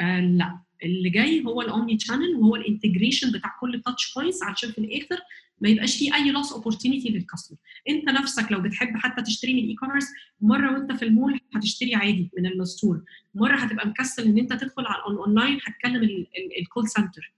آه 0.00 0.20
لا. 0.20 0.58
اللي 0.84 1.10
جاي 1.10 1.44
هو 1.44 1.62
ال 1.62 1.69
omni 1.69 1.96
channel 1.96 2.34
وهو 2.36 2.56
ال 2.56 2.62
integration 2.62 3.32
بتاع 3.32 3.56
كل 3.60 3.82
touch 3.84 4.14
points 4.14 4.42
علشان 4.42 4.70
في 4.70 4.78
الآخر 4.78 5.20
ما 5.60 5.68
يبقاش 5.68 5.96
فيه 5.98 6.14
أي 6.14 6.30
loss 6.30 6.52
opportunity 6.52 7.08
لل 7.08 7.18
customer 7.18 7.58
أنت 7.88 8.04
نفسك 8.08 8.52
لو 8.52 8.60
بتحب 8.60 8.96
حتى 8.96 9.22
تشتري 9.22 9.52
من 9.54 9.58
ال 9.58 9.74
e-commerce 9.74 10.06
مرة 10.40 10.72
وأنت 10.72 10.92
في 10.92 11.04
المول 11.04 11.40
هتشتري 11.54 11.94
عادي 11.94 12.30
من 12.38 12.46
ال 12.46 12.55
store 12.55 13.02
مرة 13.34 13.56
هتبقى 13.56 13.88
مكسل 13.88 14.24
إن 14.28 14.38
أنت 14.38 14.52
تدخل 14.52 14.86
على 14.86 15.02
الاونلاين 15.12 15.58
هتكلم 15.64 16.24
ال 16.60 16.66
call 16.66 16.88
center 16.88 17.32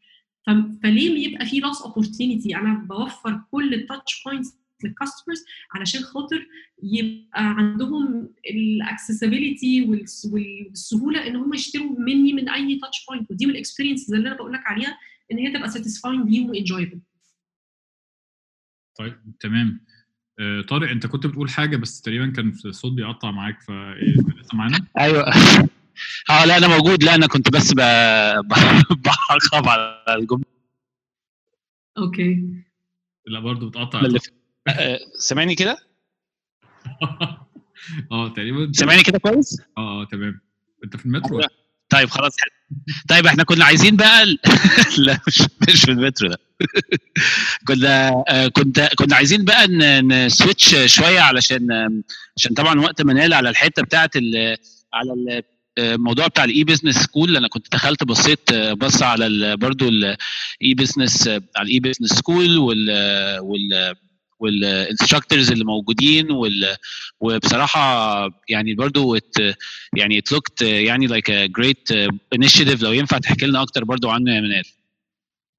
فليه 0.82 1.28
يبقى 1.28 1.46
في 1.46 1.58
loss 1.60 1.82
opportunity 1.82 2.56
أنا 2.56 2.74
بوفر 2.74 3.40
كل 3.50 3.74
ال 3.74 3.82
touch 3.82 4.22
points 4.26 4.56
لل 4.84 4.95
customers 4.95 5.44
علشان 5.74 6.00
خاطر 6.02 6.46
يبقى 6.82 7.44
عندهم 7.44 8.34
ال 8.50 8.60
accessibility 8.60 9.82
والسهولة 10.32 11.26
إن 11.26 11.36
هم 11.36 11.54
يشتروا 11.54 11.98
مني 11.98 12.32
من 12.32 12.48
أي 12.48 12.78
touch 12.82 13.04
point 13.08 13.30
ودي 13.30 13.46
من 13.46 13.52
ال 13.52 13.57
experience 13.57 14.10
اللي 14.10 14.28
أنا 14.28 14.36
بقول 14.36 14.52
لك 14.52 14.66
عليها 14.66 14.98
إن 15.32 15.38
هي 15.38 15.52
تبقى 15.52 15.70
satisfying 15.70 16.28
ليهم 16.30 16.50
و 16.50 16.55
enjoyable 16.55 17.00
طيب 18.98 19.14
تمام. 19.40 19.80
آه، 20.40 20.60
طارق 20.60 20.90
أنت 20.90 21.06
كنت 21.06 21.26
بتقول 21.26 21.50
حاجة 21.50 21.76
بس 21.76 22.00
تقريبا 22.00 22.32
كان 22.32 22.48
الصوت 22.64 22.92
بيقطع 22.92 23.30
معاك 23.30 23.62
فايه 23.62 24.14
لسه 24.40 24.56
معانا؟ 24.56 24.86
أيوه. 24.98 25.24
آه 26.30 26.44
لا 26.44 26.56
أنا 26.58 26.68
موجود. 26.78 27.04
لا 27.04 27.14
أنا 27.14 27.26
كنت 27.26 27.52
بس 27.52 27.74
بعقب 27.74 29.68
على 29.68 30.02
الجملة. 30.18 30.44
okay. 31.98 32.44
لا 33.26 33.40
برضه 33.40 33.68
بتقطع. 33.68 34.00
سامعني 35.18 35.54
كده؟ 35.54 35.76
آه 38.12 38.28
تقريبا. 38.28 38.72
سامعني 38.72 39.02
كده 39.02 39.18
كويس؟ 39.18 39.60
آه 39.78 40.02
آه 40.02 40.04
تمام. 40.04 40.40
انت 40.84 40.96
في 40.96 41.06
المترو. 41.06 41.40
طيب 41.88 42.08
خلاص. 42.10 42.32
حلو 42.38 42.50
طيب 43.08 43.26
إحنا 43.26 43.44
كنا 43.44 43.64
عايزين 43.64 43.96
بقى 43.96 44.22
ال... 44.22 44.38
لا 45.06 45.18
مش 45.28 45.42
مش 45.68 45.80
في 45.80 45.90
المترو 45.90 46.28
ده. 46.28 46.38
كنا 47.68 48.24
آه، 48.28 48.48
كنت 48.48 48.80
كنا 48.98 49.16
عايزين 49.16 49.44
بقى 49.44 49.66
ن 50.02 50.13
switch 50.13 50.76
شوية 50.94 51.20
علشان 51.20 51.68
عشان 52.36 52.54
طبعا 52.54 52.80
وقت 52.80 53.02
ما 53.02 53.12
نال 53.12 53.34
على 53.34 53.48
الحتة 53.50 53.82
بتاعت 53.82 54.16
ال... 54.16 54.56
على 54.94 55.12
ال- 55.12 55.42
آه، 55.78 55.94
الموضوع 55.94 56.26
بتاع 56.26 56.44
ال 56.44 56.64
e-business 56.64 56.96
school 57.02 57.36
أنا 57.36 57.48
كنت 57.48 57.72
دخلت 57.72 58.04
بصيت 58.04 58.52
آه، 58.52 58.72
بص 58.72 59.02
على. 59.02 59.56
برضو 59.56 59.88
ال 59.88 60.74
e-business 60.76 61.28
على 61.28 61.40
ال 61.68 61.80
e-business 61.80 62.10
school 62.12 62.58
وال 62.58 62.90
وال 63.40 63.94
وال 64.38 64.56
instructors 64.56 65.52
اللي 65.52 65.64
موجودين 65.64 66.30
وال 66.30 66.76
وبصراحة 67.20 67.80
يعني 68.48 68.74
برضو 68.74 69.16
يعني 69.96 70.20
it 70.20 70.36
looked 70.36 70.62
يعني 70.62 71.08
like 71.08 71.28
a 71.30 71.48
great 71.60 71.96
initiative 72.34 72.82
لو 72.82 72.92
ينفع 72.92 73.18
تحكي 73.18 73.46
لنا 73.46 73.62
أكتر 73.62 73.84
برضو 73.84 74.08
عنه 74.08 74.34
يا 74.34 74.40
منال. 74.40 74.64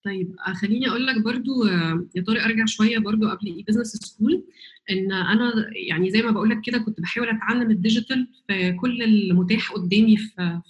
طيب 0.08 0.36
آه، 0.48 0.54
خليني 0.54 0.90
أقول 0.90 1.08
لك 1.08 1.22
برضو 1.22 1.64
آه، 1.64 2.08
يا 2.16 2.24
طارق 2.24 2.44
أرجع 2.44 2.66
شوية 2.66 2.98
برضو 2.98 3.30
قبل 3.30 3.48
e-business 3.48 3.88
school 3.88 4.44
إن 4.92 5.12
أنا 5.12 5.54
يعني 5.90 6.12
زي 6.12 6.22
ما 6.22 6.32
بقول 6.32 6.50
لك 6.50 6.62
كده 6.62 6.78
كنت 6.78 7.02
بحاول 7.02 7.30
أتعلم 7.30 7.72
ال 7.72 7.79
digital 7.79 8.28
في 8.48 8.72
كل 8.72 9.04
المتاح 9.04 9.72
قدامي 9.72 10.18
في, 10.18 10.62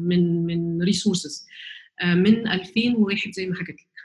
من 0.00 0.46
من 0.46 0.82
resources 0.82 1.46
من 2.04 2.48
2001 2.48 3.32
زي 3.32 3.46
ما 3.46 3.54
حكيت 3.54 3.76
لك. 3.76 3.80
آه، 3.80 3.95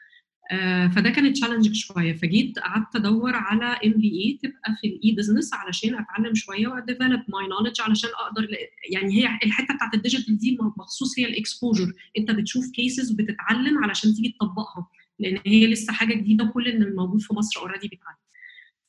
فده 0.95 1.09
كانت 1.09 1.37
challenge 1.37 1.73
شوية. 1.73 2.13
فجيت 2.13 2.59
قعدت 2.59 2.95
أدور 2.95 3.35
على 3.35 3.65
MBA 3.65 4.39
تبقى 4.43 4.75
في 4.81 4.87
ال 4.87 5.11
e-business 5.15 5.53
علشان 5.53 5.95
أتعلم 5.95 6.35
شوية 6.35 6.67
وأ 6.67 6.77
develop 6.77 7.11
my 7.27 7.47
knowledge 7.49 7.81
علشان 7.81 8.09
أقدر 8.27 8.47
يعني 8.93 9.13
هي 9.13 9.39
الحتة 9.43 9.75
بتاعت 9.75 9.93
ال 9.93 9.99
digital 9.99 10.37
دي 10.37 10.57
مخصوص 10.77 11.19
هي 11.19 11.25
ال 11.25 11.33
exposure 11.33 11.93
أنت 12.17 12.31
بتشوف 12.31 12.71
cases 12.71 13.11
بتتعلم 13.11 13.83
علشان 13.83 14.13
تيجي 14.13 14.35
تطبقها 14.39 14.87
لأن 15.19 15.39
هي 15.45 15.67
لسه 15.67 15.93
حاجة 15.93 16.13
جديدة 16.13 16.43
وكل 16.43 16.67
اللي 16.67 16.85
موجود 16.95 17.21
في 17.21 17.33
مصر 17.33 17.59
already 17.61 17.87
بيتعلم. 17.87 18.17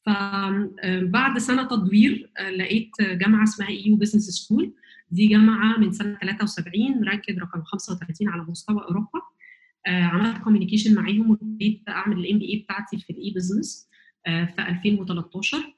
فبعد 0.06 1.38
سنة 1.38 1.62
تدوير 1.68 2.30
آه، 2.38 2.50
لقيت 2.50 2.90
جامعة 3.00 3.44
اسمها 3.44 3.68
EU 3.68 3.86
Business 3.86 4.30
School 4.30 4.72
دي 5.10 5.26
جامعة 5.26 5.78
من 5.78 5.92
سنة 5.92 6.18
73 6.20 7.04
ranked 7.05 7.38
رقم 7.38 7.62
35 7.62 8.28
على 8.28 8.42
مستوى 8.48 8.76
أوروبا. 8.82 9.18
آه، 9.18 9.41
عملت 9.87 10.39
communication 10.38 10.95
معاهم 10.95 11.30
وابتديت 11.30 11.83
أعمل 11.89 12.18
ال 12.18 12.38
MBA 12.38 12.57
بتاعتي 12.57 12.99
في 12.99 13.11
ال 13.11 13.30
e-business 13.36 13.88
في 14.26 14.55
2013 14.59 15.74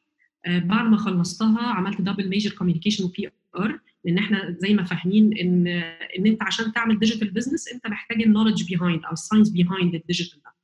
آه، 0.46 0.58
بعد 0.58 0.86
ما 0.86 0.96
خلصتها 0.96 1.62
عملت 1.62 2.00
double 2.00 2.28
major 2.28 2.50
communication 2.50 3.04
و 3.04 3.30
PR 3.56 3.80
لأن 4.04 4.18
إحنا 4.18 4.56
زي 4.58 4.74
ما 4.74 4.84
فاهمين 4.84 5.38
إن 5.38 5.66
إن 6.18 6.26
أنت 6.26 6.42
عشان 6.42 6.72
تعمل 6.72 6.98
digital 6.98 7.30
business 7.30 7.68
أنت 7.68 7.86
محتاج 7.86 8.22
ال 8.22 8.27
knowledge 8.27 8.64
behind 8.68 9.04
أو 9.04 9.12
ال 9.12 9.17
science 9.17 9.50
behind 9.50 9.94
ال 9.94 10.00
digital 10.00 10.40
ده. 10.42 10.54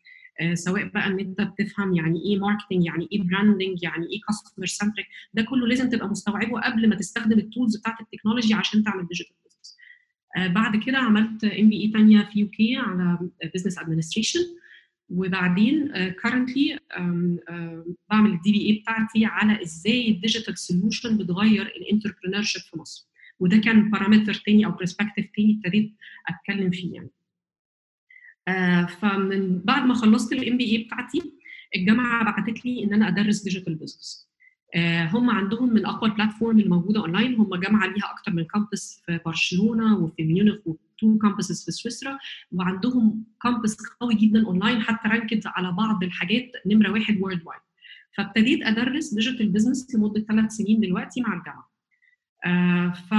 آه، 0.40 0.54
سواء 0.54 0.84
بقى 0.88 1.06
إن 1.06 1.20
أنت 1.20 1.40
بتفهم 1.40 1.94
يعني 1.94 2.22
إيه 2.24 2.38
marketing 2.38 2.84
يعني 2.86 3.08
إيه 3.12 3.22
branding 3.22 3.82
يعني 3.82 4.06
إيه 4.06 4.20
customer 4.28 4.66
centric 4.66 5.06
ده 5.34 5.42
كله 5.42 5.66
لازم 5.66 5.90
تبقى 5.90 6.08
مستوعبه 6.08 6.60
قبل 6.60 6.88
ما 6.88 6.96
تستخدم 6.96 7.38
ال 7.38 7.45
tools 7.45 7.76
بتاعت 7.76 8.00
التكنولوجي 8.00 8.54
عشان 8.54 8.84
تعمل 8.84 9.06
digital 9.06 9.34
بعد 10.36 10.76
كده 10.84 10.98
عملت 10.98 11.44
MBA 11.44 11.92
ثانية 11.92 12.28
في 12.32 12.40
UK 12.40 12.76
على 12.76 13.18
business 13.54 13.78
administration 13.78 14.40
وبعدين 15.08 15.92
currently 16.22 16.78
بعمل 18.10 18.32
ال 18.32 18.52
DBA 18.52 18.72
بتاعتي 18.72 19.24
على 19.24 19.62
إزاي 19.62 20.08
ال 20.08 20.14
digital 20.14 20.58
solution 20.58 21.18
بتغير 21.18 21.66
ال 21.66 22.42
entrepreneurship 22.42 22.62
في 22.62 22.78
مصر. 22.78 23.06
وده 23.40 23.56
كان 23.56 23.90
parameter 23.90 24.34
تاني 24.34 24.66
أو 24.66 24.70
perspective 24.70 25.26
تاني 25.36 25.56
ابتديت 25.56 25.94
أتكلم 26.28 26.70
فيه 26.70 26.94
يعني. 26.94 27.10
آه، 28.48 28.86
فمن 28.86 29.58
بعد 29.58 29.82
ما 29.86 29.94
خلصت 29.94 30.32
ال 30.32 30.56
MBA 30.56 30.78
بتاعتي 30.84 31.22
الجامعة 31.76 32.24
بعتت 32.24 32.66
لي 32.66 32.84
إن 32.84 32.92
أنا 32.94 33.08
أدرس 33.08 33.42
digital 33.42 33.74
business 33.74 34.29
هم 35.12 35.30
عندهم 35.30 35.74
من 35.74 35.86
أقوى 35.86 36.10
ال 36.10 36.16
platform 36.16 36.58
اللي 36.58 36.68
موجودة 36.70 37.00
اونلاين 37.00 37.34
هم 37.34 37.54
جامعة 37.54 37.86
ليها 37.86 38.10
أكتر 38.10 38.32
من 38.32 38.44
campus 38.44 39.02
في 39.06 39.20
برشلونة 39.26 39.98
وفي 39.98 40.22
ميونخ 40.24 40.56
و 40.66 40.79
two 40.79 41.18
campuses 41.18 41.64
في 41.64 41.70
سويسرا 41.72 42.18
وعندهم 42.52 43.24
campus 43.42 43.76
قوي 44.00 44.14
جدا 44.14 44.46
اونلاين 44.46 44.80
حتى 44.82 45.08
ranked 45.08 45.40
على 45.46 45.72
بعض 45.72 46.04
الحاجات 46.04 46.52
نمرة 46.66 46.90
واحد 46.90 47.20
worldwide 47.20 47.60
فابتديت 48.16 48.62
أدرس 48.62 49.14
digital 49.14 49.48
business 49.48 49.94
لمدة 49.94 50.20
ثلاث 50.20 50.50
سنين 50.52 50.80
دلوقتي 50.80 51.20
مع 51.20 51.34
الجامعة 51.38 51.70
آه 52.46 52.90
ف 52.92 53.14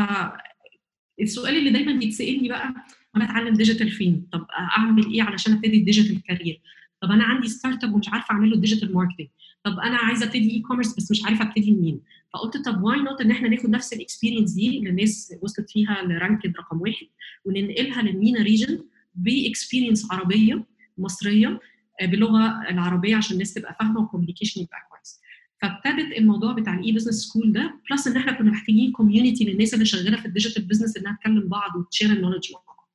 السؤال 1.21 1.57
اللي 1.57 1.69
دايما 1.69 1.93
بيتسألني 1.99 2.49
بقى 2.49 2.73
أنا 3.15 3.25
أتعلم 3.25 3.53
digital 3.53 3.89
فين؟ 3.91 4.27
طب 4.31 4.45
أعمل 4.77 5.05
إيه 5.13 5.21
علشان 5.23 5.53
أبتدي 5.53 5.77
ال 5.77 5.83
digital 5.83 6.23
career؟ 6.23 6.61
طب 7.01 7.11
أنا 7.11 7.23
عندي 7.23 7.47
startup 7.47 7.93
ومش 7.93 8.09
عارفة 8.09 8.31
أعمل 8.31 8.49
له 8.49 8.57
digital 8.57 8.93
marketing 8.93 9.27
طب 9.63 9.79
أنا 9.79 9.97
عايزة 9.97 10.25
أبتدي 10.25 10.51
e-commerce 10.51 10.95
بس 10.95 11.11
مش 11.11 11.25
عارفة 11.25 11.45
أبتدي 11.47 11.71
منين. 11.71 12.01
فقلت 12.33 12.57
طب 12.57 12.83
why 12.83 12.99
not 13.01 13.21
إن 13.21 13.31
إحنا 13.31 13.49
ناخد 13.49 13.69
نفس 13.69 13.93
ال 13.93 13.99
experience 13.99 14.51
دي 14.51 14.77
اللي 14.77 14.89
الناس 14.89 15.33
وصلت 15.41 15.69
فيها 15.69 16.01
ل 16.03 16.11
ranked 16.11 16.57
رقم 16.57 16.81
واحد 16.81 17.07
وننقلها 17.45 18.01
لل 18.01 18.15
MENA 18.15 18.41
region 18.43 18.83
ب 19.15 19.24
experience 19.24 20.11
عربية 20.11 20.63
مصرية 20.97 21.59
باللغة 22.01 22.61
العربية 22.69 23.15
عشان 23.15 23.33
الناس 23.33 23.53
تبقى 23.53 23.75
فاهمة 23.79 23.99
وال 24.01 24.09
communication 24.09 24.61
يبقى 24.61 24.77
كويس. 24.91 25.21
فابتدت 25.61 26.17
الموضوع 26.17 26.51
بتاع 26.53 26.73
ال 26.79 26.91
E-Business 26.91 27.15
School 27.15 27.51
ده 27.53 27.73
plus 27.91 28.07
إن 28.07 28.17
إحنا 28.17 28.31
كنا 28.31 28.51
محتاجين 28.51 28.91
community 28.91 29.43
للناس 29.45 29.73
اللي 29.73 29.85
شغالة 29.85 30.17
في 30.17 30.25
ال 30.25 30.30
digital 30.30 30.65
business 30.65 30.97
إنها 30.97 31.17
تكلم 31.21 31.47
بعض 31.47 31.75
وت 31.75 31.85
share 31.85 32.09
ال 32.09 32.13
knowledge 32.13 32.51
مع 32.53 32.59
بعض. 32.67 32.89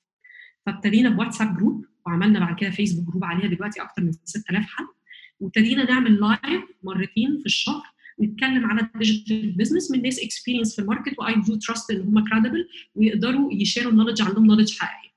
فابتدينا 0.67 1.09
بواتساب 1.11 1.57
group 1.57 1.85
وعملنا 2.07 2.41
بعد 2.41 2.57
كده 2.61 2.71
فيسبوك 2.71 3.09
group 3.11 3.25
عليها 3.25 3.49
دلوقتي 3.49 3.83
أكتر 3.83 4.03
من 4.03 4.13
6000 4.25 4.67
حد. 4.67 4.87
وابتدينا 5.41 5.85
نعمل 5.91 6.21
live 6.21 6.65
مرتين 6.83 7.39
في 7.39 7.47
الشهر 7.47 7.83
نتكلم 8.23 8.67
على 8.67 8.81
ال 8.81 8.90
digital 8.90 9.53
business 9.53 9.91
من 9.91 10.03
ناس 10.03 10.19
experience 10.19 10.77
في 10.77 10.83
ال 10.83 10.88
market 10.88 11.19
و 11.19 11.35
I 11.35 11.41
do 11.41 11.55
trust 11.57 11.91
إن 11.91 12.01
هم 12.01 12.29
credible 12.29 12.69
ويقدروا 12.95 13.53
ي 13.53 13.59
share 13.59 13.93
وا 13.93 13.95
ال 13.95 13.98
knowledge 13.98 14.23
عندهم 14.23 14.47
knowledge 14.47 14.79
حقيقية. 14.79 15.15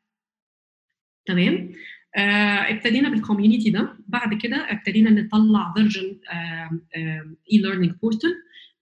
تمام؟ 1.26 1.72
آه 2.16 2.20
ابتدينا 2.74 3.10
بال 3.10 3.21
community 3.21 3.70
ده. 3.70 3.98
بعد 4.08 4.34
كده 4.34 4.56
ابتدينا 4.72 5.10
نطلع 5.10 5.74
version 5.78 6.18
e-learning 7.52 7.92
portal 8.02 8.34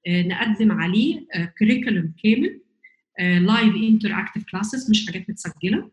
نقدم 0.07 0.71
عليه 0.71 1.27
curriculum 1.59 2.13
كامل 2.23 2.61
live 3.45 3.75
interactive 3.75 4.43
classes 4.51 4.89
مش 4.89 5.05
حاجات 5.05 5.29
متسجلة. 5.29 5.77
آه 5.77 5.91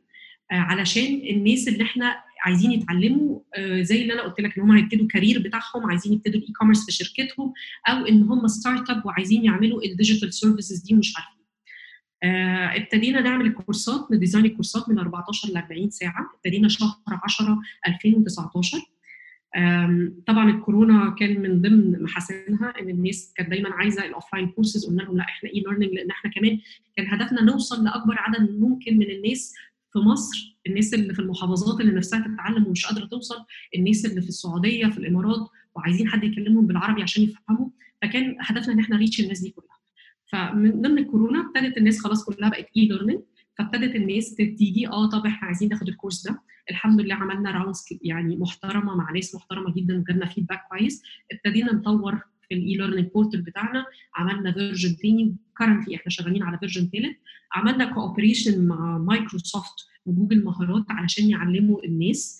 علشان 0.50 1.14
الناس 1.30 1.68
اللي 1.68 1.84
إحنا 1.84 2.16
عايزين 2.44 2.72
يتعلموا 2.72 3.40
آه 3.54 3.82
زي 3.82 4.02
اللي 4.02 4.12
أنا 4.12 4.22
قلت 4.22 4.40
لك 4.40 4.56
ان 4.58 4.62
هم 4.62 4.70
هيبتدوا 4.72 5.02
ال 5.04 5.09
career 5.09 5.38
بتاعهم 5.42 5.86
عايزين 5.90 6.12
يبتدوا 6.12 6.40
ال 6.40 6.52
e-commerce 6.52 6.84
في 6.86 6.92
شركتهم 6.92 7.52
أو 7.88 8.06
إن 8.06 8.22
هم 8.22 8.46
startup 8.46 9.06
وعايزين 9.06 9.44
يعملوا 9.44 9.82
ال 9.84 9.90
digital 9.90 10.34
services 10.34 10.78
دي 10.82 10.94
ومش 10.94 11.14
عارفين. 11.16 11.44
آه 12.22 12.76
ابتدينا 12.76 13.20
نعمل 13.20 13.46
الكورسات 13.46 14.08
ن 14.12 14.17
design 14.17 14.44
الكورسات 14.44 14.88
من 14.88 14.98
14 14.98 15.48
ل 15.48 15.56
40 15.56 15.90
ساعة 15.90 16.30
ابتدينا 16.36 16.68
شهر 16.68 16.96
10 17.24 17.58
2019 17.88 18.78
طبعا 20.26 20.50
الكورونا 20.50 21.14
كان 21.18 21.40
من 21.42 21.60
ضمن 21.62 22.02
محاسنها 22.02 22.72
إن 22.80 22.88
الناس 22.90 23.32
كانت 23.36 23.50
دايما 23.50 23.72
عايزة 23.74 24.04
ال 24.04 24.10
offline 24.10 24.48
courses 24.48 24.86
قلنا 24.86 25.02
لهم 25.02 25.16
لا 25.16 25.22
إحنا 25.24 25.50
e-learning 25.50 25.92
لأن 25.92 26.10
إحنا 26.10 26.30
كمان 26.30 26.58
كان 26.96 27.06
هدفنا 27.06 27.42
نوصل 27.42 27.84
لأكبر 27.84 28.14
عدد 28.18 28.50
ممكن 28.60 28.98
من 28.98 29.10
الناس 29.10 29.54
في 29.94 30.00
مصر 30.00 30.58
الناس 30.66 30.94
اللي 30.94 31.14
في 31.14 31.18
المحافظات 31.22 31.80
اللي 31.80 31.92
نفسها 31.92 32.20
تتعلم 32.34 32.66
ومش 32.66 32.86
قادرة 32.86 33.04
توصل 33.06 33.44
الناس 33.76 34.04
اللي 34.06 34.22
في 34.22 34.28
السعودية 34.28 34.86
في 34.86 34.98
الإمارات 34.98 35.48
وعايزين 35.74 36.08
حد 36.08 36.24
يكلمهم 36.24 36.66
بالعربي 36.66 37.02
عشان 37.02 37.22
يفهموا. 37.22 37.68
فكان 38.02 38.36
هدفنا 38.40 38.72
إن 38.72 38.78
إحنا 38.78 38.96
reach 38.96 39.20
الناس 39.20 39.40
دي 39.40 39.50
كلها. 39.50 39.78
فمن 40.26 40.80
ضمن 40.82 40.98
الكورونا 40.98 41.40
ابتدت 41.46 41.76
الناس 41.76 42.00
خلاص 42.00 42.24
كلها 42.24 42.48
بقت 42.48 42.66
e-learning 42.76 43.20
فابتدت 43.58 43.94
الناس 43.96 44.34
تيجي 44.34 44.88
آه 44.88 45.08
طب 45.08 45.26
إحنا 45.26 45.46
عايزين 45.46 45.68
ناخد 45.68 45.88
الكورس 45.88 46.22
ده. 46.28 46.42
الحمد 46.70 47.00
لله 47.00 47.14
عملنا 47.14 47.50
rounds 47.50 47.84
يعني 48.02 48.36
محترمة 48.36 48.96
مع 48.96 49.10
ناس 49.12 49.34
محترمة 49.34 49.74
جدا 49.74 49.98
وجالنا 49.98 50.26
feedback 50.26 50.60
كويس. 50.70 51.02
ابتدينا 51.32 51.72
نطور 51.72 52.20
في 52.48 52.54
ال 52.54 52.76
e-learning 52.76 53.08
portal 53.14 53.42
بتاعنا 53.42 53.84
عملنا 54.16 54.52
version 54.52 54.96
تاني 54.96 55.36
currently 55.58 55.96
إحنا 55.96 56.10
شغالين 56.10 56.42
على 56.42 56.58
version 56.58 56.90
ثالث 56.92 57.16
عملنا 57.52 57.84
cooperation 57.94 58.66
مع 58.66 58.98
مايكروسوفت 58.98 59.86
وجوجل 60.06 60.44
مهارات 60.44 60.84
علشان 60.90 61.30
يعلموا 61.30 61.84
الناس 61.84 62.38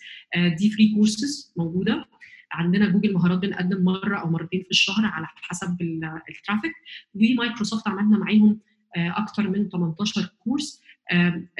دي 0.58 0.70
free 0.70 0.94
courses 0.94 1.52
موجودة. 1.56 2.04
عندنا 2.52 2.88
جوجل 2.88 3.12
مهارات 3.12 3.38
بنقدم 3.38 3.84
مرة 3.84 4.16
أو 4.18 4.30
مرتين 4.30 4.62
في 4.62 4.70
الشهر 4.70 5.04
على 5.06 5.26
حسب 5.36 5.76
ال 5.82 5.94
traffic 5.94 6.72
ومايكروسوفت 7.14 7.88
عملنا 7.88 8.18
معاهم 8.18 8.60
أكتر 8.96 9.50
من 9.50 9.68
18 9.68 10.28
كورس 10.38 10.82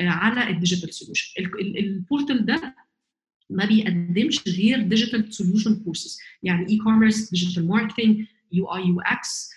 على 0.00 0.50
ال 0.50 0.56
digital 0.56 0.94
solution 0.94 1.32
ال 1.78 1.88
portal 1.88 2.46
ده 2.46 2.74
ما 3.50 3.64
بيقدمش 3.66 4.48
غير 4.48 4.82
digital 4.82 5.34
solution 5.34 5.74
courses 5.84 6.18
يعني 6.42 6.68
e-commerce 6.68 7.30
digital 7.30 7.68
marketing 7.68 8.24
UI 8.56 8.66
UX 8.66 9.50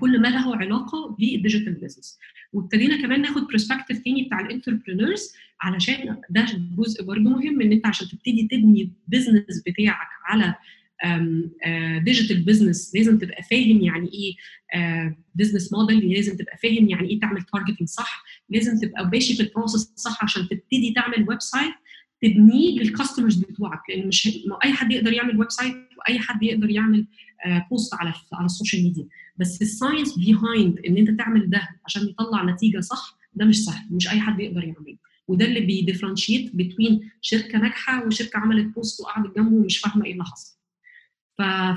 كل 0.00 0.20
ما 0.20 0.28
له 0.28 0.56
علاقة 0.56 1.08
بال 1.18 1.30
digital 1.30 1.72
business 1.74 2.18
وابتدينا 2.52 3.02
كمان 3.02 3.22
ناخد 3.22 3.46
perspective 3.46 3.98
تاني 3.98 4.22
بتاع 4.22 4.40
ال 4.40 4.47
entrepreneurs 4.47 5.32
علشان 5.60 6.16
ده 6.30 6.46
جزء 6.78 7.04
برضه 7.04 7.20
مهم 7.22 7.60
إن 7.60 7.72
أنت 7.72 7.86
عشان 7.86 8.08
تبتدي 8.08 8.48
تبني 8.50 8.82
ال 8.82 8.91
business 8.91 9.62
بتاعك 9.66 10.08
على 10.26 10.54
digital 12.04 12.42
business 12.44 12.92
لازم 12.94 13.18
تبقى 13.18 13.42
فاهم 13.42 13.80
يعني 13.80 14.10
إيه 14.12 14.34
business 15.34 15.72
model 15.72 16.12
لازم 16.14 16.36
تبقى 16.36 16.56
فاهم 16.56 16.88
يعني 16.88 17.08
إيه 17.10 17.20
تعمل 17.20 17.42
targeting 17.42 17.88
صح 17.88 18.24
لازم 18.50 18.78
تبقى 18.88 19.06
ماشي 19.12 19.34
في 19.34 19.42
ال 19.42 19.48
process 19.48 19.92
صح 19.96 20.24
عشان 20.24 20.48
تبتدي 20.48 20.92
تعمل 20.96 21.28
website 21.28 21.74
تبنيه 22.22 22.80
لل 22.80 22.90
customers 22.90 23.36
بتوعك. 23.38 23.80
لأن 23.88 24.08
مش 24.08 24.38
أي 24.64 24.72
حد 24.72 24.92
يقدر 24.92 25.12
يعمل 25.12 25.38
website 25.38 25.74
وأي 25.98 26.18
حد 26.18 26.42
يقدر 26.42 26.70
يعمل 26.70 27.06
post 27.70 27.94
على 27.94 28.12
على 28.32 28.46
ال 28.46 28.51
social 28.51 28.82
media. 28.82 29.06
بس 29.36 29.62
ال 29.62 29.69
science 29.69 30.18
behind 30.18 30.78
إن 30.88 30.96
أنت 30.96 31.18
تعمل 31.18 31.50
ده 31.50 31.68
عشان 31.86 32.02
يطلع 32.08 32.44
نتيجة 32.44 32.80
صح 32.80 33.18
ده 33.34 33.44
مش 33.44 33.64
سهل. 33.64 33.86
مش 33.90 34.08
أي 34.08 34.20
حد 34.20 34.40
يقدر 34.40 34.64
يعمله 34.64 34.96
وده 35.28 35.44
اللي 35.44 35.60
بي 35.60 35.73
differentiate 35.73 36.56
بين 36.56 37.10
شركة 37.20 37.58
ناجحة 37.58 38.06
وشركة 38.06 38.38
عملت 38.38 38.74
post 38.74 39.00
وقعدت 39.00 39.36
جنبه 39.36 39.56
ومش 39.56 39.78
فاهمة 39.78 40.04
إيه 40.04 40.12
اللي 40.12 40.24
حصل. 40.24 40.56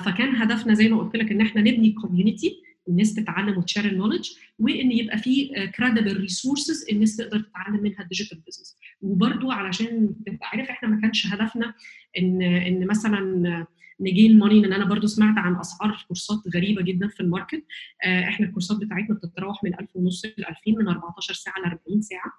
فكان 0.06 0.36
هدفنا 0.36 0.74
زي 0.74 0.90
ما 0.90 0.98
قلت 1.00 1.16
لك 1.16 1.32
إن 1.32 1.42
إحنا 1.42 1.62
نبني 1.62 1.92
community 1.92 2.62
الناس 2.90 3.14
تتعلم 3.14 3.58
وت 3.58 3.66
share 3.66 3.86
ال 3.86 3.90
knowledge 3.90 4.30
وإن 4.60 4.92
يبقى 4.92 5.18
في 5.18 5.50
credible 5.78 6.18
resources 6.18 6.86
الناس 6.92 7.18
تقدر 7.18 7.40
تتعلم 7.40 7.84
منها 7.84 8.02
ال 8.04 8.08
digital 8.08 8.40
business 8.48 8.78
وبرده 9.02 9.54
علشان 9.54 10.16
تبقى 10.26 10.48
عارف 10.48 10.70
إحنا 10.70 10.90
ما 10.90 11.02
كانش 11.02 11.28
هدفنا 11.28 11.74
إن 12.18 12.42
إن 12.42 12.88
مثلا 12.88 13.66
ن 14.00 14.08
gain 14.08 14.40
money 14.40 14.66
ان 14.66 14.74
أنا 14.74 14.86
برضو 14.86 15.08
سمعت 15.08 15.38
عن 15.38 15.56
أسعار 15.56 16.06
كورسات 16.08 16.40
غريبة 16.56 16.82
جدا 16.82 17.08
في 17.08 17.20
ال 17.20 17.25
market. 17.25 17.64
إحنا 18.06 18.46
الكورسات 18.48 18.78
بتاعتنا 18.78 19.16
بتتراوح 19.16 19.64
من 19.64 19.74
1000 19.80 19.96
ونص 19.96 20.26
ل 20.26 20.30
2000 20.40 20.54
من 20.68 20.88
14 20.88 21.34
ساعة 21.34 21.60
ل 21.60 21.64
40 21.66 22.02
ساعة. 22.02 22.32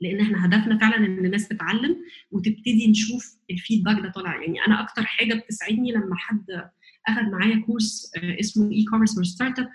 لأن 0.00 0.20
إحنا 0.20 0.46
هدفنا 0.46 0.78
فعلا 0.78 0.96
إن 0.96 1.24
الناس 1.24 1.48
تتعلم 1.48 1.96
وتبتدي 2.30 2.86
نشوف 2.90 3.36
ال 3.50 3.56
feedback 3.56 4.00
ده 4.02 4.10
طالع. 4.10 4.42
يعني 4.42 4.66
أنا 4.66 4.80
أكتر 4.82 5.02
حاجة 5.04 5.34
بتسعدني 5.34 5.92
لما 5.92 6.16
حد 6.16 6.70
أخذ 7.12 7.30
معايا 7.30 7.56
كورس 7.66 8.12
اسمه 8.16 8.72
e-commerce 8.72 9.14
for 9.14 9.24
startup 9.24 9.58
قال 9.58 9.68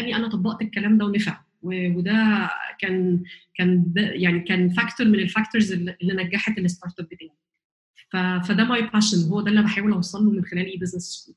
لي 0.00 0.16
أنا 0.16 0.28
طبقت 0.28 0.62
الكلام 0.62 0.98
ده 0.98 1.04
ونفع. 1.04 1.40
وده 1.62 2.50
كان 2.78 3.22
كان 3.54 3.92
يعني 3.96 4.40
كان 4.40 4.68
factor 4.70 5.06
من 5.06 5.14
ال 5.14 5.21
factors 5.21 5.72
اللي 5.72 5.96
نجحت 6.02 6.58
ال 6.58 7.00
startup 7.00 7.08
بتاعي. 7.08 7.30
فده 8.44 8.64
my 8.64 8.82
passion 8.82 9.28
هو 9.28 9.40
ده 9.40 9.50
اللي 9.50 9.62
بحاول 9.62 9.92
اوصل 9.92 10.24
له 10.24 10.30
من 10.30 10.44
خلال 10.44 10.66
E-Business 10.66 11.02
School 11.02 11.34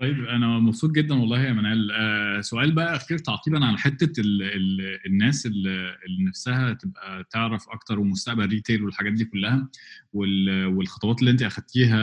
طيب 0.00 0.24
أنا 0.24 0.58
مبسوط 0.58 0.90
جدا 0.90 1.14
والله 1.14 1.40
يا 1.42 1.52
منال. 1.52 1.90
آه 1.92 2.40
سؤال 2.40 2.72
بقى 2.72 2.96
أخير 2.96 3.18
تعقيبا 3.18 3.64
على 3.64 3.78
حتة 3.78 4.20
ال 4.20 4.42
ال 4.42 4.98
الناس 5.06 5.46
اللي, 5.46 5.96
نفسها 6.28 6.72
تبقى 6.72 7.24
تعرف 7.30 7.68
أكتر 7.68 8.00
ومستقبل 8.00 8.46
retail 8.46 8.82
والحاجات 8.84 9.12
دي 9.12 9.24
كلها 9.24 9.68
والخطوات 10.12 11.20
اللي 11.20 11.30
أنت 11.30 11.42
أخدتيها 11.42 11.98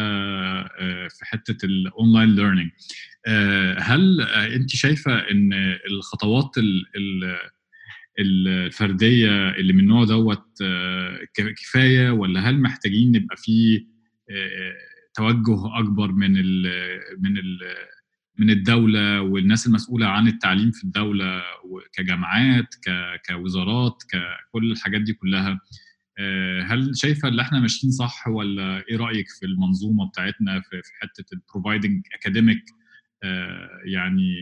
آه 0.80 1.08
في 1.08 1.26
حتة 1.26 1.66
ال 1.66 1.76
online 1.76 2.36
learning 2.36 2.70
آه 3.28 3.80
هل 3.80 4.22
أنت 4.32 4.70
شايفة 4.70 5.18
إن 5.32 5.54
الخطوات 5.92 6.58
ال 6.58 6.86
ال 6.96 7.38
الفردية 8.20 9.50
اللي 9.50 9.74
من 9.74 9.80
النوع 9.80 10.04
دوت 10.06 10.46
كفاية؟ 11.36 12.10
ولا 12.12 12.50
هل 12.50 12.62
محتاجين 12.62 13.12
نبقى 13.12 13.38
في 13.38 13.86
توجه 15.18 15.80
أكبر 15.80 16.12
من 16.12 16.38
ال 16.38 16.64
من 17.20 17.38
ال 17.38 17.60
من 18.40 18.50
الدولة 18.50 19.22
والناس 19.22 19.68
المسؤولة 19.68 20.08
عن 20.08 20.28
التعليم 20.28 20.72
في 20.72 20.84
الدولة 20.84 21.44
كجامعات 21.94 22.76
كوزارات 23.30 24.04
ككل 24.12 24.72
الحاجات 24.72 25.02
دي 25.02 25.14
كلها. 25.14 25.60
هل 26.66 26.92
شايفة 26.98 27.28
ان 27.28 27.40
إحنا 27.40 27.60
ماشيين 27.60 27.92
صح 27.92 28.28
ولا 28.28 28.84
إيه 28.90 28.98
رأيك 28.98 29.26
في 29.40 29.46
المنظومة 29.46 30.10
بتاعتنا 30.10 30.62
في 30.62 30.92
حتة 31.02 31.26
ال 31.34 31.41
providing 31.41 32.02
academic 32.14 32.64
يعني 33.86 34.36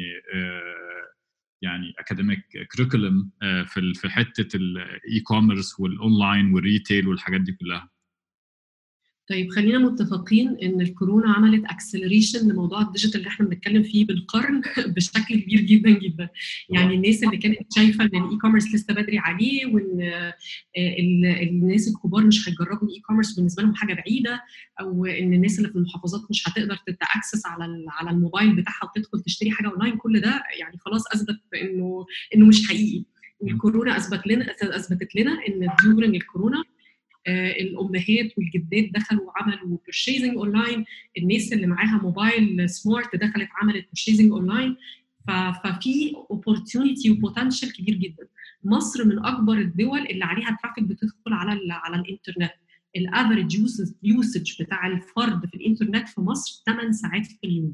يعني 1.61 1.93
academic 1.99 2.39
curriculum 2.71 3.31
في 3.95 4.09
حتة 4.09 4.57
ال 4.57 5.19
e-commerce 5.23 5.79
وال 5.79 5.98
online 5.98 6.53
وال 6.53 6.67
retail 6.67 7.07
والحاجات 7.07 7.41
دي 7.41 7.51
كلها؟ 7.51 7.89
طيب 9.29 9.51
خلينا 9.51 9.77
متفقين 9.79 10.57
إن 10.63 10.81
الكورونا 10.81 11.33
عملت 11.33 11.65
acceleration 11.65 12.51
لموضوع 12.51 12.81
ال 12.81 12.86
digital 12.86 13.19
اللي 13.19 13.29
إحنا 13.29 13.45
بنتكلم 13.45 13.83
فيه 13.83 14.05
بالقرن 14.05 14.61
بشكل 14.95 15.39
كبير 15.39 15.61
جدا 15.61 15.89
جدا. 15.89 16.29
يعني 16.69 16.95
الناس 16.95 17.23
اللي 17.23 17.37
كانت 17.37 17.73
شايفة 17.75 18.03
إن 18.03 18.23
ال 18.23 18.37
e-commerce 18.37 18.75
لسه 18.75 18.93
بدري 18.93 19.17
عليه 19.17 19.65
وإن 19.65 20.31
الناس 21.41 21.87
الكبار 21.87 22.25
مش 22.25 22.49
هيجربوا 22.49 22.87
ال 22.87 22.99
e-commerce 22.99 23.33
بالنسبة 23.33 23.63
لهم 23.63 23.75
حاجة 23.75 23.93
بعيدة 23.93 24.41
أو 24.79 25.05
إن 25.05 25.33
الناس 25.33 25.57
اللي 25.59 25.69
في 25.69 25.75
المحافظات 25.75 26.21
مش 26.29 26.49
هتقدر 26.49 26.75
ت 26.87 26.95
access 26.95 27.45
على 27.45 27.85
على 27.89 28.09
الموبايل 28.09 28.55
بتاعها 28.55 28.83
وتدخل 28.95 29.21
تشتري 29.21 29.51
حاجة 29.51 29.67
اونلاين 29.67 29.97
كل 29.97 30.21
ده 30.21 30.43
يعني 30.59 30.77
خلاص 30.77 31.03
أثبت 31.13 31.39
إنه 31.61 32.05
إنه 32.35 32.45
مش 32.45 32.67
حقيقي. 32.67 33.05
والكورونا 33.39 33.97
أثبت 33.97 34.27
لنا 34.27 34.55
أثبتت 34.61 35.15
لنا 35.15 35.31
إن 35.31 35.69
during 35.83 36.15
الكورونا 36.15 36.63
الأمهات 37.27 38.31
والجدات 38.37 38.89
دخلوا 38.93 39.23
وعملوا 39.27 39.77
purchasing 39.85 40.37
online 40.37 40.85
الناس 41.17 41.53
اللي 41.53 41.67
معاها 41.67 41.99
موبايل 42.03 42.69
smart 42.69 43.15
دخلت 43.15 43.49
عملت 43.61 43.85
purchasing 43.85 44.31
online 44.31 44.75
ففي 45.27 46.13
opportunity 46.29 47.11
و 47.11 47.17
potential 47.17 47.73
كبير 47.73 47.95
جدا. 47.95 48.27
مصر 48.63 49.05
من 49.05 49.25
أكبر 49.25 49.53
الدول 49.57 49.99
اللي 49.99 50.25
عليها 50.25 50.57
traffic 50.63 50.83
بتدخل 50.83 51.33
على 51.33 51.59
على 51.73 51.95
الإنترنت. 51.95 52.51
ال 52.95 53.03
average 53.03 53.55
usage 54.03 54.63
بتاع 54.63 54.87
الفرد 54.87 55.45
في 55.45 55.53
الإنترنت 55.53 56.07
في 56.09 56.21
مصر 56.21 56.63
8 56.65 56.91
ساعات 56.91 57.25
في 57.25 57.37
اليوم. 57.43 57.73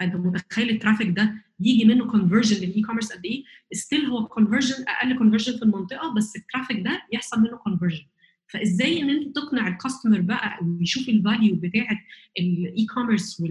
فأنت 0.00 0.14
متخيل 0.16 0.70
ال 0.70 0.75
traffic 0.75 1.08
ده 1.08 1.34
يجي 1.60 1.84
منه 1.84 2.10
conversion 2.10 2.66
لل 2.66 2.82
e-commerce 2.82 3.12
قد 3.12 3.24
إيه؟ 3.24 3.44
still 3.72 4.04
هو 4.06 4.26
conversion 4.26 4.84
أقل 4.88 5.18
conversion 5.18 5.56
في 5.56 5.62
المنطقة 5.62 6.14
بس 6.14 6.36
ال 6.36 6.41
traffic 6.41 6.80
ده 6.80 7.02
يحصل 7.12 7.40
منه 7.40 7.56
conversion 7.56 8.04
فإزاي 8.52 9.02
إن 9.02 9.10
أنت 9.10 9.36
تقنع 9.36 9.68
ال 9.68 9.74
customer 9.74 10.20
بقى 10.20 10.58
ويشوف 10.64 11.08
ال 11.08 11.16
value 11.16 11.56
بتاعه 11.56 11.98
ال 12.38 12.86
e-commerce 12.94 13.42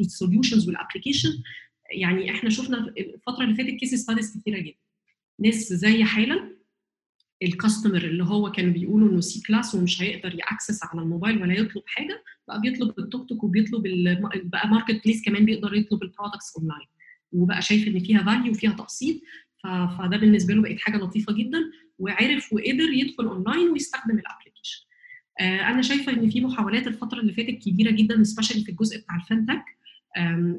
وال 0.00 0.12
solutions 0.12 0.68
وال 0.68 0.78
application 0.78 1.30
يعني 1.90 2.30
إحنا 2.30 2.50
شفنا 2.50 2.78
الفترة 2.98 3.44
اللي 3.44 3.54
فاتت 3.54 3.70
case 3.70 3.94
studies 3.94 4.38
كتيرة 4.40 4.58
جدا. 4.58 4.76
ناس 5.40 5.72
زي 5.72 6.04
حالا 6.04 6.58
ال 7.42 7.49
customer 7.49 8.04
اللي 8.04 8.24
هو 8.24 8.52
كانوا 8.52 8.72
بيقولوا 8.72 9.08
إنه 9.10 9.20
C 9.20 9.42
class 9.42 9.74
ومش 9.74 10.02
هيقدر 10.02 10.34
ي 10.34 10.41
access 10.41 10.84
على 10.84 11.02
الموبايل 11.02 11.42
ولا 11.42 11.54
يطلب 11.54 11.82
حاجة 11.86 12.24
بقى 12.48 12.60
بيطلب 12.60 12.98
التوك 12.98 13.28
توك 13.28 13.44
وبيطلب 13.44 13.82
بقى 14.44 14.68
marketplace 14.68 15.24
كمان 15.24 15.44
بيقدر 15.44 15.74
يطلب 15.74 16.02
ال 16.02 16.08
products 16.08 16.56
online 16.56 16.86
وبقى 17.32 17.62
شايف 17.62 17.88
إن 17.88 17.98
فيها 18.00 18.22
value 18.22 18.52
وفيها 18.52 18.72
تقسيط 18.72 19.20
فده 19.64 20.16
بالنسبة 20.16 20.54
له 20.54 20.62
بقت 20.62 20.80
حاجة 20.80 20.96
لطيفة 20.96 21.32
جدا. 21.32 21.58
وعرف 21.98 22.52
وقدر 22.52 22.90
يدخل 22.92 23.26
اونلاين 23.26 23.68
ويستخدم 23.70 24.18
ال 24.18 24.23
application. 24.23 24.84
آه 25.40 25.60
أنا 25.70 25.82
شايفة 25.82 26.12
إن 26.12 26.30
في 26.30 26.40
محاولات 26.40 26.86
الفترة 26.86 27.20
اللي 27.20 27.32
فاتت 27.32 27.58
كبيرة 27.68 27.90
جدا 27.90 28.24
specially 28.24 28.64
في 28.64 28.70
الجزء 28.70 28.98
بتاع 29.00 29.16
ال 29.16 29.22
fintech 29.22 29.64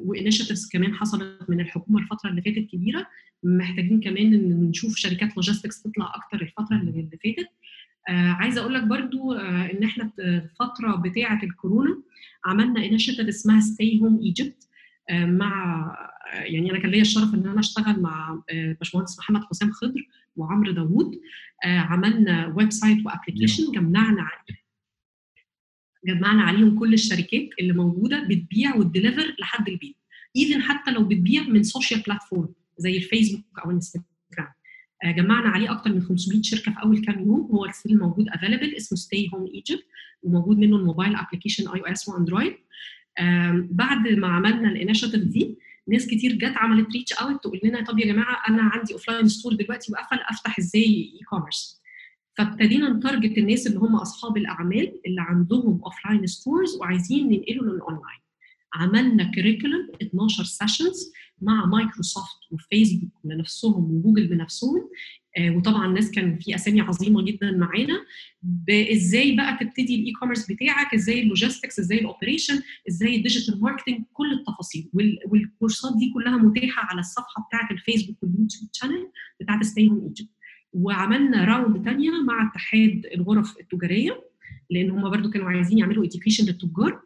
و 0.04 0.09
initiatives 0.09 0.68
كمان 0.72 0.94
حصلت 0.94 1.38
من 1.48 1.60
الحكومة 1.60 2.00
الفترة 2.00 2.30
اللي 2.30 2.42
فاتت 2.42 2.66
كبيرة. 2.72 3.06
محتاجين 3.42 4.00
كمان 4.00 4.34
إن 4.34 4.62
نشوف 4.70 4.96
شركات 4.96 5.36
logistics 5.36 5.82
تطلع 5.82 6.12
أكتر 6.14 6.42
الفترة 6.42 6.76
اللي 6.76 7.08
فاتت. 7.24 7.48
آه 8.08 8.12
عايزة 8.30 8.60
أقول 8.60 8.74
لك 8.74 8.82
برضو 8.82 9.32
آه 9.32 9.70
إن 9.72 9.84
إحنا 9.84 10.12
الفترة 10.18 10.96
بتاعة 10.96 11.42
الكورونا 11.42 12.02
عملنا 12.44 12.84
initiative 12.84 13.28
اسمها 13.28 13.60
Stay 13.60 14.00
Home 14.00 14.20
Egypt 14.22 14.68
مع 15.10 15.96
يعني 16.32 16.70
أنا 16.70 16.78
كان 16.78 16.90
ليا 16.90 17.00
الشرف 17.00 17.34
إن 17.34 17.46
أنا 17.46 17.60
أشتغل 17.60 18.00
مع 18.00 18.42
باشمهندس 18.52 19.18
محمد 19.18 19.44
حسام 19.44 19.72
خضر 19.72 20.06
وعمرو 20.36 20.72
داوود. 20.72 21.20
عملنا 21.64 22.54
website 22.56 22.72
و 22.72 23.06
application 23.06 23.72
جمعنا 23.72 24.28
جمعنا 26.06 26.42
عليهم 26.42 26.78
كل 26.78 26.94
الشركات 26.94 27.48
اللي 27.60 27.72
موجودة 27.72 28.20
بتبيع 28.28 28.76
وت 28.76 28.89
deliver 28.89 29.36
لحد 29.38 29.68
البيت. 29.68 29.96
even 30.36 30.62
حتى 30.62 30.90
لو 30.90 31.04
بتبيع 31.04 31.42
من 31.42 31.62
social 31.62 32.00
platform 32.00 32.54
زي 32.78 32.96
الفيسبوك 32.96 33.58
أو 33.64 33.70
الانستغرام 33.70 34.04
جمعنا 35.04 35.48
عليه 35.48 35.72
أكتر 35.72 35.92
من 35.92 36.02
500 36.02 36.42
شركة 36.42 36.72
في 36.72 36.82
أول 36.82 37.04
كام 37.04 37.18
يوم. 37.18 37.40
هو 37.40 37.72
still 37.72 37.98
موجود 37.98 38.28
available 38.28 38.74
اسمه 38.74 38.98
Stay 38.98 39.30
Home 39.34 39.46
Egypt 39.54 39.84
وموجود 40.22 40.58
منه 40.58 40.76
ال 40.76 40.82
mobile 40.82 41.16
application 41.16 41.68
iOS 41.68 42.08
وأندرويد. 42.08 42.56
بعد 43.70 44.08
ما 44.08 44.26
عملنا 44.28 44.68
ال 44.68 44.73
initiative 44.73 45.24
دي 45.24 45.58
ناس 45.88 46.06
كتير 46.06 46.32
جت 46.32 46.56
عملت 46.56 46.88
reach 46.96 47.12
out 47.12 47.42
تقول 47.42 47.60
لنا 47.64 47.84
طب 47.84 47.98
يا 47.98 48.06
جماعة 48.06 48.42
أنا 48.48 48.62
عندي 48.62 48.92
offline 48.92 49.28
store 49.28 49.54
دلوقتي 49.54 49.92
وقفل 49.92 50.18
أفتح 50.28 50.58
إزاي 50.58 50.82
e-commerce 50.84 51.80
فابتدينا 52.38 52.88
ن 52.88 52.95
target 52.95 53.38
الناس 53.38 53.66
اللي 53.66 53.78
هم 53.78 53.96
أصحاب 53.96 54.36
الأعمال 54.36 55.00
اللي 55.06 55.20
عندهم 55.20 55.80
offline 55.84 56.26
stores 56.26 56.76
وعايزين 56.76 57.26
ننقله 57.26 57.62
للاونلاين 57.72 58.20
عملنا 58.74 59.24
curriculum 59.34 59.88
12 60.02 60.44
sessions 60.44 61.12
مع 61.42 61.66
مايكروسوفت 61.66 62.38
وفيسبوك 62.50 63.10
بنفسهم 63.24 63.84
وجوجل 63.94 64.26
بنفسهم. 64.28 64.88
وطبعا 65.38 65.86
الناس 65.86 66.10
كان 66.10 66.38
في 66.38 66.54
أسامي 66.54 66.80
عظيمة 66.80 67.22
جدا 67.24 67.50
معانا. 67.50 68.04
إزاي 68.70 69.36
بقى 69.36 69.58
تبتدي 69.60 69.94
ال 69.94 70.12
e-commerce 70.12 70.52
بتاعك؟ 70.52 70.94
إزاي 70.94 71.20
ال 71.22 71.27
logistics؟ 71.27 71.78
إزاي 71.78 71.98
ال 71.98 72.04
operation 72.04 72.60
إزاي 72.88 73.16
ال 73.16 73.21
digital 73.21 73.60
marketing 73.60 74.04
كل 74.12 74.32
التفاصيل. 74.32 74.90
والكورسات 75.26 75.92
دي 75.96 76.10
كلها 76.14 76.36
متاحة 76.36 76.82
على 76.90 77.00
الصفحة 77.00 77.46
بتاعة 77.48 77.68
الفيسبوك 77.70 78.22
واليوتيوب 78.22 78.70
channel 78.72 79.10
بتاعة 79.40 79.62
Stay 79.62 79.88
Home 79.88 80.04
Egypt 80.08 80.30
وعملنا 80.72 81.44
round 81.44 81.84
ثانية 81.84 82.10
مع 82.10 82.50
اتحاد 82.50 83.06
الغرف 83.14 83.58
التجارية 83.60 84.24
لأن 84.70 84.90
هم 84.90 85.10
برضو 85.10 85.30
كانوا 85.30 85.50
عايزين 85.50 85.78
يعملوا 85.78 86.04
education 86.04 86.44
للتجار 86.46 87.00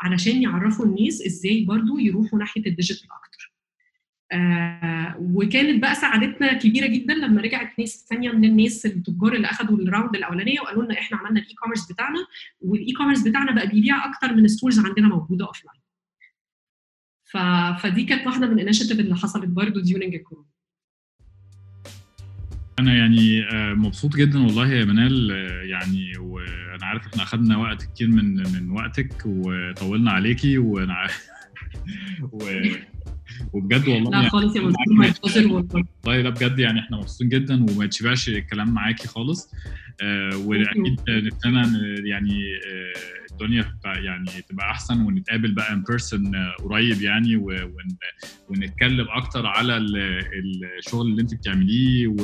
علشان 0.00 0.42
يعرفوا 0.42 0.86
الناس 0.86 1.22
إزاي 1.26 1.64
برضو 1.64 1.98
يروحوا 1.98 2.38
ناحية 2.38 2.66
ال 2.66 2.71
digital 2.71 3.08
أكتر. 3.24 3.53
آه 4.34 5.16
وكانت 5.18 5.82
بقى 5.82 5.94
سعادتنا 5.94 6.52
كبيرة 6.52 6.86
جدا 6.86 7.14
لما 7.14 7.42
رجعت 7.42 7.78
ناس 7.78 8.06
ثانية 8.10 8.30
من 8.30 8.44
الناس 8.44 8.86
التجار 8.86 9.32
اللي 9.32 9.46
اخذوا 9.46 9.78
ال 9.78 9.84
round 9.84 10.16
الأولانية 10.16 10.60
وقالوا 10.60 10.84
لنا 10.84 10.94
إحنا 10.98 11.16
عملنا 11.16 11.40
ال 11.40 11.54
e-commerce 11.54 11.92
بتاعنا 11.92 12.18
وال 12.60 12.92
e-commerce 12.92 13.22
بتاعنا 13.22 13.52
بقى 13.52 13.66
بيبيع 13.66 14.04
أكتر 14.04 14.34
من 14.34 14.48
stores 14.48 14.78
عندنا 14.78 15.08
موجودة 15.08 15.46
offline 15.46 15.80
ف... 17.24 17.36
فدي 17.82 18.04
كانت 18.04 18.26
واحدة 18.26 18.46
من 18.46 18.58
ال 18.58 18.62
initiative 18.62 19.00
اللي 19.00 19.16
حصلت 19.16 19.48
برضه 19.48 19.82
during 19.82 20.14
الكورونا. 20.14 20.48
أنا 22.78 22.94
يعني 22.94 23.46
مبسوط 23.74 24.16
جدا 24.16 24.38
والله 24.38 24.72
يا 24.72 24.84
منال 24.84 25.30
يعني 25.70 26.18
وأنا 26.18 26.86
عارف 26.86 27.06
إحنا 27.06 27.22
اخذنا 27.22 27.56
وقت 27.56 27.82
كتير 27.82 28.08
من 28.08 28.34
من 28.34 28.70
وقتك 28.70 29.12
وطولنا 29.26 30.10
عليكي 30.10 30.58
وأنا 30.58 31.06
و... 32.32 32.38
وبجد 33.52 33.88
والله 33.88 34.22
لا 34.22 34.28
خالص 34.28 34.56
يا 34.56 34.60
منصور 34.62 35.46
والله. 35.52 35.84
والله 36.04 36.20
لا 36.22 36.30
بجد 36.30 36.58
يعني 36.58 36.80
إحنا 36.80 36.96
مبسوطين 36.96 37.28
جدا 37.28 37.54
وما 37.70 37.84
يتشبعش 37.84 38.28
الكلام 38.28 38.70
معاكي 38.74 39.08
خالص. 39.08 39.50
آه 40.02 40.36
وأكيد 40.36 41.00
نتمنى 41.10 42.08
يعني 42.08 42.42
آه 42.66 43.14
الدنيا 43.32 43.74
يعني 43.84 44.26
تبقى 44.48 44.70
أحسن 44.70 45.00
ونتقابل 45.00 45.52
بقى 45.52 45.72
in 45.72 45.82
person 45.88 46.32
قريب 46.58 47.02
يعني 47.02 47.36
ونتكلم 48.48 49.06
أكتر 49.10 49.46
على 49.46 49.76
الشغل 49.76 51.06
اللي 51.06 51.22
انت 51.22 51.34
بتعمليه 51.34 52.06
و 52.08 52.16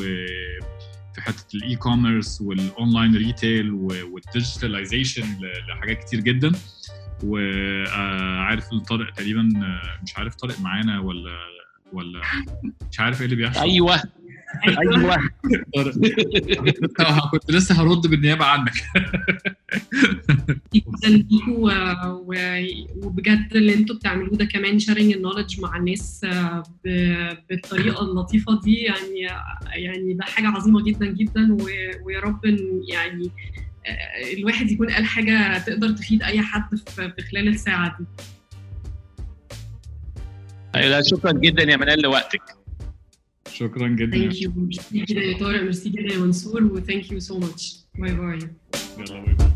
في 1.15 1.21
حتة 1.21 1.57
ال 1.57 1.77
e-commerce 1.77 2.41
وال 2.41 2.60
online 2.60 3.17
retail 3.17 3.71
وال 3.71 3.90
digitalization 3.90 5.25
لحاجات 5.69 6.05
كتير 6.05 6.21
جدا. 6.21 6.53
وعارف 7.25 8.73
إن 8.73 8.81
طارق 8.81 9.13
تقريبا 9.13 9.43
مش 10.03 10.19
عارف 10.19 10.35
طارق 10.35 10.61
معانا 10.61 11.01
ولا 11.01 11.37
ولا 11.93 12.21
مش 12.91 13.01
عارف 13.01 13.21
إيه 13.21 13.25
اللي 13.25 13.37
بيحصل. 13.37 13.61
أيوه 13.61 14.03
أيوه 14.69 15.19
كنت 17.33 17.51
لسه 17.51 17.83
هرد 17.83 18.07
بالنيابة 18.07 18.45
عنك. 18.45 18.73
وبجد 22.97 23.49
اللي 23.55 23.75
أنتوا 23.75 23.97
بتعملوه 23.97 24.37
ده 24.37 24.45
كمان 24.45 24.79
شيرنج 24.79 25.13
النولج 25.13 25.61
مع 25.61 25.77
الناس 25.77 26.27
بالطريقة 27.51 28.03
اللطيفة 28.03 28.61
دي 28.61 28.75
يعني 28.75 29.21
يعني 29.75 30.15
ده 30.15 30.25
حاجة 30.25 30.47
عظيمة 30.47 30.83
جدا 30.83 31.07
جدا 31.07 31.57
ويا 32.05 32.21
رب 32.21 32.41
يعني 32.89 33.31
الواحد 34.39 34.71
يكون 34.71 34.91
قال 34.91 35.05
حاجة 35.05 35.59
تقدر 35.59 35.91
تفيد 35.91 36.23
أي 36.23 36.41
حد 36.41 36.77
في 36.77 37.23
خلال 37.31 37.49
الساعة 37.49 37.99
دي. 37.99 38.07
لا 40.75 41.03
شكرا 41.03 41.33
جدا 41.33 41.63
يا 41.63 41.77
منال 41.77 42.03
لوقتك. 42.03 42.43
شكرا 43.53 43.89
جدا 43.89 44.19
thank 44.19 44.43
you 44.43 44.53
merci 44.57 45.05
جدا 45.05 45.21
يا 45.21 45.39
طارق 45.39 45.63
ميرسي 45.63 45.89
جدا 45.89 46.15
يا 46.15 46.19
منصور 46.19 46.65
و 46.65 46.73
thank 46.73 47.13
you 47.13 47.21
so 47.21 47.39
much 47.39 47.77
bye 47.95 48.15
bye 48.15 48.39
يلا 48.99 49.21
bye 49.21 49.35
bye 49.35 49.51